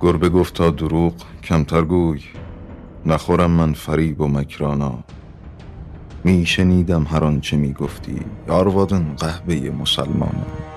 گربه 0.01 0.29
گفتا 0.29 0.71
دروغ 0.71 1.15
کمتر 1.43 1.83
گوی. 1.83 2.21
نخورم 3.07 3.51
من 3.51 3.73
فریب 3.73 4.21
و 4.21 4.29
مکرانا. 4.29 4.99
می 6.25 6.47
شنیدم 6.47 7.05
هر 7.05 7.25
آنچه 7.25 7.57
می 7.57 7.73
گفتی. 7.73 8.21
یاروادن 8.49 9.15
قهوه 9.19 9.71
مسلمانا. 9.81 10.70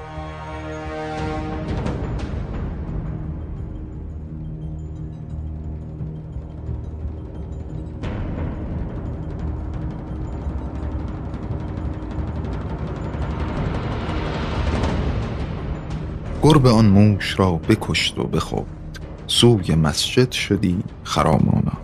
گربه 16.54 16.70
آن 16.70 16.86
موش 16.86 17.39
را 17.39 17.51
بکشت 17.51 18.20
و 18.20 18.24
بخورد. 18.24 18.99
سوی 19.28 19.76
مسجد 19.76 20.32
شدی 20.32 20.84
خرامانا 21.04 21.78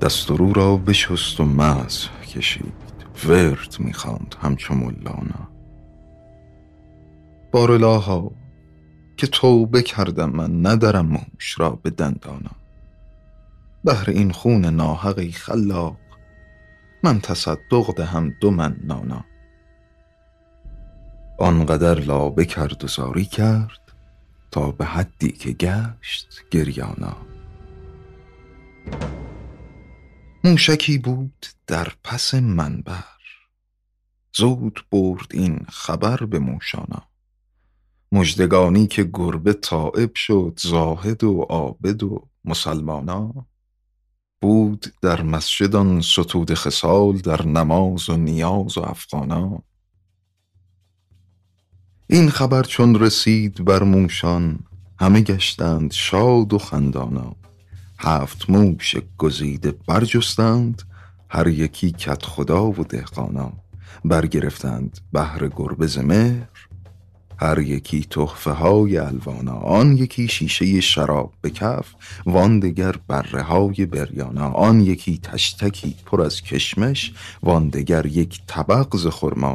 دست 0.00 0.30
و 0.30 0.36
رو 0.36 0.52
را 0.52 0.76
بشست 0.76 1.40
و 1.40 1.44
مسح 1.44 2.10
کشید. 2.34 2.72
ورد 3.28 3.76
می‌خواند 3.78 4.34
همچو 4.42 4.74
ملانا 4.74 5.48
بارالها 7.52 8.30
که 9.16 9.26
توبه 9.26 9.82
کردم 9.82 10.30
من 10.30 10.66
ندارم 10.66 11.06
موش 11.06 11.60
را 11.60 11.70
به 11.70 11.90
دندانا 11.90 12.52
بهر 13.84 14.10
این 14.10 14.30
خون 14.30 14.64
ناحقی 14.64 15.32
خلاق 15.32 15.96
من 17.04 17.20
تصدق 17.20 17.94
دهم 17.96 18.34
دو 18.40 18.50
من 18.50 18.76
نانا 18.84 19.24
آنقدر 21.38 21.94
لابه 22.00 22.44
کرد 22.44 22.84
و 22.84 22.88
زاری 22.88 23.24
کرد 23.24 23.92
تا 24.50 24.70
به 24.70 24.84
حدی 24.84 25.32
که 25.32 25.52
گشت 25.52 26.44
گریانا. 26.50 27.16
موشکی 30.44 30.98
بود 30.98 31.46
در 31.66 31.92
پس 32.04 32.34
منبر. 32.34 33.04
زود 34.36 34.84
برد 34.92 35.26
این 35.30 35.66
خبر 35.68 36.16
به 36.16 36.38
موشانا. 36.38 37.02
مژدگانی 38.12 38.86
که 38.86 39.04
گربه 39.04 39.52
تائب 39.52 40.14
شد 40.14 40.58
زاهد 40.62 41.24
و 41.24 41.40
عابد 41.40 42.02
و 42.02 42.28
مسلمانا. 42.44 43.46
بود 44.40 44.86
در 45.02 45.22
مسجد 45.22 45.76
آن 45.76 46.00
ستوده 46.00 46.54
خصال 46.54 47.18
در 47.18 47.46
نماز 47.46 48.08
و 48.08 48.16
نیاز 48.16 48.78
و 48.78 48.80
افغانا. 48.80 49.62
این 52.10 52.30
خبر 52.30 52.62
چون 52.62 53.00
رسید 53.00 53.64
بر 53.64 53.82
موشان 53.82 54.58
همه 55.00 55.20
گشتند 55.20 55.92
شاد 55.92 56.52
و 56.52 56.58
خندانا. 56.58 57.36
هفت 57.98 58.50
موش 58.50 58.94
گزیده 59.18 59.74
برجستند 59.86 60.82
هر 61.28 61.46
یکی 61.46 61.90
کدخدا 61.90 62.70
و 62.70 62.84
دهقانا. 62.88 63.52
برگرفتند 64.04 64.98
بهر 65.12 65.48
گربه 65.48 65.86
ز 65.86 65.98
مهر 65.98 66.57
هر 67.40 67.58
یکی 67.58 68.04
تحفه 68.10 68.50
های 68.50 68.98
الوانا 68.98 69.56
آن 69.56 69.96
یکی 69.96 70.28
شیشه 70.28 70.80
شراب 70.80 71.32
به 71.40 71.50
کف 71.50 71.86
وان 72.26 72.60
دگر 72.60 72.94
بره 73.08 73.42
های 73.42 73.86
بریانا 73.86 74.50
آن 74.50 74.80
یکی 74.80 75.18
تشتکی 75.22 75.94
پر 76.06 76.22
از 76.22 76.42
کشمش 76.42 77.12
وان 77.42 77.68
دگر 77.68 78.06
یک 78.06 78.40
طبق 78.46 78.96
ز 78.96 79.06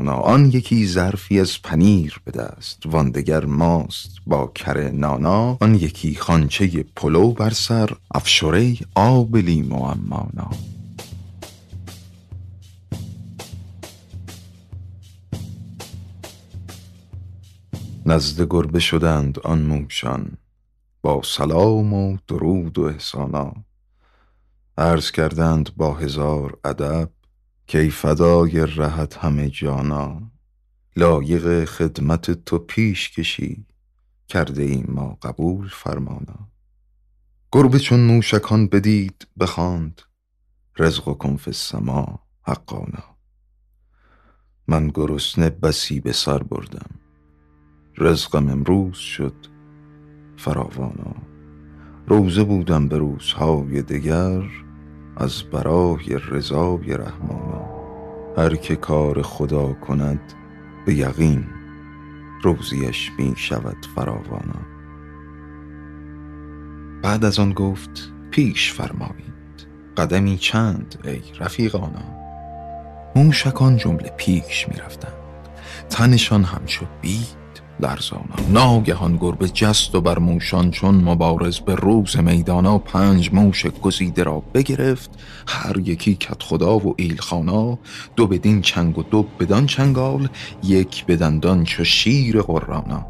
آن 0.07 0.45
یکی 0.45 0.87
ظرفی 0.87 1.39
از 1.39 1.61
پنیر 1.61 2.21
به 2.25 2.31
دست 2.31 2.83
وان 2.85 3.11
دگر 3.11 3.45
ماست 3.45 4.09
با 4.27 4.51
کره 4.55 4.91
نانا 4.91 5.57
آن 5.61 5.75
یکی 5.75 6.15
خوانچه 6.15 6.85
پلو 6.95 7.31
بر 7.31 7.49
سر 7.49 7.89
افشره 8.15 8.77
آب 8.95 9.37
لیمو 9.37 9.85
عمانا 9.85 10.49
نزد 18.05 18.47
گربه 18.49 18.79
شدند 18.79 19.39
آن 19.39 19.61
موشان 19.61 20.37
با 21.01 21.21
سلام 21.23 21.93
و 21.93 22.17
درود 22.27 22.79
و 22.79 22.83
احسانا. 22.83 23.53
عرض 24.77 25.11
کردند 25.11 25.75
با 25.75 25.93
هزار 25.93 26.57
ادب 26.65 27.09
کای 27.71 27.89
فدای 27.89 28.65
رهت 28.65 29.17
همه 29.17 29.49
جانا 29.49 30.21
لایق 30.95 31.65
خدمت 31.65 32.31
تو 32.31 32.59
پیش 32.59 33.11
کشی 33.11 33.65
کرده 34.27 34.63
ایم 34.63 34.85
ما 34.89 35.17
قبول 35.21 35.69
فرمانا. 35.69 36.49
گربه 37.51 37.79
چون 37.79 37.99
موشکان 37.99 38.67
بدید 38.67 39.27
بخواند 39.39 40.01
رزقکم 40.79 41.37
فی 41.37 41.49
السما 41.49 42.19
حقانا. 42.41 43.03
من 44.67 44.87
گرسنه 44.87 45.49
بسی 45.49 45.99
به 45.99 46.11
سر 46.11 46.43
بردم. 46.43 47.02
رزقم 47.97 48.49
امروز 48.49 48.97
شد. 48.97 49.33
فراوانا. 50.37 51.15
روزه 52.07 52.43
بودم 52.43 52.87
به 52.87 52.97
روزهای 52.97 53.81
دگر 53.81 54.43
از 55.17 55.43
برای 55.43 56.19
رضای 56.29 56.97
رحمانا. 56.97 57.65
هر 58.37 58.55
که 58.55 58.75
کار 58.75 59.21
خدا 59.21 59.73
کند 59.73 60.33
به 60.85 60.93
یقین 60.93 61.45
روزیش 62.43 63.11
می 63.17 63.33
شود 63.37 63.85
فراوانا. 63.95 64.61
بعد 67.01 67.25
از 67.25 67.39
آن 67.39 67.53
گفت 67.53 68.11
پیش 68.31 68.73
فرمایید. 68.73 69.33
قدمی 69.97 70.37
چند 70.37 70.95
ای 71.03 71.21
رفیقانا؟ 71.39 72.23
موشکان 73.15 73.77
جمله 73.77 74.13
پیش 74.17 74.67
می 74.69 74.75
رفتند. 74.75 75.13
تنشان 75.89 76.43
همچو 76.43 76.85
بید 77.01 77.42
لرزانا 77.79 78.35
ناگهان 78.49 79.17
گربه 79.17 79.49
جست 79.49 79.95
و 79.95 80.01
بر 80.01 80.19
موشان 80.19 80.71
چون 80.71 80.95
مبارز 80.95 81.59
به 81.59 81.75
روز 81.75 82.17
میدانا 82.17 82.77
پنج 82.77 83.29
موش 83.33 83.65
گزیده 83.65 84.23
را 84.23 84.39
بگرفت 84.53 85.09
هر 85.47 85.77
یکی 85.77 86.15
کت 86.15 86.43
خدا 86.43 86.77
و 86.77 86.93
ایلخانا 86.97 87.77
دو 88.15 88.27
بدین 88.27 88.61
چنگ 88.61 88.97
و 88.97 89.03
دو 89.03 89.23
بدان 89.23 89.65
چنگال 89.65 90.29
یک 90.63 91.05
بدندان 91.05 91.63
چو 91.63 91.83
شیر 91.83 92.41
قرانا. 92.41 93.05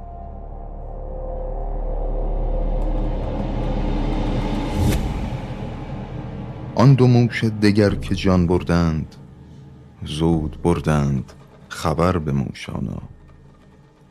آن 6.76 6.94
دو 6.94 7.08
موش 7.08 7.44
دگر 7.44 7.96
که 7.96 8.16
جان 8.16 8.48
بردند 8.48 9.16
زود 10.06 10.62
بردند 10.64 11.34
خبر 11.70 12.18
به 12.18 12.32
موشانا. 12.32 13.13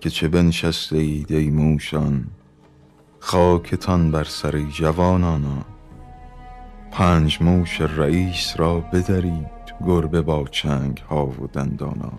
که 0.03 0.11
چه 0.11 0.29
بنشسته 0.29 0.97
اید 0.97 1.33
ای 1.33 1.51
موشان؟ 1.51 2.27
خاکتان 3.21 4.11
بر 4.11 4.25
سر 4.25 4.61
جوانانا 4.61 5.65
پنج 6.91 7.39
موش 7.41 7.81
رئیس 7.81 8.55
را 8.57 8.81
بدرید 8.81 9.75
گربه 9.87 10.23
با 10.23 10.45
چنگ 10.51 10.99
ها 10.99 11.27
و 11.27 11.49
دندانا 11.53 12.13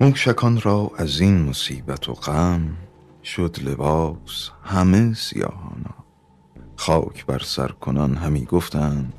موشکان 0.00 0.60
را 0.60 0.90
از 0.96 1.20
این 1.20 1.42
مصیبت 1.42 2.08
و 2.08 2.14
غم 2.14 2.76
شد 3.24 3.56
لباس 3.64 4.50
همه 4.64 5.14
سیاهانا 5.14 5.94
خاک 6.76 7.26
بر 7.26 7.38
سر 7.38 7.68
کنان 7.68 8.14
همی 8.14 8.44
گفتند 8.44 9.12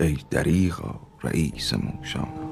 ای 0.00 0.18
دریغا 0.30 1.00
رئیس 1.22 1.74
موشانا 1.74 2.51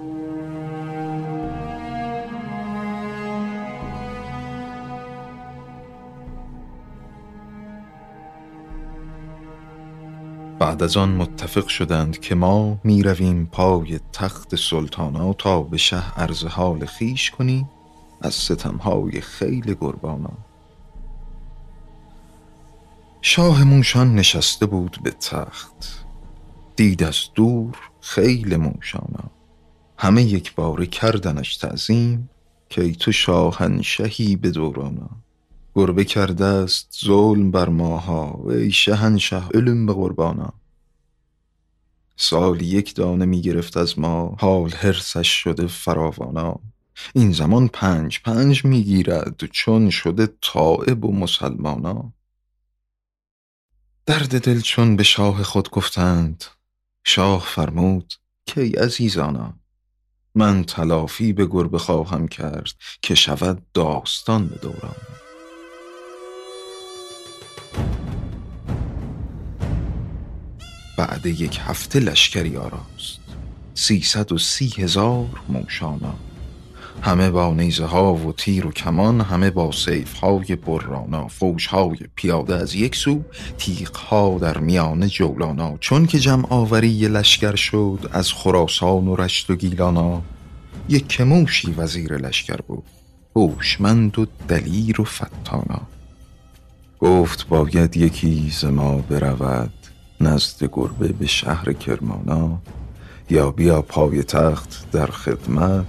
بعد 10.70 10.82
از 10.82 10.96
آن 10.96 11.08
متفق 11.08 11.66
شدند 11.66 12.20
که 12.20 12.34
ما 12.34 12.80
می 12.84 13.02
رویم 13.02 13.48
پای 13.52 14.00
تخت 14.12 14.56
سلطانا 14.56 15.32
تا 15.32 15.62
به 15.62 15.76
شه 15.76 16.20
عرض 16.20 16.44
حال 16.44 16.86
خیش 16.86 17.30
کنی 17.30 17.66
از 18.20 18.34
ستمهای 18.34 19.20
خیل 19.20 19.74
گربانا. 19.80 20.32
شاه 23.22 23.64
موشان 23.64 24.14
نشسته 24.14 24.66
بود 24.66 24.98
به 25.02 25.10
تخت. 25.10 26.04
دید 26.76 27.02
از 27.02 27.18
دور 27.34 27.76
خیل 28.00 28.56
موشانا. 28.56 29.30
همه 29.98 30.22
یک 30.22 30.54
باره 30.54 30.86
کردنش 30.86 31.56
تعظیم 31.56 32.30
که 32.68 32.82
ای 32.82 32.92
تو 32.92 33.12
شاهنشهی 33.12 34.36
به 34.36 34.50
دورانا 34.50 35.10
گربه 35.74 36.04
کرده 36.04 36.44
است 36.44 36.98
ظلم 37.04 37.50
بر 37.50 37.68
ماها. 37.68 38.40
و 38.44 38.50
ای 38.50 38.72
شهنشه 38.72 39.48
علم 39.48 39.86
به 39.86 39.92
قربانا. 39.92 40.52
سال 42.16 42.62
یک 42.62 42.94
دانه 42.94 43.24
می 43.24 43.40
گرفت 43.42 43.76
از 43.76 43.98
ما 43.98 44.36
حال 44.40 44.70
حرسش 44.70 45.28
شده 45.28 45.66
فراوانا. 45.66 46.60
این 47.14 47.32
زمان 47.32 47.68
پنج 47.68 48.20
پنج 48.24 48.64
می 48.64 48.84
گیرد 48.84 49.44
چون 49.52 49.90
شده 49.90 50.28
طائب 50.42 51.04
و 51.04 51.12
مسلمانا. 51.12 52.12
درد 54.06 54.40
دل 54.40 54.60
چون 54.60 54.96
به 54.96 55.02
شاه 55.02 55.42
خود 55.42 55.70
گفتند. 55.70 56.44
شاه 57.04 57.40
فرمود 57.40 58.14
که 58.46 58.60
ای 58.60 58.72
عزیزانا 58.72 59.54
من 60.34 60.64
تلافی 60.64 61.32
به 61.32 61.46
گربه 61.46 61.78
خواهم 61.78 62.28
کرد 62.28 62.72
که 63.02 63.14
شود 63.14 63.62
داستان 63.74 64.46
به 64.46 64.56
دوران. 64.56 64.96
بعد 71.00 71.26
یک 71.26 71.60
هفته 71.64 72.00
لشکری 72.00 72.56
آراست. 72.56 73.20
سیصد 73.74 74.32
و 74.32 74.38
سی 74.38 74.72
هزار 74.78 75.26
موشانا. 75.48 76.14
همه 77.02 77.30
با 77.30 77.54
نیزه 77.54 77.84
ها 77.84 78.14
و 78.14 78.32
تیر 78.32 78.66
و 78.66 78.72
کمان 78.72 79.20
همه 79.20 79.50
با 79.50 79.72
سیف 79.72 80.12
های 80.12 80.56
برانا. 80.56 81.28
فوش 81.28 81.66
های 81.66 81.96
پیاده 82.14 82.54
از 82.54 82.74
یک 82.74 82.96
سو 82.96 83.22
تیغ 83.58 83.96
ها 83.96 84.38
در 84.40 84.58
میان 84.58 85.08
جولانا. 85.08 85.76
چون 85.80 86.06
که 86.06 86.18
جمع 86.18 86.46
آوری 86.50 87.08
لشکر 87.08 87.56
شد 87.56 88.10
از 88.12 88.32
خراسان 88.32 89.08
و 89.08 89.16
رشت 89.16 89.50
و 89.50 89.56
گیلانا. 89.56 90.22
یک 90.88 91.08
کموشی 91.08 91.72
وزیر 91.72 92.16
لشکر 92.16 92.56
بود 92.56 92.84
هوشمند 93.36 94.18
و 94.18 94.26
دلیر 94.48 95.00
و 95.00 95.04
فتانا. 95.04 95.82
گفت 97.00 97.48
باید 97.48 97.96
یکی 97.96 98.50
ز 98.50 98.64
ما 98.64 98.96
برود. 98.96 99.79
نزد 100.20 100.68
گربه 100.72 101.08
به 101.08 101.26
شهر 101.26 101.72
کرمانا 101.72 102.58
یا 103.30 103.50
بیا 103.50 103.82
پای 103.82 104.22
تخت 104.22 104.90
در 104.92 105.06
خدمت 105.06 105.86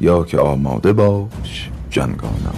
یا 0.00 0.24
که 0.24 0.38
آماده 0.38 0.92
باش 0.92 1.70
جنگانا. 1.90 2.54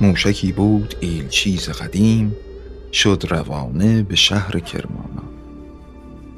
موشکی 0.00 0.52
بود 0.52 0.94
ایلچیز 1.00 1.68
قدیم 1.68 2.36
شد 2.92 3.24
روانه 3.30 4.02
به 4.02 4.16
شهر 4.16 4.58
کرمانا. 4.58 5.22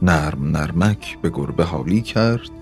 نرم 0.03 0.57
نرمک 0.57 1.19
به 1.23 1.31
گربه 1.31 1.65
حالی 1.65 2.03
کرد 2.03 2.60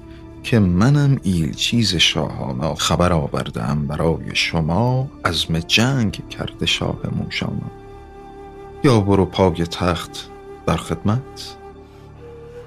که 0.49 0.59
منم 0.59 1.21
ایلچیز 1.23 1.97
شاهانا 1.97 2.75
خبر 2.75 3.13
آوردم 3.13 3.87
برای 3.87 4.35
شما 4.35 5.11
عزم 5.25 5.59
جنگ 5.59 6.29
کرده 6.29 6.67
شاه 6.67 6.99
موشانا 7.17 7.71
یا 8.85 9.01
برو 9.01 9.25
پای 9.25 9.67
تخت 9.67 10.29
در 10.67 10.77
خدمت 10.77 11.57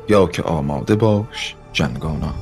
یا 0.09 0.27
که 0.27 0.43
آماده 0.43 0.95
باش 0.95 1.55
جنگانا. 1.73 2.33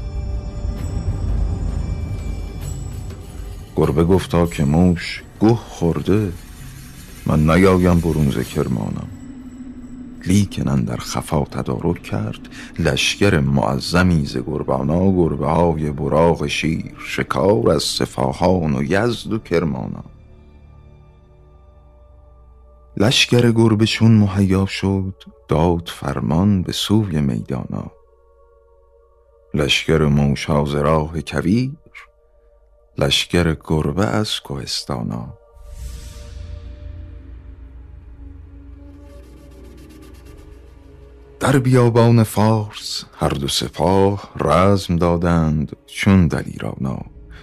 گربه 3.75 4.03
گفتا 4.03 4.45
که 4.45 4.65
موش 4.65 5.23
گه 5.41 5.55
خورده 5.55 6.33
من 7.25 7.49
نیایم 7.49 7.99
برون 7.99 8.29
کرمانم 8.31 9.18
لیکن 10.30 10.84
در 10.84 10.97
خفا 10.97 11.43
تدارک 11.43 12.03
کرد 12.03 12.39
لشکر 12.80 13.39
معظمی 13.39 14.25
ز 14.25 14.38
گربانا 14.38 15.11
گربه 15.11 15.47
های 15.47 15.91
براغ 15.91 16.47
شیر 16.47 16.95
شکار 17.07 17.69
از 17.69 17.84
سفاهان 17.84 18.75
و 18.75 18.84
یزد 18.84 19.34
و 19.34 19.39
کرمانا. 19.39 20.03
لشکر 22.97 23.51
گربه 23.51 23.86
چون 23.86 24.11
مهیا 24.11 24.65
شد 24.65 25.23
داد 25.47 25.88
فرمان 25.88 26.61
به 26.61 26.71
سوی 26.71 27.21
میدانا. 27.21 27.91
لشکر 29.53 30.01
موشا 30.01 30.65
ز 30.65 30.75
راه 30.75 31.21
کویر 31.21 31.71
لشکر 32.97 33.55
گربه 33.67 34.05
از 34.05 34.39
کوهستانا. 34.39 35.38
در 41.39 41.59
بیابان 41.59 42.23
فارس 42.23 43.03
هر 43.19 43.29
دو 43.29 43.47
سپاه 43.47 44.29
رزم 44.39 44.95
دادند 44.95 45.75
چون 45.85 46.27
دلیرانا 46.27 46.99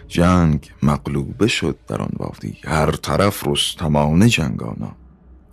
جنگ 0.08 0.70
مغلوبه 0.82 1.46
شد 1.46 1.78
در 1.88 2.02
آن 2.02 2.10
وادی 2.18 2.58
هر 2.64 2.90
طرف 2.90 3.46
رستمانه 3.46 4.28
جنگانا. 4.28 4.96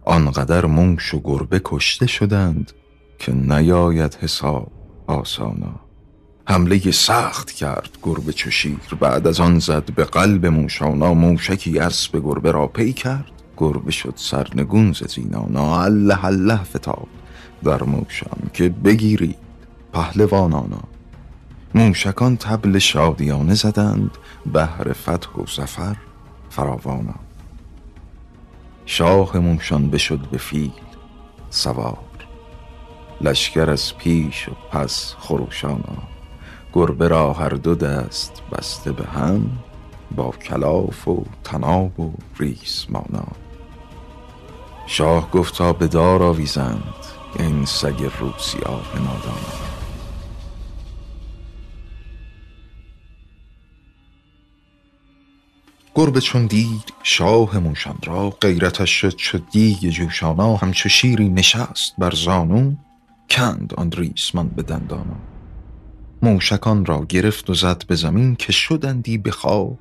آنقدر 0.06 0.66
موش 0.66 1.14
و 1.14 1.22
گربه 1.24 1.62
کشته 1.66 2.08
شدند 2.08 2.72
که 3.20 3.32
نیاید 3.32 4.18
حساب 4.22 4.72
آسانا. 5.08 5.80
حمله 6.48 6.92
سخت 6.92 7.52
کرد 7.52 7.98
گربه 8.04 8.34
چو 8.34 8.52
شیر 8.52 8.98
بعد 9.00 9.28
از 9.28 9.40
آن 9.40 9.60
زد 9.60 9.92
به 9.96 10.04
قلب 10.04 10.46
موشانا 10.46 11.14
موشکی 11.14 11.80
اسب 11.80 12.18
گربه 12.18 12.52
را 12.52 12.68
پی 12.68 12.94
کرد. 12.94 13.32
گربه 13.58 13.92
شد 13.92 14.14
سرنگون 14.16 14.94
ز 14.94 15.04
زینانا 15.04 15.84
الله 15.84 16.26
الله 16.26 16.64
فتاد. 16.64 17.23
در 17.64 17.84
موشان 17.84 18.50
که 18.54 18.70
بگیرید. 18.70 19.36
پهلوانانا. 19.94 20.84
موشکان 21.76 22.38
تبل 22.38 22.80
شادیانه 22.80 23.54
زدند 23.54 24.12
بهر 24.46 24.94
فتح 24.94 25.30
و 25.30 25.46
ظفر 25.46 25.96
فراوانا. 26.50 27.16
شاه 28.86 29.38
موشان 29.38 29.90
بشد 29.90 30.20
به 30.32 30.38
فیل 30.38 30.72
سوار. 31.50 31.98
لشکر 33.22 33.70
از 33.70 33.98
پیش 33.98 34.50
و 34.50 34.52
پس 34.72 35.16
خروشانا. 35.20 35.98
گربه 36.74 37.08
را 37.08 37.34
هر 37.34 37.50
دو 37.50 37.76
دست 37.76 38.42
بسته 38.52 38.92
به 38.92 39.06
هم 39.06 39.52
با 40.16 40.32
کلاف 40.32 41.08
و 41.08 41.26
تناب 41.44 42.00
و 42.00 42.14
ریسمانا. 42.40 43.28
شاه 44.88 45.32
گفتا 45.32 45.74
به 45.74 45.88
دار 45.88 46.24
آویزند. 46.24 47.03
این 47.40 47.66
سگ 47.66 48.12
روسیاه 48.20 48.92
نادان 48.96 49.64
گربه 55.96 56.22
چون 56.22 56.46
دید 56.46 56.94
شاه 57.04 57.60
موشان 57.60 57.98
را 58.04 58.30
غیرتش 58.30 58.90
شد 58.90 59.16
چو 59.16 59.38
دیگ 59.38 59.78
جوشانا 59.78 60.56
همچو 60.56 60.90
شیری 60.90 61.30
نشست 61.30 61.94
بر 61.98 62.12
زانو. 62.12 62.74
کند 63.30 63.74
آن 63.78 63.92
ریسمان 63.92 64.48
به 64.48 64.64
دندانا 64.64 65.16
موشکان 66.22 66.86
را 66.86 67.06
گرفت 67.06 67.50
و 67.50 67.54
زد 67.54 67.88
به 67.88 67.96
زمین 67.96 68.36
که 68.36 68.52
شدندی 68.52 69.18
به 69.18 69.32
خاک. 69.32 69.78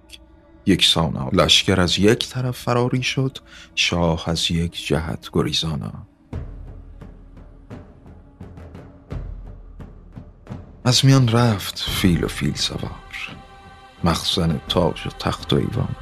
یکسانا 0.66 1.28
لشکر 1.32 1.80
از 1.80 1.98
یک 1.98 2.28
طرف 2.28 2.58
فراری 2.58 3.02
شد 3.02 3.38
شاه 3.74 4.28
از 4.28 4.50
یک 4.50 4.86
جهت 4.86 5.28
گریزانا. 5.32 6.06
از 10.84 11.04
میان 11.04 11.28
رفت 11.28 11.78
فیل 11.78 12.24
و 12.24 12.28
فیل 12.28 12.54
سوار. 12.54 12.90
مخزن 14.04 14.60
تاج 14.68 15.06
و 15.06 15.10
تخت 15.10 15.52
و 15.52 15.56
ایوان. 15.56 15.96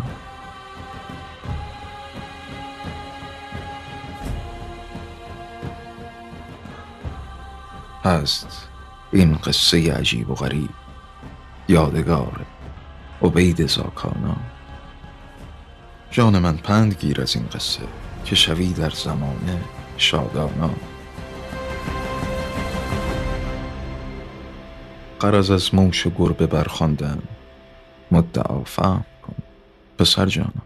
هست 8.04 8.68
این 9.12 9.34
قصه 9.34 9.92
عجیب 9.92 10.30
و 10.30 10.34
غریب. 10.34 10.70
یادگار 11.68 12.46
عبید 13.22 13.66
زاکانا. 13.66 14.36
جان 16.10 16.38
من 16.38 16.56
پند 16.56 16.94
گیر 16.94 17.20
از 17.20 17.36
این 17.36 17.46
قصه 17.46 17.82
که 18.24 18.34
شوی 18.34 18.72
در 18.72 18.90
زمانه 18.90 19.60
شادانا. 19.96 20.70
قرض 25.20 25.50
از 25.50 25.74
موش 25.74 26.06
گربه 26.18 26.46
برخواندم 26.46 27.22
مدعا 28.10 28.64
فهم 28.64 29.04
کن. 29.22 29.34
پسر 29.98 30.26
جانم. 30.26 30.62